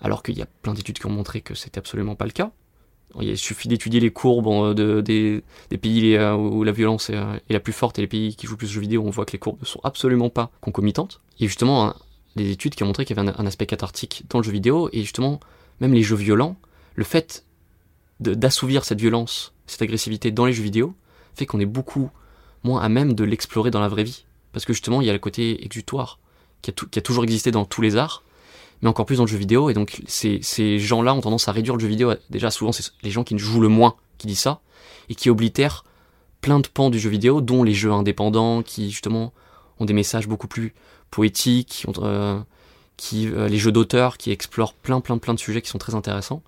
Alors 0.01 0.23
qu'il 0.23 0.39
y 0.39 0.43
a 0.43 0.47
plein 0.63 0.75
d'études 0.75 0.99
qui 0.99 1.07
ont 1.07 1.11
montré 1.11 1.41
que 1.41 1.55
c'était 1.55 1.79
absolument 1.79 2.15
pas 2.15 2.25
le 2.25 2.31
cas. 2.31 2.51
Il 3.21 3.39
suffit 3.39 3.69
d'étudier 3.69 4.01
les 4.01 4.11
courbes 4.11 4.47
euh, 4.49 4.75
de, 4.75 5.01
des, 5.01 5.43
des, 5.71 5.79
pays 5.79 6.19
où 6.19 6.63
la 6.63 6.73
violence 6.73 7.11
est, 7.11 7.19
la 7.49 7.61
plus 7.61 7.73
forte 7.73 7.99
et 7.99 8.03
les 8.03 8.09
pays 8.09 8.37
qui 8.37 8.47
jouent 8.47 8.57
plus 8.57 8.69
de 8.69 8.73
jeux 8.73 8.81
vidéo, 8.81 9.03
on 9.05 9.11
voit 9.11 9.25
que 9.25 9.33
les 9.33 9.39
courbes 9.39 9.61
ne 9.61 9.67
sont 9.67 9.81
absolument 9.83 10.31
pas 10.31 10.51
concomitantes. 10.61 11.21
Et 11.41 11.47
justement, 11.47 11.95
des 12.37 12.51
études 12.51 12.75
qui 12.75 12.83
ont 12.83 12.87
montré 12.87 13.05
qu'il 13.05 13.17
y 13.17 13.21
avait 13.21 13.29
un, 13.31 13.35
un 13.39 13.47
aspect 13.47 13.67
cathartique 13.67 14.25
dans 14.29 14.39
le 14.39 14.45
jeu 14.45 14.53
vidéo, 14.53 14.89
et 14.93 15.01
justement, 15.01 15.41
même 15.81 15.93
les 15.93 16.03
jeux 16.03 16.17
violents, 16.17 16.57
le 16.95 17.05
fait 17.05 17.45
d'assouvir 18.21 18.85
cette 18.85 19.01
violence, 19.01 19.55
cette 19.67 19.83
agressivité 19.83 20.31
dans 20.31 20.47
les 20.47 20.53
jeux 20.53 20.63
vidéo, 20.63 20.95
fait 21.35 21.47
qu'on 21.47 21.61
est 21.61 21.67
beaucoup 21.67 22.11
moins 22.65 22.81
à 22.81 22.89
même 22.89 23.13
de 23.15 23.25
l'explorer 23.25 23.71
dans 23.71 23.81
la 23.81 23.89
vraie 23.89 24.05
vie. 24.05 24.25
Parce 24.53 24.65
que 24.65 24.73
justement, 24.73 25.01
il 25.01 25.07
y 25.07 25.11
a 25.11 25.13
le 25.13 25.19
côté 25.19 25.65
exutoire, 25.65 26.19
qui 26.63 26.71
a, 26.71 27.01
toujours 27.01 27.25
existé 27.25 27.51
dans 27.51 27.65
tous 27.65 27.83
les 27.83 27.97
arts, 27.97 28.25
mais 28.83 28.89
encore 28.89 29.07
plus 29.07 29.17
dans 29.17 29.25
le 29.25 29.29
jeu 29.29 29.39
vidéo. 29.39 29.71
Et 29.71 29.75
donc, 29.75 30.03
ces, 30.07 30.79
gens-là 30.79 31.15
ont 31.15 31.21
tendance 31.21 31.49
à 31.49 31.53
réduire 31.53 31.75
le 31.77 31.81
jeu 31.81 31.89
vidéo. 31.89 32.15
déjà, 32.31 32.51
souvent, 32.51 32.73
c'est 32.73 32.91
les 33.03 33.11
gens 33.11 33.25
qui 33.25 33.39
jouent 33.39 33.61
le 33.61 33.69
moins 33.69 33.95
qui 34.19 34.27
disent 34.27 34.41
ça, 34.41 34.61
et 35.09 35.15
qui 35.15 35.31
oblitèrent 35.31 35.85
plein 36.41 36.61
de 36.61 36.67
pans 36.67 36.91
du 36.91 36.99
jeu 36.99 37.11
vidéo, 37.11 37.41
dont 37.41 37.63
les 37.63 37.75
jeux 37.75 37.93
indépendants, 37.93 38.63
qui 38.63 38.91
justement 38.91 39.33
ont 39.79 39.85
des 39.85 39.93
messages 39.93 40.27
beaucoup 40.27 40.49
plus 40.49 40.75
poétiques, 41.11 41.87
euh, 41.99 42.41
qui, 42.99 43.29
euh, 43.29 43.49
les 43.49 43.57
jeux 43.57 43.73
d'auteur 43.73 44.19
qui 44.19 44.31
explorent 44.31 44.75
plein 44.75 45.01
plein 45.01 45.17
plein 45.17 45.33
de 45.33 45.39
sujets 45.39 45.63
qui 45.63 45.71
sont 45.71 45.79
très 45.79 45.95
intéressants. 45.95 46.43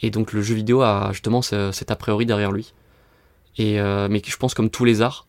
Et 0.00 0.10
donc 0.10 0.32
le 0.32 0.42
jeu 0.42 0.56
vidéo 0.56 0.82
a 0.82 1.10
justement 1.12 1.42
cet 1.42 1.92
a 1.92 1.94
priori 1.94 2.26
derrière 2.26 2.50
lui. 2.50 2.72
Et, 3.58 3.78
euh, 3.78 4.08
mais 4.10 4.20
je 4.26 4.36
pense 4.36 4.54
comme 4.54 4.70
tous 4.70 4.84
les 4.84 5.02
arts, 5.02 5.28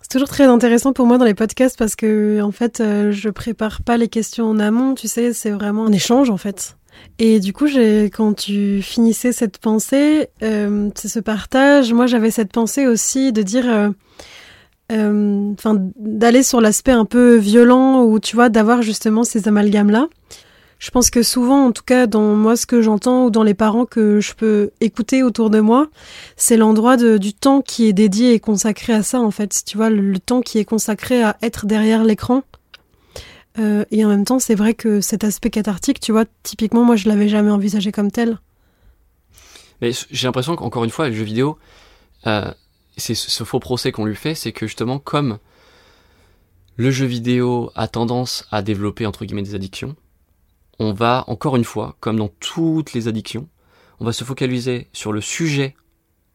C'est 0.00 0.08
toujours 0.12 0.28
très 0.28 0.44
intéressant 0.44 0.92
pour 0.94 1.06
moi 1.06 1.18
dans 1.18 1.24
les 1.24 1.34
podcasts 1.34 1.76
parce 1.76 1.96
que 1.96 2.40
en 2.40 2.52
fait, 2.52 2.80
euh, 2.80 3.10
je 3.10 3.28
prépare 3.28 3.82
pas 3.82 3.98
les 3.98 4.08
questions 4.08 4.48
en 4.48 4.58
amont, 4.60 4.94
tu 4.94 5.08
sais, 5.08 5.34
c'est 5.34 5.50
vraiment 5.50 5.86
un 5.86 5.92
échange 5.92 6.30
en 6.30 6.38
fait. 6.38 6.76
Et 7.18 7.38
du 7.40 7.52
coup, 7.52 7.66
quand 8.12 8.34
tu 8.34 8.80
finissais 8.82 9.32
cette 9.32 9.58
pensée, 9.58 10.30
c'est 10.40 11.08
ce 11.08 11.20
partage. 11.20 11.92
Moi, 11.92 12.06
j'avais 12.06 12.32
cette 12.32 12.50
pensée 12.50 12.88
aussi 12.88 13.32
de 13.32 13.42
dire, 13.42 13.92
euh, 14.90 15.52
enfin, 15.52 15.76
d'aller 15.96 16.42
sur 16.42 16.60
l'aspect 16.60 16.92
un 16.92 17.04
peu 17.04 17.36
violent 17.36 18.02
ou 18.04 18.18
tu 18.20 18.36
vois, 18.36 18.48
d'avoir 18.48 18.82
justement 18.82 19.24
ces 19.24 19.48
amalgames 19.48 19.90
là. 19.90 20.08
Je 20.78 20.90
pense 20.90 21.10
que 21.10 21.22
souvent, 21.24 21.66
en 21.66 21.72
tout 21.72 21.82
cas, 21.82 22.06
dans 22.06 22.34
moi, 22.36 22.56
ce 22.56 22.64
que 22.64 22.82
j'entends 22.82 23.24
ou 23.24 23.30
dans 23.30 23.42
les 23.42 23.54
parents 23.54 23.84
que 23.84 24.20
je 24.20 24.32
peux 24.34 24.70
écouter 24.80 25.24
autour 25.24 25.50
de 25.50 25.58
moi, 25.58 25.88
c'est 26.36 26.56
l'endroit 26.56 26.96
du 26.96 27.34
temps 27.34 27.62
qui 27.62 27.88
est 27.88 27.92
dédié 27.92 28.32
et 28.32 28.40
consacré 28.40 28.92
à 28.92 29.02
ça, 29.02 29.20
en 29.20 29.32
fait. 29.32 29.64
Tu 29.66 29.76
vois, 29.76 29.90
le, 29.90 30.18
temps 30.20 30.40
qui 30.40 30.58
est 30.58 30.64
consacré 30.64 31.22
à 31.22 31.36
être 31.42 31.66
derrière 31.66 32.04
l'écran. 32.04 32.42
Euh, 33.58 33.84
et 33.90 34.04
en 34.04 34.08
même 34.08 34.24
temps, 34.24 34.38
c'est 34.38 34.54
vrai 34.54 34.74
que 34.74 35.00
cet 35.00 35.24
aspect 35.24 35.50
cathartique, 35.50 35.98
tu 35.98 36.12
vois, 36.12 36.26
typiquement, 36.44 36.84
moi, 36.84 36.94
je 36.94 37.08
l'avais 37.08 37.28
jamais 37.28 37.50
envisagé 37.50 37.90
comme 37.90 38.12
tel. 38.12 38.38
Mais 39.80 39.90
j'ai 40.12 40.28
l'impression 40.28 40.54
qu'encore 40.54 40.84
une 40.84 40.90
fois, 40.90 41.08
le 41.08 41.14
jeu 41.14 41.24
vidéo, 41.24 41.58
euh, 42.28 42.52
c'est 42.98 43.14
ce 43.14 43.44
faux 43.44 43.60
procès 43.60 43.92
qu'on 43.92 44.04
lui 44.04 44.16
fait, 44.16 44.34
c'est 44.34 44.52
que 44.52 44.66
justement, 44.66 44.98
comme 44.98 45.38
le 46.76 46.90
jeu 46.90 47.06
vidéo 47.06 47.70
a 47.74 47.88
tendance 47.88 48.46
à 48.50 48.62
développer, 48.62 49.06
entre 49.06 49.24
guillemets, 49.24 49.42
des 49.42 49.54
addictions, 49.54 49.96
on 50.78 50.92
va, 50.92 51.24
encore 51.26 51.56
une 51.56 51.64
fois, 51.64 51.96
comme 52.00 52.16
dans 52.16 52.28
toutes 52.28 52.92
les 52.92 53.08
addictions, 53.08 53.48
on 54.00 54.04
va 54.04 54.12
se 54.12 54.24
focaliser 54.24 54.88
sur 54.92 55.12
le 55.12 55.20
sujet 55.20 55.74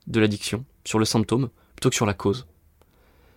de 0.08 0.20
l'addiction, 0.20 0.66
sur 0.84 1.00
le 1.00 1.06
symptôme, 1.06 1.50
plutôt 1.76 1.90
que 1.90 1.96
sur 1.96 2.06
la 2.06 2.14
cause. 2.14 2.46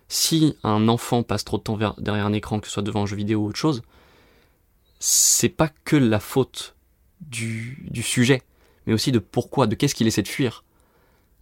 Si 0.09 0.57
un 0.63 0.87
enfant 0.87 1.23
passe 1.23 1.45
trop 1.45 1.57
de 1.57 1.63
temps 1.63 1.77
derrière 1.97 2.25
un 2.25 2.33
écran, 2.33 2.59
que 2.59 2.67
ce 2.67 2.73
soit 2.73 2.83
devant 2.83 3.03
un 3.03 3.05
jeu 3.05 3.15
vidéo 3.15 3.39
ou 3.41 3.47
autre 3.47 3.57
chose, 3.57 3.83
c'est 4.99 5.49
pas 5.49 5.69
que 5.85 5.95
la 5.95 6.19
faute 6.19 6.75
du, 7.21 7.87
du 7.89 8.03
sujet, 8.03 8.41
mais 8.85 8.93
aussi 8.93 9.11
de 9.11 9.19
pourquoi, 9.19 9.67
de 9.67 9.75
qu'est-ce 9.75 9.95
qu'il 9.95 10.07
essaie 10.07 10.23
de 10.23 10.27
fuir. 10.27 10.63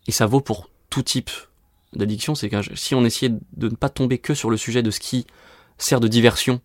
Et 0.08 0.12
ça 0.12 0.26
vaut 0.26 0.42
pour 0.42 0.70
tout 0.90 1.04
type 1.04 1.32
d'addiction, 1.98 2.36
c'est 2.36 2.50
que 2.50 2.58
si 2.76 2.96
on 2.96 3.06
essayait 3.06 3.34
de 3.54 3.70
ne 3.70 3.76
pas 3.76 3.90
tomber 3.90 4.18
que 4.18 4.34
sur 4.34 4.50
le 4.50 4.58
sujet 4.58 4.84
de 4.84 4.92
ce 4.92 5.00
qui 5.00 5.26
sert 5.78 6.00
de 6.00 6.08
diversion, 6.08 6.62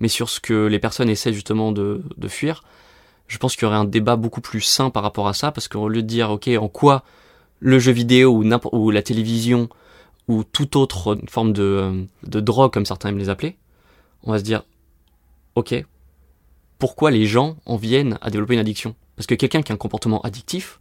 mais 0.00 0.08
sur 0.08 0.28
ce 0.28 0.40
que 0.40 0.66
les 0.66 0.78
personnes 0.78 1.08
essaient 1.08 1.32
justement 1.32 1.72
de, 1.72 2.02
fuir, 2.28 2.62
je 3.28 3.38
pense 3.38 3.54
qu'il 3.54 3.64
y 3.64 3.66
aurait 3.66 3.76
un 3.76 3.84
débat 3.84 4.16
beaucoup 4.16 4.40
plus 4.40 4.60
sain 4.60 4.90
par 4.90 5.02
rapport 5.02 5.28
à 5.28 5.34
ça, 5.34 5.52
parce 5.52 5.68
qu'au 5.68 5.88
lieu 5.88 6.02
de 6.02 6.06
dire, 6.06 6.30
ok, 6.30 6.48
en 6.58 6.68
quoi 6.68 7.04
le 7.60 7.78
jeu 7.78 7.92
vidéo 7.92 8.30
ou, 8.32 8.44
ou 8.72 8.90
la 8.90 9.02
télévision 9.02 9.68
ou 10.28 10.44
toute 10.44 10.76
autre 10.76 11.18
forme 11.28 11.52
de, 11.52 12.06
de 12.24 12.40
drogue, 12.40 12.72
comme 12.72 12.86
certains 12.86 13.10
aiment 13.10 13.18
les 13.18 13.28
appeler, 13.28 13.56
on 14.24 14.32
va 14.32 14.38
se 14.38 14.44
dire, 14.44 14.64
ok, 15.54 15.84
pourquoi 16.78 17.10
les 17.10 17.26
gens 17.26 17.56
en 17.66 17.76
viennent 17.76 18.18
à 18.20 18.30
développer 18.30 18.54
une 18.54 18.60
addiction? 18.60 18.94
Parce 19.16 19.26
que 19.26 19.34
quelqu'un 19.34 19.62
qui 19.62 19.70
a 19.72 19.74
un 19.74 19.78
comportement 19.78 20.20
addictif, 20.22 20.80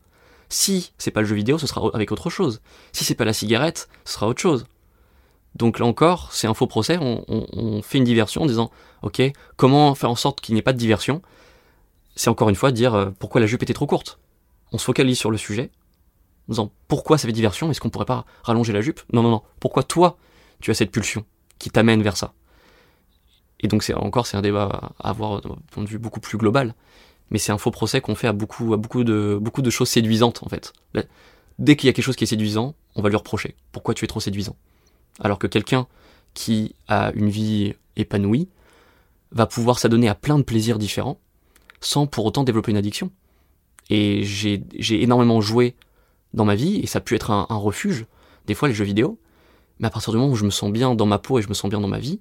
si 0.52 0.92
c'est 0.98 1.12
pas 1.12 1.22
le 1.22 1.28
jeu 1.28 1.36
vidéo, 1.36 1.58
ce 1.58 1.66
sera 1.66 1.90
avec 1.94 2.12
autre 2.12 2.30
chose. 2.30 2.62
Si 2.92 3.06
c'est 3.06 3.16
pas 3.16 3.24
la 3.24 3.32
cigarette, 3.32 3.88
ce 4.04 4.14
sera 4.14 4.28
autre 4.28 4.42
chose. 4.42 4.66
Donc 5.56 5.80
là 5.80 5.86
encore, 5.86 6.32
c'est 6.34 6.46
un 6.46 6.54
faux 6.54 6.68
procès, 6.68 6.98
on, 7.00 7.82
fait 7.82 7.98
une 7.98 8.04
diversion 8.04 8.42
en 8.42 8.46
disant, 8.46 8.70
ok, 9.02 9.22
comment 9.56 9.96
faire 9.96 10.10
en 10.10 10.16
sorte 10.16 10.42
qu'il 10.42 10.54
n'y 10.54 10.60
ait 10.60 10.64
pas 10.64 10.74
de 10.74 10.78
diversion? 10.78 11.22
C'est 12.16 12.30
encore 12.30 12.50
une 12.50 12.56
fois 12.56 12.72
dire 12.72 12.94
euh, 12.94 13.12
pourquoi 13.18 13.40
la 13.40 13.48
jupe 13.48 13.64
était 13.64 13.74
trop 13.74 13.88
courte? 13.88 14.20
On 14.74 14.78
se 14.78 14.84
focalise 14.84 15.18
sur 15.18 15.32
le 15.32 15.38
sujet, 15.38 15.72
en 16.48 16.52
disant 16.52 16.72
pourquoi 16.90 17.18
ça 17.18 17.28
fait 17.28 17.34
diversion, 17.34 17.72
est-ce 17.72 17.80
qu'on 17.80 17.90
pourrait 17.90 18.06
pas 18.06 18.26
rallonger 18.44 18.74
la 18.74 18.82
jupe? 18.82 19.00
Non, 19.14 19.24
non, 19.24 19.30
non, 19.30 19.44
pourquoi 19.62 19.84
toi, 19.84 20.18
tu 20.60 20.70
as 20.72 20.74
cette 20.74 20.92
pulsion 20.92 21.26
qui 21.60 21.70
t'amène 21.70 22.04
vers 22.04 22.18
ça? 22.18 22.34
Et 23.62 23.70
donc 23.70 23.84
c'est 23.84 23.94
encore, 23.94 24.28
c'est 24.28 24.36
un 24.36 24.42
débat 24.42 24.92
à 25.00 25.10
avoir 25.10 25.40
d'un 25.42 25.56
point 25.72 25.84
de 25.84 25.90
vue 25.90 26.00
beaucoup 26.00 26.20
plus 26.20 26.38
global, 26.38 26.76
mais 27.32 27.40
c'est 27.40 27.52
un 27.52 27.58
faux 27.58 27.72
procès 27.72 28.02
qu'on 28.02 28.14
fait 28.14 28.28
à 28.28 28.34
beaucoup, 28.34 28.76
de, 29.04 29.70
choses 29.70 29.90
séduisantes 29.90 30.44
en 30.44 30.50
fait. 30.50 30.74
Dès 31.58 31.76
qu'il 31.76 31.88
y 31.88 31.90
a 31.90 31.94
quelque 31.94 32.06
chose 32.06 32.16
qui 32.18 32.26
est 32.26 32.28
séduisant, 32.28 32.76
on 32.96 33.02
va 33.02 33.10
lui 33.10 33.16
reprocher. 33.16 33.56
Pourquoi 33.72 33.94
tu 33.94 34.06
es 34.06 34.08
trop 34.08 34.20
séduisant? 34.20 34.56
Alors 35.20 35.40
que 35.40 35.48
quelqu'un 35.48 35.88
qui 36.34 36.76
a 36.88 37.12
une 37.16 37.30
vie 37.30 37.74
épanouie 37.96 38.50
va 39.32 39.46
pouvoir 39.46 39.80
s'adonner 39.80 40.10
à 40.10 40.16
plein 40.16 40.38
de 40.38 40.44
plaisirs 40.44 40.78
différents 40.78 41.20
sans 41.80 42.06
pour 42.06 42.26
autant 42.26 42.44
développer 42.44 42.72
une 42.72 42.78
addiction. 42.78 43.12
Et 43.90 44.24
j'ai 44.24 44.64
énormément 45.02 45.42
joué 45.42 45.76
dans 46.34 46.46
ma 46.46 46.56
vie 46.56 46.78
et 46.78 46.88
ça 46.88 47.00
a 47.00 47.02
pu 47.02 47.16
être 47.16 47.32
un, 47.32 47.46
refuge, 47.50 48.06
des 48.46 48.54
fois 48.54 48.68
les 48.68 48.74
jeux 48.74 48.86
vidéo, 48.86 49.20
mais 49.80 49.88
à 49.88 49.90
partir 49.90 50.12
du 50.12 50.20
moment 50.20 50.32
où 50.32 50.36
je 50.36 50.46
me 50.46 50.50
sens 50.50 50.72
bien 50.72 50.96
dans 50.96 51.06
ma 51.06 51.18
peau 51.18 51.40
et 51.40 51.42
je 51.42 51.50
me 51.50 51.54
sens 51.54 51.70
bien 51.70 51.80
dans 51.80 51.88
ma 51.88 52.00
vie, 52.00 52.20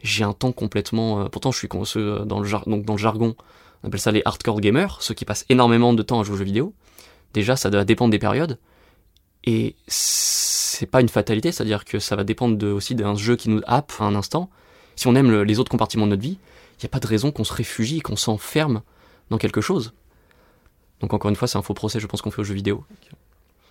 j'ai 0.00 0.24
un 0.24 0.32
temps 0.32 0.52
complètement... 0.52 1.22
Euh, 1.22 1.28
pourtant 1.28 1.52
je 1.52 1.58
suis 1.58 1.68
dans 1.68 1.82
le, 1.94 2.24
dans 2.24 2.92
le 2.92 2.98
jargon, 2.98 3.34
on 3.82 3.88
appelle 3.88 4.00
ça 4.00 4.12
les 4.12 4.22
hardcore 4.24 4.60
gamers, 4.60 4.98
ceux 5.00 5.14
qui 5.14 5.24
passent 5.24 5.44
énormément 5.48 5.92
de 5.92 6.02
temps 6.02 6.20
à 6.20 6.24
jouer 6.24 6.34
aux 6.34 6.38
jeux 6.38 6.44
vidéo. 6.44 6.74
Déjà 7.34 7.56
ça 7.56 7.70
doit 7.70 7.84
dépendre 7.84 8.10
des 8.10 8.18
périodes, 8.18 8.58
et 9.44 9.74
c'est 9.86 10.86
pas 10.86 11.00
une 11.00 11.08
fatalité, 11.08 11.52
c'est-à-dire 11.52 11.84
que 11.84 11.98
ça 11.98 12.16
va 12.16 12.24
dépendre 12.24 12.66
aussi 12.68 12.94
d'un 12.94 13.14
jeu 13.14 13.36
qui 13.36 13.48
nous 13.48 13.60
happe 13.66 13.92
à 13.98 14.04
un 14.04 14.14
instant. 14.14 14.50
Si 14.96 15.06
on 15.06 15.14
aime 15.14 15.42
les 15.42 15.58
autres 15.58 15.70
compartiments 15.70 16.06
de 16.06 16.10
notre 16.10 16.22
vie, 16.22 16.38
il 16.78 16.84
n'y 16.84 16.86
a 16.86 16.88
pas 16.88 17.00
de 17.00 17.06
raison 17.06 17.32
qu'on 17.32 17.44
se 17.44 17.52
réfugie, 17.52 18.00
qu'on 18.00 18.16
s'enferme 18.16 18.82
dans 19.30 19.38
quelque 19.38 19.60
chose. 19.60 19.92
Donc 21.00 21.12
encore 21.12 21.28
une 21.28 21.36
fois, 21.36 21.48
c'est 21.48 21.58
un 21.58 21.62
faux 21.62 21.74
procès, 21.74 21.98
je 22.00 22.06
pense, 22.06 22.22
qu'on 22.22 22.30
fait 22.30 22.40
aux 22.40 22.44
jeux 22.44 22.54
vidéo. 22.54 22.84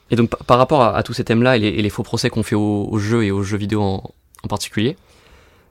Et 0.09 0.15
donc 0.17 0.29
par 0.29 0.57
rapport 0.57 0.83
à, 0.83 1.01
tous 1.03 1.13
ces 1.13 1.23
thèmes-là 1.23 1.57
et, 1.57 1.81
les, 1.81 1.89
faux 1.89 2.03
procès 2.03 2.29
qu'on 2.29 2.43
fait 2.43 2.55
aux, 2.55 2.97
jeux 2.97 3.23
et 3.23 3.31
aux 3.31 3.43
jeux 3.43 3.57
vidéo 3.57 3.81
en, 3.81 4.13
particulier, 4.49 4.97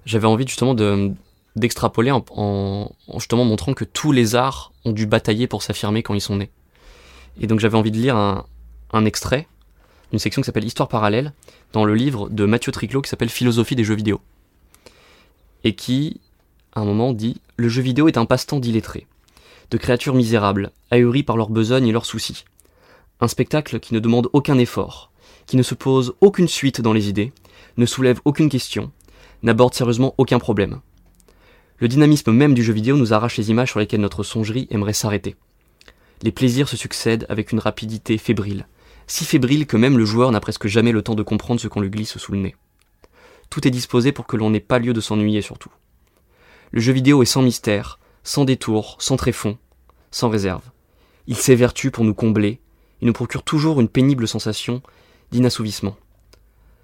j'avais 0.07 0.27
envie 0.27 0.47
justement 0.47 0.75
de 0.75 1.13
d'extrapoler 1.57 2.11
en, 2.11 2.25
en, 2.31 2.93
justement 3.15 3.45
montrant 3.45 3.75
que 3.75 3.85
tous 3.85 4.13
les 4.13 4.35
arts 4.35 4.73
ont 4.85 4.93
dû 4.93 5.07
batailler 5.07 5.47
pour 5.47 5.63
s'affirmer 5.63 6.03
quand 6.03 6.15
ils 6.15 6.21
sont 6.21 6.37
nés. 6.37 6.51
Et 7.41 7.47
donc 7.47 7.61
j'avais 7.61 7.77
envie 7.77 7.91
de 7.91 7.99
lire 7.99 8.17
un, 8.17 8.47
un 8.93 9.05
extrait 9.05 9.47
une 10.13 10.19
section 10.19 10.43
qui 10.43 10.47
s'appelle 10.47 10.65
Histoire 10.65 10.89
parallèle, 10.89 11.33
dans 11.73 11.85
le 11.85 11.95
livre 11.95 12.29
de 12.29 12.45
Mathieu 12.45 12.73
Triclot 12.73 13.03
qui 13.03 13.09
s'appelle 13.09 13.29
Philosophie 13.29 13.77
des 13.77 13.85
jeux 13.85 13.95
vidéo. 13.95 14.21
Et 15.63 15.75
qui, 15.75 16.21
à 16.75 16.81
un 16.81 16.85
moment, 16.85 17.13
dit 17.13 17.41
Le 17.57 17.69
jeu 17.69 17.83
vidéo 17.83 18.09
est 18.09 18.19
un 18.19 18.25
passe-temps 18.25 18.59
d'illettrés, 18.59 19.07
de 19.71 19.79
créatures 19.79 20.15
misérables, 20.15 20.73
ahuries 20.91 21.23
par 21.23 21.37
leurs 21.37 21.51
besognes 21.51 21.87
et 21.87 21.93
leurs 21.93 22.07
soucis. 22.07 22.45
Un 23.21 23.29
spectacle 23.29 23.79
qui 23.79 23.95
ne 23.95 24.01
demande 24.01 24.29
aucun 24.33 24.59
effort, 24.59 25.11
qui 25.47 25.57
ne 25.57 25.63
se 25.63 25.75
pose 25.75 26.15
aucune 26.21 26.49
suite 26.49 26.81
dans 26.81 26.93
les 26.93 27.09
idées, 27.09 27.33
ne 27.77 27.87
soulève 27.87 28.21
aucune 28.25 28.49
question, 28.49 28.91
n'aborde 29.43 29.75
sérieusement 29.75 30.15
aucun 30.19 30.39
problème. 30.39 30.81
Le 31.81 31.89
dynamisme 31.89 32.31
même 32.33 32.53
du 32.53 32.63
jeu 32.63 32.75
vidéo 32.75 32.99
nous 32.99 33.15
arrache 33.15 33.39
les 33.39 33.51
images 33.51 33.71
sur 33.71 33.81
lesquelles 33.81 34.03
notre 34.03 34.23
songerie 34.23 34.69
aimerait 34.71 34.93
s'arrêter. 34.93 35.35
Les 36.23 36.31
plaisirs 36.31 36.69
se 36.69 36.77
succèdent 36.77 37.25
avec 37.31 37.53
une 37.53 37.59
rapidité 37.59 38.19
fébrile, 38.19 38.67
si 39.07 39.25
fébrile 39.25 39.67
que 39.67 39.79
même 39.79 39.97
le 39.97 40.05
joueur 40.05 40.31
n'a 40.31 40.41
presque 40.41 40.67
jamais 40.67 40.93
le 40.93 41.01
temps 41.01 41.15
de 41.15 41.23
comprendre 41.23 41.59
ce 41.59 41.69
qu'on 41.69 41.81
lui 41.81 41.89
glisse 41.89 42.19
sous 42.19 42.33
le 42.33 42.39
nez. 42.39 42.55
Tout 43.49 43.67
est 43.67 43.71
disposé 43.71 44.13
pour 44.13 44.27
que 44.27 44.37
l'on 44.37 44.51
n'ait 44.51 44.61
pas 44.61 44.79
lieu 44.79 44.93
de 44.93 45.01
s'ennuyer 45.01 45.41
surtout. 45.41 45.73
Le 46.71 46.81
jeu 46.81 46.93
vidéo 46.93 47.23
est 47.23 47.27
sans 47.27 47.41
mystère, 47.41 47.99
sans 48.25 48.45
détour, 48.45 48.97
sans 49.01 49.17
tréfonds, 49.17 49.57
sans 50.11 50.29
réserve. 50.29 50.63
Il 51.27 51.37
s'évertue 51.37 51.91
pour 51.91 52.05
nous 52.05 52.15
combler, 52.15 52.61
il 53.01 53.07
nous 53.07 53.15
procure 53.15 53.43
toujours 53.43 53.81
une 53.81 53.89
pénible 53.89 54.29
sensation 54.29 54.83
d'inassouvissement. 55.33 55.97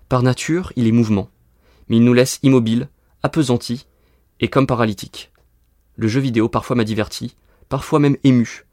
Par 0.08 0.22
nature, 0.22 0.72
il 0.74 0.86
est 0.86 0.92
mouvement, 0.92 1.28
mais 1.88 1.96
il 1.96 2.04
nous 2.04 2.14
laisse 2.14 2.38
immobiles, 2.42 2.88
appesantis 3.22 3.86
et 4.40 4.48
comme 4.48 4.66
paralytiques. 4.66 5.32
Le 5.96 6.08
jeu 6.08 6.20
vidéo 6.20 6.48
parfois 6.48 6.76
m'a 6.76 6.84
diverti, 6.84 7.36
parfois 7.68 7.98
même 7.98 8.16
ému. 8.24 8.66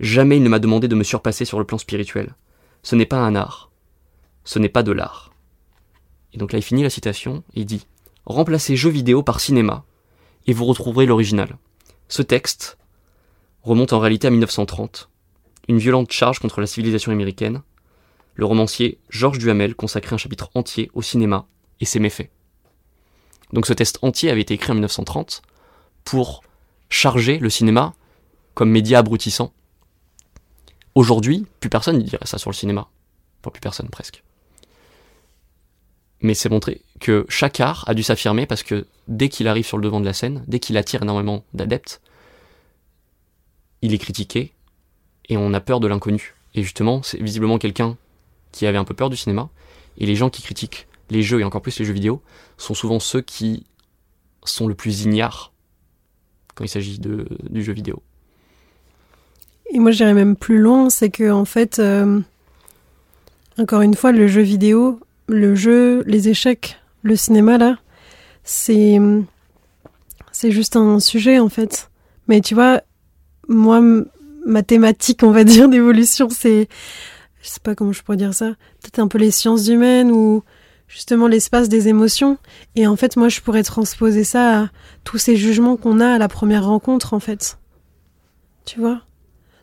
Jamais 0.00 0.38
il 0.38 0.42
ne 0.42 0.48
m'a 0.48 0.58
demandé 0.58 0.88
de 0.88 0.94
me 0.94 1.04
surpasser 1.04 1.44
sur 1.44 1.58
le 1.58 1.64
plan 1.64 1.78
spirituel 1.78 2.34
ce 2.82 2.96
n'est 2.96 3.06
pas 3.06 3.18
un 3.18 3.34
art, 3.34 3.70
ce 4.44 4.58
n'est 4.58 4.68
pas 4.68 4.82
de 4.82 4.92
l'art. 4.92 5.32
Et 6.32 6.38
donc 6.38 6.52
là, 6.52 6.58
il 6.58 6.62
finit 6.62 6.82
la 6.82 6.90
citation 6.90 7.42
et 7.54 7.60
il 7.60 7.66
dit 7.66 7.86
Remplacez 8.26 8.76
jeu 8.76 8.90
vidéo 8.90 9.22
par 9.22 9.40
cinéma, 9.40 9.84
et 10.46 10.52
vous 10.52 10.64
retrouverez 10.64 11.06
l'original. 11.06 11.58
Ce 12.08 12.22
texte 12.22 12.78
remonte 13.62 13.92
en 13.92 13.98
réalité 13.98 14.28
à 14.28 14.30
1930, 14.30 15.10
une 15.68 15.78
violente 15.78 16.12
charge 16.12 16.38
contre 16.38 16.60
la 16.60 16.66
civilisation 16.66 17.12
américaine. 17.12 17.62
Le 18.34 18.46
romancier 18.46 18.98
Georges 19.10 19.38
Duhamel 19.38 19.74
consacrait 19.74 20.14
un 20.14 20.18
chapitre 20.18 20.50
entier 20.54 20.90
au 20.94 21.02
cinéma 21.02 21.46
et 21.80 21.84
ses 21.84 21.98
méfaits. 21.98 22.30
Donc 23.52 23.66
ce 23.66 23.72
texte 23.72 23.98
entier 24.02 24.30
avait 24.30 24.40
été 24.40 24.54
écrit 24.54 24.70
en 24.70 24.74
1930 24.74 25.42
pour 26.04 26.42
charger 26.88 27.38
le 27.38 27.50
cinéma 27.50 27.94
comme 28.54 28.70
média 28.70 28.98
abrutissant 28.98 29.52
Aujourd'hui, 30.94 31.46
plus 31.60 31.70
personne 31.70 31.98
ne 31.98 32.02
dirait 32.02 32.26
ça 32.26 32.38
sur 32.38 32.50
le 32.50 32.54
cinéma. 32.54 32.88
Pas 33.42 33.50
plus 33.50 33.60
personne 33.60 33.88
presque. 33.88 34.22
Mais 36.20 36.34
c'est 36.34 36.48
montré 36.48 36.82
que 37.00 37.24
chaque 37.28 37.60
art 37.60 37.84
a 37.86 37.94
dû 37.94 38.02
s'affirmer 38.02 38.44
parce 38.44 38.62
que 38.62 38.86
dès 39.08 39.28
qu'il 39.28 39.48
arrive 39.48 39.64
sur 39.64 39.78
le 39.78 39.84
devant 39.84 40.00
de 40.00 40.04
la 40.04 40.12
scène, 40.12 40.44
dès 40.46 40.58
qu'il 40.58 40.76
attire 40.76 41.02
énormément 41.02 41.44
d'adeptes, 41.54 42.00
il 43.82 43.94
est 43.94 43.98
critiqué 43.98 44.52
et 45.28 45.36
on 45.36 45.54
a 45.54 45.60
peur 45.60 45.80
de 45.80 45.86
l'inconnu. 45.86 46.34
Et 46.54 46.62
justement, 46.62 47.02
c'est 47.02 47.22
visiblement 47.22 47.58
quelqu'un 47.58 47.96
qui 48.52 48.66
avait 48.66 48.76
un 48.76 48.84
peu 48.84 48.94
peur 48.94 49.08
du 49.08 49.16
cinéma. 49.16 49.48
Et 49.96 50.04
les 50.04 50.16
gens 50.16 50.28
qui 50.28 50.42
critiquent 50.42 50.86
les 51.10 51.22
jeux 51.22 51.40
et 51.40 51.44
encore 51.44 51.62
plus 51.62 51.78
les 51.78 51.84
jeux 51.84 51.92
vidéo 51.92 52.22
sont 52.56 52.74
souvent 52.74 53.00
ceux 53.00 53.20
qui 53.20 53.66
sont 54.44 54.66
le 54.66 54.74
plus 54.74 55.02
ignares 55.02 55.52
quand 56.54 56.64
il 56.64 56.68
s'agit 56.68 56.98
de, 56.98 57.26
du 57.48 57.62
jeu 57.62 57.72
vidéo. 57.72 58.02
Et 59.72 59.78
moi, 59.78 59.92
j'irais 59.92 60.14
même 60.14 60.36
plus 60.36 60.58
loin, 60.58 60.90
c'est 60.90 61.10
que 61.10 61.30
en 61.30 61.44
fait, 61.44 61.78
euh, 61.78 62.20
encore 63.58 63.82
une 63.82 63.94
fois, 63.94 64.12
le 64.12 64.26
jeu 64.26 64.42
vidéo, 64.42 64.98
le 65.28 65.54
jeu, 65.54 66.02
les 66.06 66.28
échecs, 66.28 66.80
le 67.02 67.16
cinéma 67.16 67.58
là, 67.58 67.78
c'est 68.42 68.98
c'est 70.32 70.50
juste 70.50 70.76
un 70.76 71.00
sujet 71.00 71.38
en 71.38 71.48
fait. 71.48 71.90
Mais 72.28 72.40
tu 72.40 72.54
vois, 72.54 72.82
moi, 73.48 73.80
ma 74.46 74.62
thématique, 74.62 75.22
on 75.22 75.30
va 75.30 75.44
dire, 75.44 75.68
d'évolution, 75.68 76.28
c'est, 76.30 76.68
je 77.42 77.48
sais 77.48 77.60
pas 77.62 77.74
comment 77.74 77.92
je 77.92 78.02
pourrais 78.02 78.16
dire 78.16 78.34
ça, 78.34 78.50
peut-être 78.80 78.98
un 78.98 79.08
peu 79.08 79.18
les 79.18 79.30
sciences 79.30 79.68
humaines 79.68 80.10
ou 80.10 80.42
justement 80.90 81.28
l'espace 81.28 81.68
des 81.68 81.88
émotions. 81.88 82.36
Et 82.74 82.86
en 82.86 82.96
fait, 82.96 83.16
moi, 83.16 83.28
je 83.28 83.40
pourrais 83.40 83.62
transposer 83.62 84.24
ça 84.24 84.64
à 84.64 84.68
tous 85.04 85.18
ces 85.18 85.36
jugements 85.36 85.76
qu'on 85.76 86.00
a 86.00 86.14
à 86.14 86.18
la 86.18 86.28
première 86.28 86.66
rencontre, 86.66 87.14
en 87.14 87.20
fait. 87.20 87.58
Tu 88.66 88.78
vois? 88.78 89.02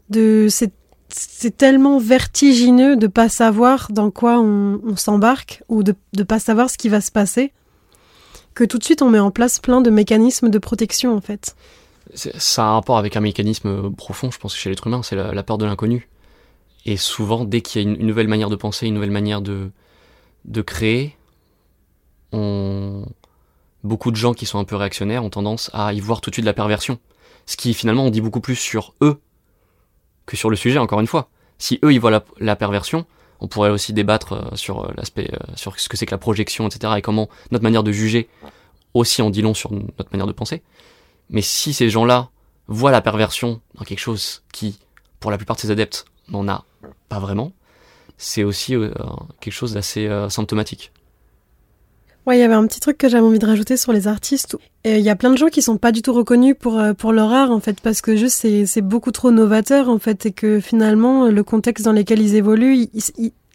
De 0.10 0.48
c'est 0.50 0.72
c'est 1.10 1.56
tellement 1.56 2.00
vertigineux 2.00 2.98
de 2.98 3.08
pas 3.08 3.30
savoir 3.30 3.88
dans 3.92 4.12
quoi 4.12 4.42
on, 4.42 4.98
s'embarque 4.98 5.64
ou 5.70 5.82
de 5.82 5.96
ne 6.18 6.24
pas 6.24 6.38
savoir 6.38 6.70
ce 6.70 6.78
qui 6.78 6.90
va 6.90 7.00
se 7.00 7.12
passer 7.12 7.54
que 8.54 8.66
tout 8.66 8.78
de 8.78 8.84
suite 8.84 9.02
on 9.02 9.10
met 9.10 9.20
en 9.20 9.32
place 9.32 9.60
plein 9.60 9.80
de 9.80 9.90
mécanismes 9.90 10.50
de 10.50 10.60
protection 10.60 11.16
en 11.16 11.22
fait. 11.22 11.56
Ça 12.14 12.64
a 12.64 12.66
un 12.66 12.74
rapport 12.74 12.98
avec 12.98 13.16
un 13.16 13.22
mécanisme 13.22 13.94
profond, 13.94 14.32
je 14.32 14.38
pense, 14.38 14.54
chez 14.54 14.70
l'être 14.70 14.88
humain, 14.88 15.02
c'est 15.02 15.16
la, 15.16 15.44
peur 15.44 15.58
de 15.58 15.66
l'inconnu. 15.66 16.10
Et 16.86 16.98
souvent, 16.98 17.46
dès 17.46 17.62
qu'il 17.62 17.82
y 17.82 17.86
a 17.86 17.90
une, 17.90 18.06
nouvelle 18.06 18.28
manière 18.28 18.50
de 18.50 18.58
penser, 18.58 18.88
une 18.88 18.96
nouvelle 18.96 19.12
manière 19.12 19.42
de, 19.42 19.72
de 20.48 20.62
créer, 20.62 21.16
on... 22.32 23.06
beaucoup 23.84 24.12
de 24.12 24.16
gens 24.16 24.34
qui 24.34 24.46
sont 24.46 24.60
un 24.60 24.64
peu 24.64 24.76
réactionnaires 24.76 25.24
ont 25.24 25.30
tendance 25.30 25.70
à 25.74 25.94
y 25.94 26.00
voir 26.00 26.22
tout 26.22 26.30
de 26.30 26.36
suite 26.36 26.46
la 26.46 26.54
perversion. 26.54 27.00
Ce 27.46 27.58
qui 27.58 27.74
finalement 27.74 28.06
on 28.06 28.10
dit 28.10 28.22
beaucoup 28.22 28.42
plus 28.42 28.56
sur 28.56 28.94
eux 29.02 29.22
que 30.26 30.38
sur 30.38 30.50
le 30.50 30.56
sujet, 30.56 30.80
encore 30.80 31.00
une 31.00 31.08
fois. 31.08 31.30
Si 31.58 31.80
eux 31.84 31.94
ils 31.94 32.00
voient 32.00 32.24
la, 32.40 32.56
perversion, 32.56 33.06
on 33.40 33.48
pourrait 33.48 33.70
aussi 33.70 33.94
débattre 33.94 34.34
euh, 34.34 34.56
sur 34.56 34.86
euh, 34.86 34.94
l'aspect, 34.96 35.32
euh, 35.34 35.38
sur 35.56 35.80
ce 35.80 35.90
que 35.90 35.98
c'est 35.98 36.06
que 36.06 36.12
la 36.12 36.18
projection, 36.18 36.68
etc. 36.68 36.94
et 36.98 37.02
comment 37.02 37.30
notre 37.52 37.64
manière 37.64 37.84
de 37.84 37.92
juger 37.92 38.30
aussi 38.94 39.22
en 39.22 39.30
dit 39.30 39.42
long 39.42 39.54
sur 39.54 39.72
notre 39.72 40.12
manière 40.12 40.28
de 40.28 40.34
penser. 40.34 40.62
Mais 41.30 41.42
si 41.42 41.74
ces 41.74 41.90
gens-là 41.90 42.30
voient 42.68 42.92
la 42.92 43.02
perversion 43.02 43.62
dans 43.76 43.86
quelque 43.86 44.00
chose 44.00 44.44
qui, 44.54 44.80
pour 45.20 45.32
la 45.32 45.38
plupart 45.38 45.56
de 45.56 45.62
ses 45.62 45.72
adeptes, 45.72 46.06
n'en 46.30 46.48
a 46.48 46.66
pas 47.10 47.20
vraiment, 47.20 47.52
c'est 48.18 48.44
aussi 48.44 48.76
quelque 49.40 49.54
chose 49.54 49.74
d'assez 49.74 50.10
symptomatique. 50.30 50.92
Ouais, 52.28 52.38
il 52.38 52.42
y 52.42 52.44
avait 52.44 52.56
un 52.56 52.68
petit 52.68 52.82
truc 52.82 52.98
que 52.98 53.08
j'avais 53.08 53.26
envie 53.26 53.40
de 53.40 53.46
rajouter 53.46 53.78
sur 53.78 53.94
les 53.94 54.10
artistes. 54.10 54.58
Il 54.84 55.00
y 55.00 55.10
a 55.10 55.16
plein 55.16 55.30
de 55.32 55.38
gens 55.38 55.48
qui 55.48 55.62
sont 55.62 55.78
pas 55.78 55.94
du 55.94 56.02
tout 56.02 56.12
reconnus 56.12 56.56
pour 56.60 56.78
euh, 56.78 56.94
pour 56.94 57.14
leur 57.14 57.32
art 57.32 57.52
en 57.52 57.62
fait 57.62 57.80
parce 57.80 58.02
que 58.02 58.18
juste 58.18 58.36
c'est 58.36 58.66
c'est 58.66 58.82
beaucoup 58.82 59.12
trop 59.12 59.32
novateur 59.32 59.88
en 59.88 59.98
fait 59.98 60.26
et 60.26 60.32
que 60.32 60.60
finalement 60.60 61.28
le 61.28 61.44
contexte 61.44 61.86
dans 61.86 61.94
lequel 61.94 62.20
ils 62.20 62.36
évoluent, 62.36 62.88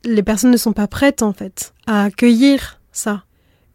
les 0.05 0.23
personnes 0.23 0.51
ne 0.51 0.57
sont 0.57 0.73
pas 0.73 0.87
prêtes 0.87 1.21
en 1.21 1.35
fait 1.35 1.75
à 1.87 2.05
accueillir 2.05 2.81
ça. 2.93 3.25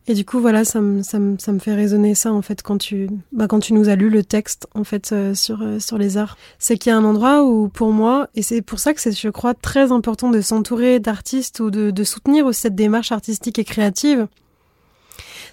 Et 0.10 0.13
du 0.13 0.24
coup 0.24 0.39
voilà, 0.39 0.63
ça 0.63 0.80
me 0.80 1.04
ça 1.04 1.20
me 1.20 1.38
ça 1.38 1.52
me 1.52 1.60
fait 1.60 1.74
résonner 1.74 2.15
ça 2.15 2.32
en 2.32 2.41
fait 2.41 2.62
quand 2.62 2.78
tu 2.78 3.10
bah 3.34 3.48
quand 3.48 3.60
tu 3.60 3.74
nous 3.74 3.89
as 3.89 3.96
lu 3.96 4.10
le 4.10 4.24
texte 4.24 4.67
en 4.74 4.86
fait 4.86 5.12
euh, 5.12 5.36
sur 5.36 5.62
euh, 5.62 5.80
sur 5.80 5.98
les 5.98 6.15
arts, 6.15 6.38
c'est 6.60 6.78
qu'il 6.78 6.91
y 6.91 6.93
a 6.93 6.98
un 6.98 7.04
endroit 7.04 7.43
où 7.43 7.67
pour 7.67 7.91
moi 7.91 8.30
et 8.34 8.41
c'est 8.41 8.62
pour 8.62 8.80
ça 8.80 8.93
que 8.93 9.02
c'est 9.02 9.12
je 9.12 9.28
crois 9.28 9.54
très 9.54 9.91
important 9.91 10.30
de 10.30 10.39
s'entourer 10.39 11.00
d'artistes 11.00 11.60
ou 11.60 11.70
de 11.72 11.91
de 11.91 12.04
soutenir 12.06 12.46
aussi 12.46 12.62
cette 12.62 12.76
démarche 12.76 13.12
artistique 13.12 13.60
et 13.60 13.65
créative 13.65 14.28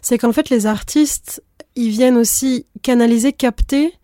c'est 0.05 0.19
qu'en 0.19 0.33
fait 0.33 0.51
les 0.51 0.67
artistes, 0.67 1.43
ils 1.77 1.89
viennent 1.89 2.19
aussi 2.19 2.67
canaliser, 2.83 3.33
capter 3.33 3.95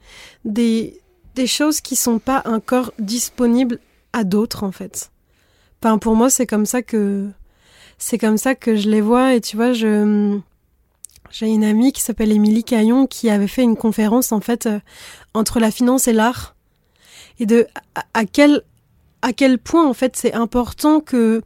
des, 0.47 0.99
des 1.35 1.47
choses 1.47 1.83
qui 1.83 1.95
sont 1.95 2.19
pas 2.19 2.43
encore 2.47 2.93
disponibles 2.99 3.79
à 4.15 4.25
d'autres 4.25 4.65
en 4.65 4.73
fait. 4.73 5.13
Enfin, 5.83 5.99
pour 5.99 6.17
moi, 6.17 6.31
c'est 6.31 6.47
comme 6.47 6.65
ça 6.65 6.81
que 6.81 7.29
c'est 8.01 8.19
comme 8.19 8.39
ça 8.39 8.55
que 8.55 8.77
je 8.77 8.89
les 8.89 9.03
vois 9.03 9.35
et 9.35 9.41
tu 9.41 9.57
vois, 9.57 9.73
je 9.73 10.41
j'ai 11.31 11.47
une 11.47 11.63
amie 11.63 11.93
qui 11.93 12.01
s'appelle 12.01 12.33
Émilie 12.33 12.65
Caillon 12.65 13.07
qui 13.07 13.31
avait 13.31 13.47
fait 13.47 13.63
une 13.63 13.77
conférence 13.77 14.33
en 14.33 14.41
fait 14.41 14.67
euh, 14.67 14.81
entre 15.33 15.61
la 15.61 15.71
finance 15.71 16.09
et 16.09 16.13
l'art 16.13 16.57
et 17.39 17.47
de 17.47 17.69
à, 18.15 18.25
quel 18.25 18.63
à 19.23 19.33
quel 19.33 19.59
point 19.59 19.87
en 19.87 19.95
fait 19.95 20.17
c'est 20.17 20.33
important 20.33 20.99
que 20.99 21.43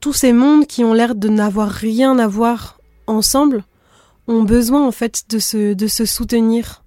tous 0.00 0.14
ces 0.14 0.32
mondes 0.32 0.66
qui 0.66 0.82
ont 0.82 0.94
l'air 0.94 1.14
de 1.14 1.28
n'avoir 1.28 1.68
rien 1.68 2.18
à 2.18 2.26
voir 2.26 2.80
ensemble 3.06 3.64
ont 4.28 4.44
besoin 4.44 4.86
en 4.86 4.92
fait 4.92 5.24
de 5.28 5.38
se, 5.38 5.74
de 5.74 5.86
se 5.88 6.04
soutenir. 6.04 6.84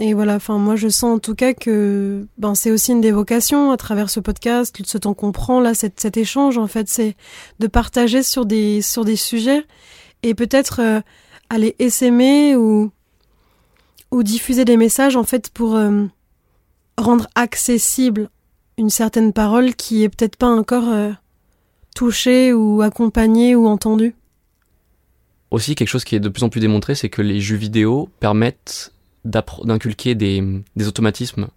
Et 0.00 0.14
voilà, 0.14 0.36
enfin 0.36 0.58
moi 0.58 0.76
je 0.76 0.88
sens 0.88 1.16
en 1.16 1.18
tout 1.18 1.34
cas 1.34 1.54
que 1.54 2.26
ben 2.38 2.54
c'est 2.54 2.70
aussi 2.70 2.92
une 2.92 3.00
des 3.00 3.10
vocations 3.10 3.72
à 3.72 3.76
travers 3.76 4.10
ce 4.10 4.20
podcast, 4.20 4.76
ce 4.84 4.98
temps 4.98 5.14
qu'on 5.14 5.32
prend 5.32 5.60
là, 5.60 5.74
cet, 5.74 6.16
échange 6.16 6.56
en 6.56 6.68
fait, 6.68 6.88
c'est 6.88 7.16
de 7.58 7.66
partager 7.66 8.22
sur 8.22 8.46
des 8.46 8.80
sujets 8.82 9.66
et 10.22 10.34
peut-être 10.34 10.80
euh, 10.80 11.00
aller 11.50 11.74
essaimer 11.80 12.54
ou 12.54 12.92
ou 14.10 14.22
diffuser 14.22 14.64
des 14.64 14.76
messages 14.76 15.16
en 15.16 15.24
fait 15.24 15.50
pour 15.50 15.76
euh, 15.76 16.04
rendre 16.96 17.26
accessible 17.34 18.30
une 18.78 18.90
certaine 18.90 19.32
parole 19.32 19.74
qui 19.74 20.04
est 20.04 20.08
peut-être 20.08 20.36
pas 20.36 20.48
encore 20.48 20.88
euh, 20.88 21.10
touchée 21.94 22.52
ou 22.52 22.80
accompagnée 22.82 23.54
ou 23.54 23.66
entendue. 23.66 24.14
Aussi 25.50 25.74
quelque 25.74 25.88
chose 25.88 26.04
qui 26.04 26.14
est 26.14 26.20
de 26.20 26.28
plus 26.28 26.44
en 26.44 26.48
plus 26.48 26.60
démontré, 26.60 26.94
c'est 26.94 27.08
que 27.08 27.22
les 27.22 27.40
jeux 27.40 27.56
vidéo 27.56 28.08
permettent 28.20 28.92
d'inculquer 29.28 30.14
des, 30.14 30.62
automatismes 30.86 31.48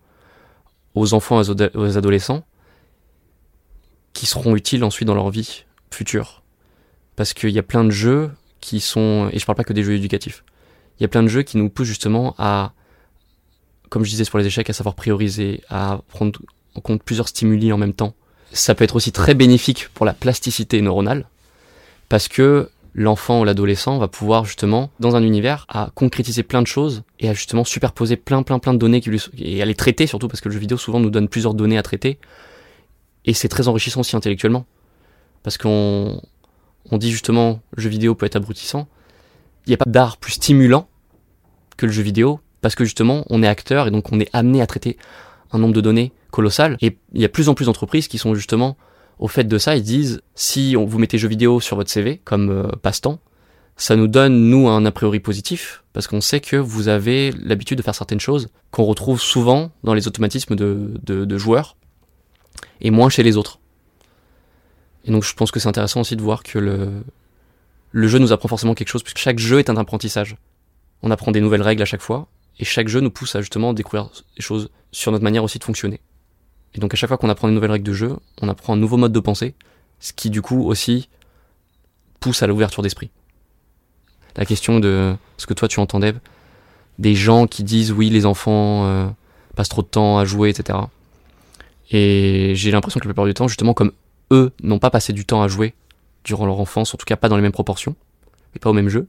aux 0.96 1.14
enfants 1.14 1.42
et 1.42 1.50
aux 1.76 1.98
adolescents 1.98 2.44
qui 4.14 4.26
seront 4.26 4.56
utiles 4.56 4.84
ensuite 4.84 5.08
dans 5.08 5.16
leur 5.16 5.30
vie 5.30 5.66
future. 5.90 6.44
Parce 7.16 7.34
qu'il 7.34 7.52
y 7.52 7.60
a 7.60 7.64
plein 7.64 7.84
de 7.84 7.92
jeux 7.92 8.32
qui 8.60 8.80
sont, 8.80 9.30
et 9.32 9.40
je 9.40 9.46
parle 9.46 9.56
pas 9.56 9.64
que 9.64 9.74
des 9.74 9.84
jeux 9.84 9.94
éducatifs, 9.94 10.44
il 11.00 11.04
y 11.04 11.06
a 11.06 11.08
plein 11.08 11.24
de 11.24 11.28
jeux 11.28 11.44
qui 11.44 11.58
nous 11.58 11.70
poussent 11.70 11.88
justement 11.88 12.36
à, 12.38 12.74
comme 13.90 14.04
je 14.04 14.10
disais 14.10 14.26
pour 14.26 14.40
les 14.40 14.46
échecs, 14.46 14.70
à 14.70 14.74
savoir 14.74 14.96
prioriser, 14.96 15.64
à 15.70 16.02
prendre 16.10 16.40
en 16.76 16.82
compte 16.82 17.04
plusieurs 17.04 17.28
stimuli 17.28 17.74
en 17.74 17.78
même 17.78 17.94
temps. 17.94 18.14
Ça 18.54 18.76
peut 18.76 18.84
être 18.84 18.96
aussi 18.96 19.12
très 19.12 19.34
bénéfique 19.34 19.90
pour 19.94 20.06
la 20.06 20.14
plasticité 20.14 20.82
neuronale, 20.82 21.28
parce 22.10 22.28
que 22.28 22.70
l'enfant 22.94 23.42
ou 23.42 23.44
l'adolescent 23.46 23.98
va 23.98 24.08
pouvoir 24.08 24.46
justement, 24.46 24.90
dans 25.00 25.16
un 25.16 25.24
univers, 25.24 25.66
à 25.70 25.92
concrétiser 25.96 26.44
plein 26.44 26.62
de 26.62 26.68
choses 26.68 27.04
et 27.20 27.30
à 27.30 27.34
justement 27.34 27.64
superposer 27.64 28.18
plein 28.18 28.44
plein 28.44 28.60
plein 28.60 28.74
de 28.74 28.80
données 28.80 29.02
qui 29.02 29.10
lui, 29.10 29.22
et 29.38 29.62
à 29.62 29.66
les 29.66 29.76
traiter 29.76 30.08
surtout 30.08 30.28
parce 30.28 30.42
que 30.42 30.50
le 30.50 30.54
jeu 30.54 30.60
vidéo 30.60 30.78
souvent 30.78 31.00
nous 31.00 31.10
donne 31.10 31.28
plusieurs 31.28 31.54
données 31.54 31.78
à 31.78 31.84
traiter. 31.84 32.20
Et 33.26 33.34
c'est 33.34 33.48
très 33.48 33.68
enrichissant 33.68 34.02
aussi 34.02 34.16
intellectuellement. 34.16 34.66
Parce 35.44 35.58
qu'on 35.58 36.22
on 36.90 36.98
dit 36.98 37.12
justement 37.12 37.62
le 37.76 37.82
jeu 37.84 37.90
vidéo 37.90 38.16
peut 38.16 38.26
être 38.26 38.36
abrutissant. 38.36 38.88
Il 39.66 39.70
n'y 39.70 39.76
a 39.76 39.78
pas 39.78 39.90
d'art 39.90 40.18
plus 40.18 40.34
stimulant 40.34 40.88
que 41.78 41.86
le 41.86 41.92
jeu 41.92 42.04
vidéo 42.04 42.40
parce 42.62 42.76
que 42.76 42.84
justement 42.84 43.26
on 43.30 43.42
est 43.44 43.48
acteur 43.48 43.88
et 43.88 43.92
donc 43.92 44.12
on 44.12 44.20
est 44.20 44.30
amené 44.34 44.62
à 44.62 44.68
traiter 44.68 44.98
un 45.52 45.60
nombre 45.60 45.74
de 45.74 45.82
données 45.82 46.12
colossal 46.32 46.78
et 46.82 46.98
il 47.14 47.22
y 47.22 47.26
a 47.26 47.30
plus 47.30 47.50
en 47.50 47.54
plus 47.54 47.66
d'entreprises 47.66 48.08
qui 48.08 48.18
sont 48.18 48.34
justement 48.36 48.78
au 49.22 49.28
fait 49.28 49.44
de 49.46 49.58
ça, 49.60 49.76
ils 49.76 49.84
disent 49.84 50.22
si 50.34 50.76
on 50.78 50.86
vous 50.86 50.98
mettez 50.98 51.20
jeux 51.20 51.28
vidéo 51.28 51.62
sur 51.62 51.78
votre 51.78 51.92
CV 51.92 52.20
comme 52.26 52.50
euh, 52.50 52.68
passe-temps, 52.82 53.20
ça 53.78 53.96
nous 53.96 54.08
donne 54.08 54.50
nous 54.50 54.68
un 54.68 54.84
a 54.84 54.92
priori 54.92 55.20
positif 55.20 55.84
parce 55.94 56.08
qu'on 56.08 56.22
sait 56.22 56.42
que 56.42 56.56
vous 56.56 56.88
avez 56.88 57.32
l'habitude 57.32 57.78
de 57.78 57.84
faire 57.84 57.96
certaines 57.96 58.20
choses 58.20 58.50
qu'on 58.72 58.84
retrouve 58.84 59.22
souvent 59.22 59.72
dans 59.84 59.94
les 59.94 60.08
automatismes 60.08 60.56
de, 60.56 61.38
joueurs 61.38 61.78
et 62.82 62.90
moins 62.90 63.10
chez 63.10 63.22
les 63.22 63.38
autres. 63.38 63.60
Et 65.06 65.12
donc 65.12 65.24
je 65.24 65.34
pense 65.36 65.52
que 65.52 65.60
c'est 65.60 65.70
intéressant 65.70 66.02
aussi 66.02 66.16
de 66.16 66.22
voir 66.22 66.42
que 66.42 66.58
le, 66.58 66.90
le 67.92 68.08
jeu 68.08 68.18
nous 68.18 68.32
apprend 68.32 68.48
forcément 68.48 68.74
quelque 68.74 68.90
chose 68.90 69.04
puisque 69.04 69.20
chaque 69.20 69.40
jeu 69.40 69.60
est 69.60 69.70
un 69.70 69.78
apprentissage. 69.78 70.36
On 71.04 71.12
apprend 71.12 71.32
des 71.32 71.42
nouvelles 71.42 71.62
règles 71.62 71.84
à 71.84 71.86
chaque 71.86 72.02
fois 72.02 72.28
et 72.60 72.66
chaque 72.66 72.88
jeu 72.88 73.02
nous 73.02 73.12
pousse 73.12 73.36
à 73.36 73.42
justement 73.42 73.74
découvrir 73.74 74.10
des 74.36 74.42
choses 74.42 74.72
sur 74.92 75.12
notre 75.12 75.24
manière 75.24 75.44
aussi 75.44 75.60
de 75.60 75.64
fonctionner. 75.64 76.02
Et 76.76 76.80
donc 76.80 76.94
à 76.94 76.98
chaque 76.98 77.10
fois 77.10 77.18
qu'on 77.18 77.30
apprend 77.30 77.48
une 77.48 77.56
nouvelle 77.56 77.72
règle 77.72 77.86
de 77.86 77.94
jeu, 77.94 78.16
on 78.42 78.50
apprend 78.50 78.74
un 78.74 78.78
nouveau 78.78 78.98
mode 78.98 79.12
de 79.12 79.20
pensée, 79.20 79.56
ce 80.00 80.14
qui 80.14 80.30
du 80.30 80.42
coup 80.42 80.64
aussi 80.64 81.10
pousse 82.20 82.44
à 82.44 82.48
l'ouverture 82.48 82.84
d'esprit. 82.84 83.10
La 84.38 84.46
question 84.46 84.80
de 84.80 85.16
ce 85.38 85.46
que 85.46 85.54
toi 85.54 85.68
tu 85.68 85.80
entendais, 85.80 86.14
des 87.00 87.16
gens 87.16 87.48
qui 87.48 87.64
disent 87.64 87.92
oui 87.92 88.10
les 88.10 88.26
enfants 88.26 88.86
euh, 88.86 89.08
passent 89.56 89.70
trop 89.70 89.82
de 89.82 89.88
temps 89.88 90.18
à 90.18 90.26
jouer, 90.26 90.50
etc. 90.50 90.80
Et 91.92 92.54
j'ai 92.56 92.72
l'impression 92.72 93.00
que 93.00 93.06
la 93.06 93.10
plupart 93.10 93.26
du 93.26 93.34
temps, 93.34 93.48
justement 93.48 93.74
comme 93.74 93.92
eux 94.32 94.52
n'ont 94.64 94.80
pas 94.80 94.90
passé 94.90 95.12
du 95.12 95.26
temps 95.26 95.42
à 95.42 95.48
jouer 95.48 95.74
durant 96.24 96.46
leur 96.46 96.60
enfance, 96.60 96.94
en 96.94 96.98
tout 96.98 97.06
cas 97.06 97.18
pas 97.18 97.28
dans 97.28 97.36
les 97.36 97.42
mêmes 97.42 97.52
proportions, 97.52 97.96
et 98.56 98.60
pas 98.60 98.70
au 98.70 98.74
même 98.74 98.88
jeu, 98.88 99.08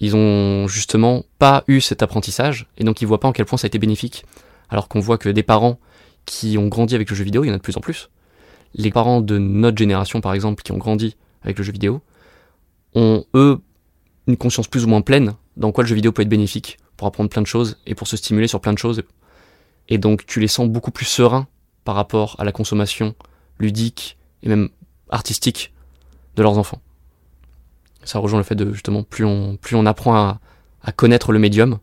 ils 0.00 0.16
ont 0.16 0.66
justement 0.66 1.24
pas 1.38 1.64
eu 1.68 1.80
cet 1.80 2.02
apprentissage, 2.02 2.66
et 2.76 2.84
donc 2.84 3.00
ils 3.00 3.06
voient 3.06 3.20
pas 3.20 3.28
en 3.28 3.32
quel 3.32 3.46
point 3.46 3.58
ça 3.58 3.66
a 3.66 3.68
été 3.68 3.78
bénéfique. 3.78 4.24
Alors 4.68 4.88
qu'on 4.88 5.00
voit 5.00 5.18
que 5.18 5.28
des 5.28 5.42
parents 5.42 5.78
qui 6.30 6.56
ont 6.58 6.68
grandi 6.68 6.94
avec 6.94 7.10
le 7.10 7.16
jeu 7.16 7.24
vidéo, 7.24 7.42
il 7.42 7.48
y 7.48 7.50
en 7.50 7.54
a 7.54 7.56
de 7.56 7.62
plus 7.62 7.76
en 7.76 7.80
plus. 7.80 8.08
les 8.74 8.92
parents 8.92 9.20
de 9.20 9.36
notre 9.36 9.76
génération, 9.76 10.20
par 10.20 10.32
exemple, 10.32 10.62
qui 10.62 10.70
ont 10.70 10.78
grandi 10.78 11.16
avec 11.42 11.58
le 11.58 11.64
jeu 11.64 11.72
vidéo, 11.72 12.02
ont, 12.94 13.24
eux, 13.34 13.60
une 14.28 14.36
conscience 14.36 14.68
plus 14.68 14.84
ou 14.84 14.88
moins 14.88 15.00
pleine 15.00 15.32
dans 15.56 15.72
quoi 15.72 15.82
le 15.82 15.88
jeu 15.88 15.96
vidéo 15.96 16.12
peut 16.12 16.22
être 16.22 16.28
bénéfique 16.28 16.78
pour 16.96 17.08
apprendre 17.08 17.28
plein 17.30 17.42
de 17.42 17.48
choses 17.48 17.78
et 17.84 17.96
pour 17.96 18.06
se 18.06 18.16
stimuler 18.16 18.46
sur 18.46 18.60
plein 18.60 18.72
de 18.72 18.78
choses. 18.78 19.02
Et 19.88 19.98
donc, 19.98 20.24
tu 20.24 20.38
les 20.38 20.46
sens 20.46 20.68
beaucoup 20.68 20.92
plus 20.92 21.04
sereins 21.04 21.48
par 21.82 21.96
rapport 21.96 22.36
à 22.38 22.44
la 22.44 22.52
consommation 22.52 23.16
ludique 23.58 24.16
et 24.44 24.48
même 24.48 24.68
artistique 25.08 25.74
de 26.36 26.42
leurs 26.44 26.58
enfants. 26.58 26.80
Ça 28.04 28.20
rejoint 28.20 28.38
le 28.38 28.44
fait 28.44 28.54
de, 28.54 28.72
justement, 28.72 29.02
plus 29.02 29.24
on, 29.24 29.86
apprend 29.86 30.14
à, 30.14 30.92
connaître 30.92 31.32
le 31.32 31.40
médium, 31.40 31.80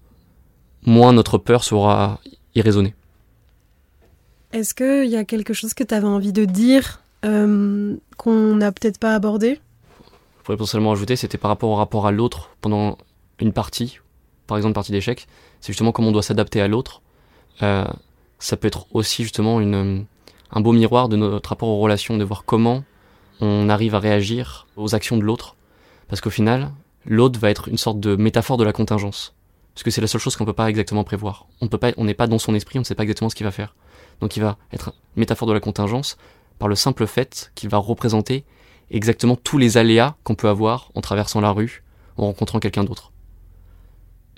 moins 0.85 1.11
notre 1.11 1.37
peur 1.37 1.65
sera 1.65 2.21
y 2.55 2.61
raisonner. 2.61 2.95
Est-ce 4.53 4.73
qu'il 4.73 5.09
y 5.09 5.15
a 5.15 5.25
quelque 5.25 5.53
chose 5.53 5.73
que 5.73 5.83
tu 5.83 5.93
avais 5.93 6.07
envie 6.07 6.33
de 6.33 6.45
dire 6.45 7.01
euh, 7.25 7.95
qu'on 8.17 8.55
n'a 8.55 8.71
peut-être 8.71 8.99
pas 8.99 9.13
abordé? 9.13 9.59
Je 10.39 10.43
pourrais 10.43 10.57
potentiellement 10.57 10.93
ajouter, 10.93 11.15
c'était 11.15 11.37
par 11.37 11.49
rapport 11.49 11.69
au 11.69 11.75
rapport 11.75 12.07
à 12.07 12.11
l'autre 12.11 12.51
pendant 12.61 12.97
une 13.39 13.51
partie, 13.51 13.99
par 14.47 14.57
exemple 14.57 14.73
partie 14.73 14.91
d'échecs, 14.91 15.27
c'est 15.59 15.73
justement 15.73 15.91
comment 15.91 16.09
on 16.09 16.13
doit 16.13 16.23
s'adapter 16.23 16.61
à 16.61 16.67
l'autre. 16.67 17.01
Euh, 17.61 17.85
ça 18.39 18.55
peut 18.55 18.67
être 18.67 18.87
aussi 18.93 19.23
justement 19.23 19.59
une, 19.59 20.05
un 20.51 20.61
beau 20.61 20.71
miroir 20.71 21.09
de 21.09 21.17
notre 21.17 21.49
rapport 21.49 21.69
aux 21.69 21.79
relations, 21.79 22.17
de 22.17 22.23
voir 22.23 22.45
comment 22.45 22.83
on 23.41 23.69
arrive 23.69 23.95
à 23.95 23.99
réagir 23.99 24.67
aux 24.77 24.95
actions 24.95 25.17
de 25.17 25.23
l'autre. 25.23 25.55
Parce 26.07 26.21
qu'au 26.21 26.29
final, 26.29 26.71
l'autre 27.05 27.39
va 27.39 27.49
être 27.49 27.67
une 27.67 27.77
sorte 27.77 27.99
de 27.99 28.15
métaphore 28.15 28.57
de 28.57 28.63
la 28.63 28.73
contingence. 28.73 29.33
Parce 29.77 29.83
que 29.83 29.91
c'est 29.91 30.01
la 30.01 30.07
seule 30.07 30.19
chose 30.19 30.35
qu'on 30.35 30.43
peut 30.43 30.53
pas 30.53 30.71
exactement 30.71 31.03
prévoir. 31.03 31.45
On 31.61 31.67
peut 31.67 31.77
pas, 31.77 31.91
n'est 31.91 32.15
pas 32.15 32.25
dans 32.25 32.39
son 32.39 32.55
esprit, 32.55 32.79
on 32.79 32.81
ne 32.81 32.83
sait 32.83 32.95
pas 32.95 33.03
exactement 33.03 33.29
ce 33.29 33.35
qu'il 33.35 33.43
va 33.43 33.51
faire. 33.51 33.75
Donc 34.21 34.35
il 34.35 34.39
va 34.39 34.57
être 34.73 34.91
métaphore 35.15 35.47
de 35.47 35.53
la 35.53 35.59
contingence 35.59 36.17
par 36.57 36.67
le 36.67 36.73
simple 36.73 37.05
fait 37.05 37.51
qu'il 37.53 37.69
va 37.69 37.77
représenter 37.77 38.43
exactement 38.89 39.35
tous 39.35 39.59
les 39.59 39.77
aléas 39.77 40.15
qu'on 40.23 40.33
peut 40.33 40.49
avoir 40.49 40.89
en 40.95 41.01
traversant 41.01 41.41
la 41.41 41.51
rue, 41.51 41.83
en 42.17 42.23
rencontrant 42.23 42.57
quelqu'un 42.57 42.85
d'autre. 42.85 43.11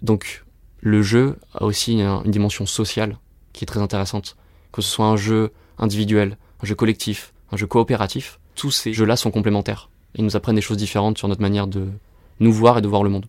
Donc 0.01 0.43
le 0.81 1.01
jeu 1.01 1.39
a 1.53 1.63
aussi 1.63 1.93
une 1.93 2.29
dimension 2.29 2.65
sociale 2.65 3.17
qui 3.53 3.63
est 3.63 3.65
très 3.65 3.79
intéressante. 3.79 4.35
Que 4.73 4.81
ce 4.81 4.89
soit 4.89 5.05
un 5.05 5.15
jeu 5.15 5.53
individuel, 5.77 6.37
un 6.61 6.65
jeu 6.65 6.75
collectif, 6.75 7.33
un 7.53 7.55
jeu 7.55 7.65
coopératif, 7.65 8.41
tous 8.55 8.71
ces 8.71 8.91
jeux-là 8.91 9.15
sont 9.15 9.31
complémentaires. 9.31 9.89
Ils 10.15 10.25
nous 10.25 10.35
apprennent 10.35 10.57
des 10.57 10.61
choses 10.61 10.75
différentes 10.75 11.17
sur 11.17 11.29
notre 11.29 11.41
manière 11.41 11.67
de 11.67 11.87
nous 12.41 12.51
voir 12.51 12.79
et 12.79 12.81
de 12.81 12.89
voir 12.89 13.03
le 13.03 13.09
monde. 13.09 13.27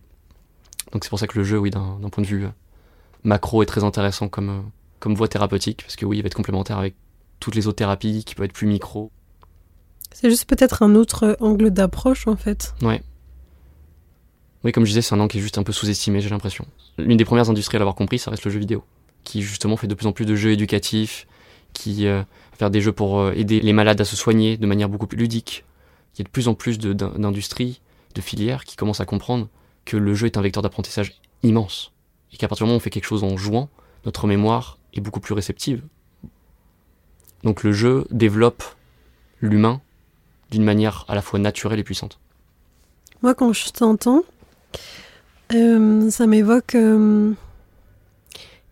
Donc 0.91 1.03
c'est 1.03 1.09
pour 1.09 1.19
ça 1.19 1.27
que 1.27 1.37
le 1.37 1.43
jeu, 1.43 1.57
oui, 1.57 1.69
d'un 1.69 1.97
point 2.11 2.23
de 2.23 2.27
vue 2.27 2.45
euh, 2.45 2.49
macro, 3.23 3.63
est 3.63 3.65
très 3.65 3.83
intéressant 3.83 4.27
comme, 4.27 4.49
euh, 4.49 4.61
comme 4.99 5.15
voie 5.15 5.27
thérapeutique, 5.27 5.83
parce 5.83 5.95
que 5.95 6.05
oui, 6.05 6.17
il 6.17 6.21
va 6.21 6.27
être 6.27 6.35
complémentaire 6.35 6.77
avec 6.77 6.95
toutes 7.39 7.55
les 7.55 7.67
autres 7.67 7.77
thérapies 7.77 8.23
qui 8.25 8.35
peuvent 8.35 8.45
être 8.45 8.53
plus 8.53 8.67
micro. 8.67 9.11
C'est 10.11 10.29
juste 10.29 10.45
peut-être 10.45 10.83
un 10.83 10.95
autre 10.95 11.37
angle 11.39 11.71
d'approche 11.71 12.27
en 12.27 12.35
fait. 12.35 12.73
Ouais. 12.81 13.01
Oui, 14.63 14.71
comme 14.71 14.85
je 14.85 14.89
disais, 14.89 15.01
c'est 15.01 15.15
un 15.15 15.19
angle 15.19 15.31
qui 15.31 15.37
est 15.39 15.41
juste 15.41 15.57
un 15.57 15.63
peu 15.63 15.71
sous-estimé, 15.71 16.21
j'ai 16.21 16.29
l'impression. 16.29 16.65
L'une 16.97 17.17
des 17.17 17.25
premières 17.25 17.49
industries 17.49 17.77
à 17.77 17.79
l'avoir 17.79 17.95
compris, 17.95 18.19
ça 18.19 18.29
reste 18.29 18.45
le 18.45 18.51
jeu 18.51 18.59
vidéo, 18.59 18.83
qui 19.23 19.41
justement 19.41 19.75
fait 19.77 19.87
de 19.87 19.95
plus 19.95 20.05
en 20.05 20.11
plus 20.11 20.25
de 20.25 20.35
jeux 20.35 20.51
éducatifs, 20.51 21.25
qui 21.73 22.05
euh, 22.07 22.21
faire 22.57 22.69
des 22.69 22.81
jeux 22.81 22.91
pour 22.91 23.19
euh, 23.19 23.33
aider 23.35 23.59
les 23.59 23.73
malades 23.73 23.99
à 24.01 24.05
se 24.05 24.15
soigner 24.15 24.57
de 24.57 24.67
manière 24.67 24.89
beaucoup 24.89 25.07
plus 25.07 25.17
ludique. 25.17 25.65
Il 26.13 26.19
y 26.19 26.21
a 26.21 26.25
de 26.25 26.29
plus 26.29 26.47
en 26.47 26.53
plus 26.53 26.77
d'industries, 26.77 27.81
de, 28.13 28.21
filières 28.21 28.65
qui 28.65 28.75
commencent 28.75 28.99
à 28.99 29.05
comprendre 29.05 29.47
que 29.85 29.97
le 29.97 30.13
jeu 30.13 30.27
est 30.27 30.37
un 30.37 30.41
vecteur 30.41 30.63
d'apprentissage 30.63 31.19
immense. 31.43 31.91
Et 32.33 32.37
qu'à 32.37 32.47
partir 32.47 32.65
du 32.65 32.69
moment 32.69 32.75
où 32.75 32.77
on 32.77 32.81
fait 32.81 32.89
quelque 32.89 33.05
chose 33.05 33.23
en 33.23 33.37
jouant, 33.37 33.69
notre 34.05 34.27
mémoire 34.27 34.77
est 34.93 35.01
beaucoup 35.01 35.19
plus 35.19 35.33
réceptive. 35.33 35.83
Donc 37.43 37.63
le 37.63 37.71
jeu 37.71 38.05
développe 38.11 38.63
l'humain 39.41 39.81
d'une 40.51 40.63
manière 40.63 41.05
à 41.07 41.15
la 41.15 41.21
fois 41.21 41.39
naturelle 41.39 41.79
et 41.79 41.83
puissante. 41.83 42.19
Moi, 43.21 43.33
quand 43.33 43.53
je 43.53 43.69
t'entends, 43.69 44.23
euh, 45.53 46.09
ça 46.09 46.27
m'évoque. 46.27 46.75
Euh, 46.75 47.33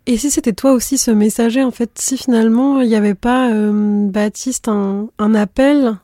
et 0.05 0.17
si 0.17 0.31
c'était 0.31 0.53
toi 0.53 0.71
aussi 0.71 0.97
ce 0.97 1.11
messager, 1.11 1.63
en 1.63 1.71
fait, 1.71 1.91
si 1.99 2.17
finalement 2.17 2.81
il 2.81 2.89
n'y 2.89 2.95
avait 2.95 3.15
pas, 3.15 3.51
euh, 3.51 4.07
Baptiste, 4.09 4.67
un, 4.67 5.07
un, 5.19 5.35
appel 5.35 5.97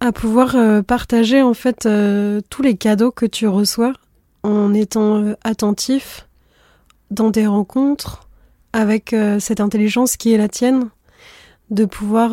à 0.00 0.12
pouvoir 0.12 0.56
partager 0.84 1.42
en 1.42 1.54
fait 1.54 1.88
tous 2.50 2.62
les 2.62 2.76
cadeaux 2.76 3.10
que 3.10 3.26
tu 3.26 3.48
reçois 3.48 3.92
en 4.42 4.74
étant 4.74 5.34
attentif 5.42 6.28
dans 7.10 7.32
tes 7.32 7.46
rencontres 7.46 8.28
avec 8.72 9.16
cette 9.40 9.60
intelligence 9.60 10.16
qui 10.16 10.34
est 10.34 10.38
la 10.38 10.48
tienne, 10.48 10.90
de 11.70 11.84
pouvoir 11.86 12.32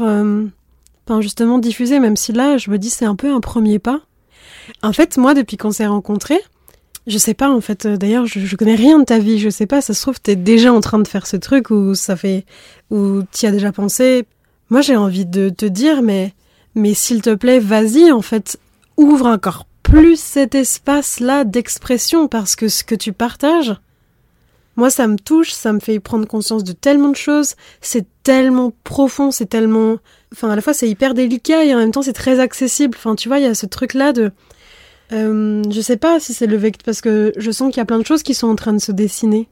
ben 1.08 1.22
justement 1.22 1.58
diffuser, 1.58 2.00
même 2.00 2.18
si 2.18 2.34
là 2.34 2.58
je 2.58 2.70
me 2.70 2.78
dis 2.78 2.90
c'est 2.90 3.06
un 3.06 3.16
peu 3.16 3.34
un 3.34 3.40
premier 3.40 3.80
pas. 3.80 4.02
En 4.82 4.94
fait, 4.94 5.18
moi 5.18 5.34
depuis 5.34 5.58
qu'on 5.58 5.72
s'est 5.72 5.88
rencontrés, 5.88 6.42
je 7.08 7.18
sais 7.18 7.34
pas 7.34 7.50
en 7.50 7.62
fait. 7.62 7.86
Euh, 7.86 7.98
d'ailleurs, 7.98 8.26
je, 8.26 8.40
je, 8.40 8.56
connais 8.56 8.76
rien 8.76 9.00
de 9.00 9.04
ta 9.04 9.20
vie. 9.20 9.40
Je 9.40 9.50
sais 9.50 9.66
pas. 9.66 9.82
Ça 9.82 9.94
se 9.94 10.02
trouve, 10.02 10.22
t'es 10.22 10.36
déjà 10.36 10.72
en 10.74 10.80
train 10.80 11.00
de 11.00 11.08
faire 11.08 11.28
ce 11.28 11.38
truc 11.38 11.70
ou 11.70 11.96
ça 11.96 12.16
fait 12.16 12.46
ou 12.90 13.24
t'y 13.32 13.46
as 13.48 13.52
déjà 13.52 13.72
pensé. 13.72 14.26
Moi, 14.70 14.82
j'ai 14.82 14.96
envie 14.96 15.26
de 15.26 15.50
te 15.50 15.66
dire, 15.66 16.02
mais 16.02 16.34
mais 16.76 16.94
s'il 16.94 17.22
te 17.22 17.34
plaît, 17.34 17.60
vas-y 17.60 18.12
en 18.12 18.22
fait, 18.22 18.60
ouvre 18.98 19.28
encore 19.28 19.66
plus 19.84 20.20
cet 20.20 20.56
espace-là 20.56 21.44
d'expression 21.44 22.28
parce 22.28 22.56
que 22.56 22.68
ce 22.68 22.84
que 22.84 22.96
tu 22.96 23.14
partages, 23.14 23.76
moi, 24.76 24.90
ça 24.90 25.08
me 25.08 25.18
touche, 25.18 25.52
ça 25.52 25.72
me 25.72 25.80
fait 25.80 26.00
prendre 26.00 26.28
conscience 26.28 26.64
de 26.64 26.72
tellement 26.72 27.10
de 27.10 27.16
choses. 27.16 27.56
C'est 27.82 28.08
tellement 28.24 28.74
profond, 28.84 29.30
c'est 29.30 29.46
tellement, 29.46 29.98
enfin, 30.34 30.50
à 30.50 30.56
la 30.56 30.62
fois 30.62 30.74
c'est 30.74 30.90
hyper 30.90 31.14
délicat 31.14 31.64
et 31.64 31.76
en 31.76 31.78
même 31.78 31.92
temps 31.92 32.02
c'est 32.02 32.14
très 32.14 32.40
accessible. 32.40 32.98
Enfin, 32.98 33.16
tu 33.16 33.28
vois, 33.28 33.38
il 33.40 33.44
y 33.44 33.48
a 33.48 33.54
ce 33.54 33.68
truc-là 33.68 34.14
de 34.14 34.32
euh, 35.12 35.62
je 35.70 35.82
sais 35.82 35.98
pas 35.98 36.20
si 36.20 36.34
c'est 36.34 36.48
le 36.48 36.58
vecteur, 36.58 36.86
parce 36.86 37.02
que 37.02 37.34
je 37.38 37.52
sens 37.52 37.72
qu'il 37.72 37.80
y 37.80 37.82
a 37.82 37.86
plein 37.86 38.00
de 38.00 38.06
choses 38.06 38.24
qui 38.24 38.34
sont 38.34 38.48
en 38.48 38.56
train 38.56 38.74
de 38.74 38.80
se 38.80 38.92
dessiner. 38.92 39.48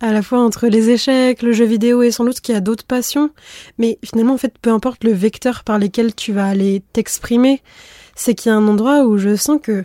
À 0.00 0.12
la 0.12 0.22
fois 0.22 0.38
entre 0.40 0.68
les 0.68 0.90
échecs, 0.90 1.42
le 1.42 1.52
jeu 1.52 1.64
vidéo 1.64 2.02
et 2.02 2.10
sans 2.10 2.24
doute 2.24 2.40
qu'il 2.40 2.54
y 2.54 2.58
a 2.58 2.60
d'autres 2.60 2.84
passions. 2.84 3.30
Mais 3.78 3.98
finalement, 4.04 4.34
en 4.34 4.38
fait, 4.38 4.54
peu 4.60 4.70
importe 4.70 5.02
le 5.02 5.12
vecteur 5.12 5.64
par 5.64 5.78
lequel 5.78 6.14
tu 6.14 6.32
vas 6.32 6.46
aller 6.46 6.82
t'exprimer, 6.92 7.62
c'est 8.14 8.34
qu'il 8.34 8.50
y 8.50 8.52
a 8.52 8.56
un 8.56 8.68
endroit 8.68 9.04
où 9.04 9.18
je 9.18 9.34
sens 9.36 9.58
que, 9.62 9.84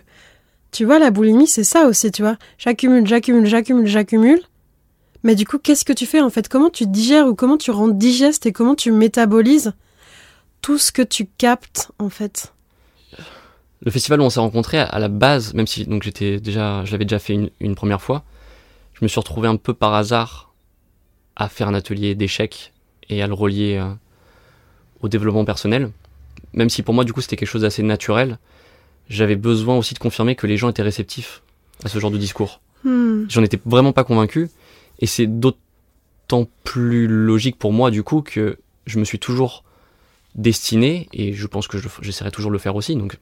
tu 0.70 0.84
vois, 0.84 0.98
la 0.98 1.10
boulimie, 1.10 1.46
c'est 1.46 1.64
ça 1.64 1.86
aussi, 1.86 2.10
tu 2.12 2.22
vois. 2.22 2.36
J'accumule, 2.58 3.06
j'accumule, 3.06 3.46
j'accumule, 3.46 3.86
j'accumule. 3.86 4.40
Mais 5.24 5.34
du 5.34 5.46
coup, 5.46 5.58
qu'est-ce 5.58 5.84
que 5.84 5.92
tu 5.92 6.06
fais 6.06 6.20
en 6.20 6.30
fait? 6.30 6.48
Comment 6.48 6.70
tu 6.70 6.86
digères 6.86 7.26
ou 7.26 7.34
comment 7.34 7.56
tu 7.56 7.70
rends 7.70 7.88
digeste 7.88 8.46
et 8.46 8.52
comment 8.52 8.74
tu 8.74 8.92
métabolises 8.92 9.72
tout 10.60 10.78
ce 10.78 10.92
que 10.92 11.02
tu 11.02 11.26
captes 11.26 11.90
en 11.98 12.10
fait? 12.10 12.52
Le 13.80 13.90
festival 13.90 14.20
où 14.20 14.24
on 14.24 14.30
s'est 14.30 14.40
rencontrés, 14.40 14.78
à 14.78 14.98
la 14.98 15.08
base, 15.08 15.54
même 15.54 15.66
si 15.66 15.86
donc 15.86 16.02
j'étais 16.02 16.40
déjà, 16.40 16.84
j'avais 16.84 17.04
déjà 17.04 17.18
fait 17.18 17.50
une, 17.60 17.74
première 17.74 18.00
fois, 18.00 18.24
je 18.94 19.04
me 19.04 19.08
suis 19.08 19.20
retrouvé 19.20 19.48
un 19.48 19.56
peu 19.56 19.74
par 19.74 19.94
hasard 19.94 20.54
à 21.36 21.48
faire 21.48 21.68
un 21.68 21.74
atelier 21.74 22.14
d'échecs 22.14 22.72
et 23.08 23.22
à 23.22 23.26
le 23.26 23.34
relier 23.34 23.76
euh, 23.76 23.92
au 25.00 25.08
développement 25.08 25.44
personnel. 25.44 25.90
Même 26.52 26.70
si 26.70 26.82
pour 26.82 26.94
moi, 26.94 27.04
du 27.04 27.12
coup, 27.12 27.20
c'était 27.20 27.36
quelque 27.36 27.48
chose 27.48 27.62
d'assez 27.62 27.82
naturel, 27.82 28.38
j'avais 29.08 29.36
besoin 29.36 29.76
aussi 29.76 29.94
de 29.94 29.98
confirmer 29.98 30.36
que 30.36 30.46
les 30.46 30.56
gens 30.56 30.68
étaient 30.68 30.82
réceptifs 30.82 31.42
à 31.84 31.88
ce 31.88 31.98
genre 31.98 32.10
de 32.10 32.18
discours. 32.18 32.60
Hmm. 32.84 33.24
J'en 33.28 33.42
étais 33.42 33.58
vraiment 33.66 33.92
pas 33.92 34.04
convaincu, 34.04 34.48
et 35.00 35.06
c'est 35.06 35.26
d'autant 35.26 36.48
plus 36.62 37.06
logique 37.08 37.58
pour 37.58 37.72
moi, 37.72 37.90
du 37.90 38.02
coup, 38.02 38.22
que 38.22 38.58
je 38.86 38.98
me 38.98 39.04
suis 39.04 39.18
toujours 39.18 39.64
destiné, 40.36 41.08
et 41.12 41.32
je 41.32 41.46
pense 41.46 41.66
que 41.66 41.78
j'essaierai 42.00 42.30
toujours 42.30 42.50
de 42.50 42.54
le 42.54 42.60
faire 42.60 42.76
aussi, 42.76 42.94
donc 42.96 43.18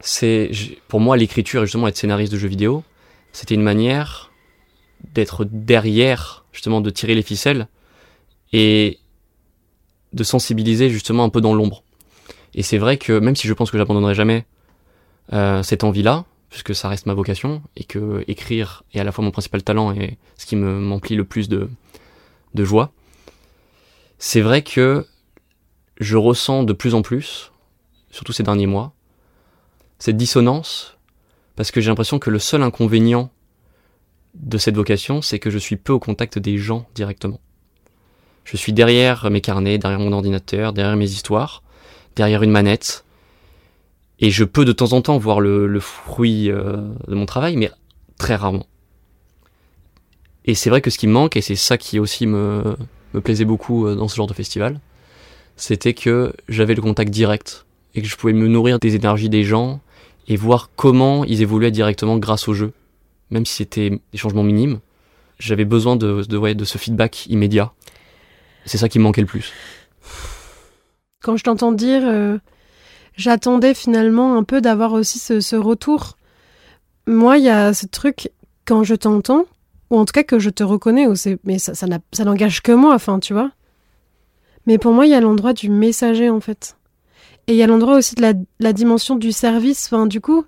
c'est 0.00 0.50
pour 0.86 1.00
moi 1.00 1.16
l'écriture 1.16 1.62
et 1.62 1.66
justement 1.66 1.88
être 1.88 1.96
scénariste 1.96 2.32
de 2.32 2.38
jeux 2.38 2.48
vidéo, 2.48 2.84
c'était 3.32 3.54
une 3.54 3.62
manière 3.62 4.27
d'être 5.14 5.44
derrière, 5.44 6.44
justement 6.52 6.80
de 6.80 6.90
tirer 6.90 7.14
les 7.14 7.22
ficelles 7.22 7.68
et 8.52 8.98
de 10.12 10.24
sensibiliser 10.24 10.90
justement 10.90 11.24
un 11.24 11.28
peu 11.28 11.40
dans 11.40 11.54
l'ombre. 11.54 11.82
Et 12.54 12.62
c'est 12.62 12.78
vrai 12.78 12.96
que 12.96 13.18
même 13.18 13.36
si 13.36 13.46
je 13.46 13.52
pense 13.52 13.70
que 13.70 13.78
j'abandonnerai 13.78 14.14
jamais 14.14 14.46
euh, 15.32 15.62
cette 15.62 15.84
envie-là, 15.84 16.24
puisque 16.50 16.74
ça 16.74 16.88
reste 16.88 17.06
ma 17.06 17.14
vocation 17.14 17.62
et 17.76 17.84
que 17.84 18.24
écrire 18.26 18.84
est 18.94 19.00
à 19.00 19.04
la 19.04 19.12
fois 19.12 19.24
mon 19.24 19.30
principal 19.30 19.62
talent 19.62 19.92
et 19.92 20.16
ce 20.36 20.46
qui 20.46 20.56
me 20.56 20.80
m'emplit 20.80 21.14
le 21.14 21.24
plus 21.24 21.48
de, 21.48 21.68
de 22.54 22.64
joie, 22.64 22.92
c'est 24.18 24.40
vrai 24.40 24.62
que 24.62 25.06
je 26.00 26.16
ressens 26.16 26.62
de 26.62 26.72
plus 26.72 26.94
en 26.94 27.02
plus, 27.02 27.52
surtout 28.10 28.32
ces 28.32 28.42
derniers 28.42 28.66
mois, 28.66 28.92
cette 29.98 30.16
dissonance, 30.16 30.96
parce 31.56 31.70
que 31.70 31.80
j'ai 31.80 31.90
l'impression 31.90 32.18
que 32.18 32.30
le 32.30 32.38
seul 32.38 32.62
inconvénient 32.62 33.30
de 34.40 34.58
cette 34.58 34.76
vocation, 34.76 35.22
c'est 35.22 35.38
que 35.38 35.50
je 35.50 35.58
suis 35.58 35.76
peu 35.76 35.92
au 35.92 35.98
contact 35.98 36.38
des 36.38 36.58
gens 36.58 36.86
directement. 36.94 37.40
Je 38.44 38.56
suis 38.56 38.72
derrière 38.72 39.30
mes 39.30 39.40
carnets, 39.40 39.78
derrière 39.78 40.00
mon 40.00 40.12
ordinateur, 40.12 40.72
derrière 40.72 40.96
mes 40.96 41.10
histoires, 41.10 41.62
derrière 42.16 42.42
une 42.42 42.50
manette, 42.50 43.04
et 44.20 44.30
je 44.30 44.44
peux 44.44 44.64
de 44.64 44.72
temps 44.72 44.92
en 44.92 45.02
temps 45.02 45.18
voir 45.18 45.40
le, 45.40 45.80
fruit 45.80 46.50
euh, 46.50 46.76
de 47.06 47.14
mon 47.14 47.26
travail, 47.26 47.56
mais 47.56 47.70
très 48.16 48.34
rarement. 48.34 48.66
Et 50.44 50.54
c'est 50.54 50.70
vrai 50.70 50.80
que 50.80 50.90
ce 50.90 50.98
qui 50.98 51.06
me 51.06 51.12
manque, 51.12 51.36
et 51.36 51.40
c'est 51.40 51.56
ça 51.56 51.76
qui 51.76 51.98
aussi 51.98 52.26
me, 52.26 52.76
me 53.14 53.20
plaisait 53.20 53.44
beaucoup 53.44 53.86
euh, 53.86 53.94
dans 53.94 54.08
ce 54.08 54.16
genre 54.16 54.26
de 54.26 54.34
festival, 54.34 54.80
c'était 55.56 55.94
que 55.94 56.32
j'avais 56.48 56.74
le 56.74 56.82
contact 56.82 57.10
direct 57.10 57.66
et 57.94 58.02
que 58.02 58.08
je 58.08 58.16
pouvais 58.16 58.32
me 58.32 58.48
nourrir 58.48 58.78
des 58.78 58.94
énergies 58.94 59.28
des 59.28 59.44
gens 59.44 59.80
et 60.26 60.36
voir 60.36 60.70
comment 60.76 61.24
ils 61.24 61.42
évoluaient 61.42 61.70
directement 61.70 62.16
grâce 62.18 62.48
au 62.48 62.54
jeu, 62.54 62.72
même 63.30 63.46
si 63.46 63.54
c'était 63.54 63.90
des 63.90 64.18
changements 64.18 64.42
minimes. 64.42 64.80
J'avais 65.38 65.64
besoin 65.64 65.96
de, 65.96 66.22
de, 66.22 66.52
de 66.52 66.64
ce 66.64 66.78
feedback 66.78 67.26
immédiat. 67.26 67.72
C'est 68.64 68.78
ça 68.78 68.88
qui 68.88 68.98
me 68.98 69.04
manquait 69.04 69.20
le 69.20 69.26
plus. 69.26 69.52
Quand 71.22 71.36
je 71.36 71.44
t'entends 71.44 71.72
dire, 71.72 72.02
euh, 72.04 72.38
j'attendais 73.16 73.74
finalement 73.74 74.36
un 74.36 74.44
peu 74.44 74.60
d'avoir 74.60 74.92
aussi 74.92 75.18
ce, 75.18 75.40
ce 75.40 75.56
retour. 75.56 76.16
Moi, 77.06 77.38
il 77.38 77.44
y 77.44 77.48
a 77.48 77.72
ce 77.72 77.86
truc, 77.86 78.30
quand 78.64 78.84
je 78.84 78.94
t'entends, 78.94 79.46
ou 79.90 79.98
en 79.98 80.04
tout 80.04 80.12
cas 80.12 80.22
que 80.22 80.38
je 80.38 80.50
te 80.50 80.62
reconnais, 80.62 81.06
mais 81.44 81.58
ça, 81.58 81.74
ça 81.74 82.24
n'engage 82.24 82.62
que 82.62 82.72
moi, 82.72 82.94
enfin, 82.94 83.18
tu 83.20 83.32
vois. 83.32 83.50
Mais 84.66 84.76
pour 84.76 84.92
moi, 84.92 85.06
il 85.06 85.10
y 85.10 85.14
a 85.14 85.20
l'endroit 85.20 85.54
du 85.54 85.70
messager, 85.70 86.28
en 86.28 86.40
fait. 86.40 86.76
Et 87.46 87.52
il 87.52 87.56
y 87.56 87.62
a 87.62 87.66
l'endroit 87.66 87.96
aussi 87.96 88.14
de 88.14 88.20
la, 88.20 88.34
la, 88.60 88.74
dimension 88.74 89.16
du 89.16 89.32
service. 89.32 89.86
Enfin, 89.86 90.06
du 90.06 90.20
coup, 90.20 90.44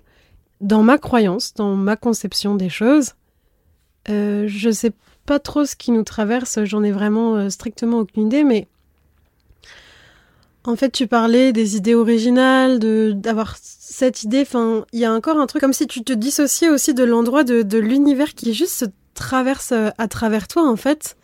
dans 0.61 0.83
ma 0.83 0.97
croyance, 0.97 1.53
dans 1.53 1.75
ma 1.75 1.95
conception 1.95 2.55
des 2.55 2.69
choses, 2.69 3.13
euh, 4.09 4.45
je 4.47 4.69
sais 4.69 4.91
pas 5.25 5.39
trop 5.39 5.65
ce 5.65 5.75
qui 5.75 5.91
nous 5.91 6.03
traverse, 6.03 6.63
j'en 6.63 6.83
ai 6.83 6.91
vraiment 6.91 7.35
euh, 7.35 7.49
strictement 7.49 7.99
aucune 7.99 8.27
idée, 8.27 8.43
mais 8.43 8.67
en 10.63 10.75
fait, 10.75 10.91
tu 10.91 11.07
parlais 11.07 11.53
des 11.53 11.75
idées 11.75 11.95
originales, 11.95 12.77
de 12.77 13.13
d'avoir 13.15 13.55
cette 13.59 14.23
idée. 14.23 14.41
Enfin, 14.41 14.85
il 14.93 14.99
y 14.99 15.05
a 15.05 15.11
encore 15.11 15.39
un 15.39 15.47
truc 15.47 15.61
comme 15.61 15.73
si 15.73 15.87
tu 15.87 16.03
te 16.03 16.13
dissociais 16.13 16.69
aussi 16.69 16.93
de 16.93 17.03
l'endroit 17.03 17.43
de, 17.43 17.63
de 17.63 17.77
l'univers 17.79 18.35
qui 18.35 18.53
juste 18.53 18.73
se 18.73 18.85
traverse 19.15 19.71
euh, 19.71 19.89
à 19.97 20.07
travers 20.07 20.47
toi, 20.47 20.67
en 20.69 20.75
fait. 20.75 21.17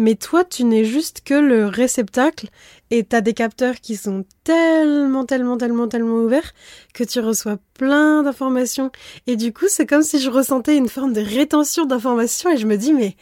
Mais 0.00 0.14
toi, 0.14 0.44
tu 0.44 0.62
n'es 0.62 0.84
juste 0.84 1.22
que 1.24 1.34
le 1.34 1.66
réceptacle 1.66 2.50
et 2.92 3.02
t'as 3.02 3.20
des 3.20 3.34
capteurs 3.34 3.74
qui 3.80 3.96
sont 3.96 4.24
tellement, 4.44 5.24
tellement, 5.24 5.56
tellement, 5.58 5.88
tellement 5.88 6.18
ouverts 6.18 6.54
que 6.94 7.02
tu 7.02 7.18
reçois 7.18 7.58
plein 7.74 8.22
d'informations. 8.22 8.92
Et 9.26 9.34
du 9.34 9.52
coup, 9.52 9.64
c'est 9.66 9.86
comme 9.86 10.04
si 10.04 10.20
je 10.20 10.30
ressentais 10.30 10.76
une 10.76 10.88
forme 10.88 11.12
de 11.12 11.20
rétention 11.20 11.84
d'informations 11.84 12.48
et 12.52 12.56
je 12.56 12.68
me 12.68 12.76
dis, 12.76 12.92
mais, 12.92 13.16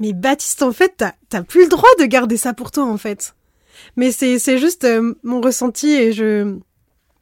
mais 0.00 0.14
Baptiste, 0.14 0.62
en 0.62 0.72
fait, 0.72 1.04
t'as, 1.28 1.42
plus 1.42 1.64
le 1.64 1.68
droit 1.68 1.90
de 1.98 2.06
garder 2.06 2.38
ça 2.38 2.54
pour 2.54 2.70
toi, 2.70 2.84
en 2.84 2.96
fait. 2.96 3.34
Mais 3.96 4.10
c'est, 4.10 4.56
juste 4.56 4.84
euh, 4.84 5.12
mon 5.22 5.42
ressenti 5.42 5.90
et 5.90 6.12
je, 6.14 6.56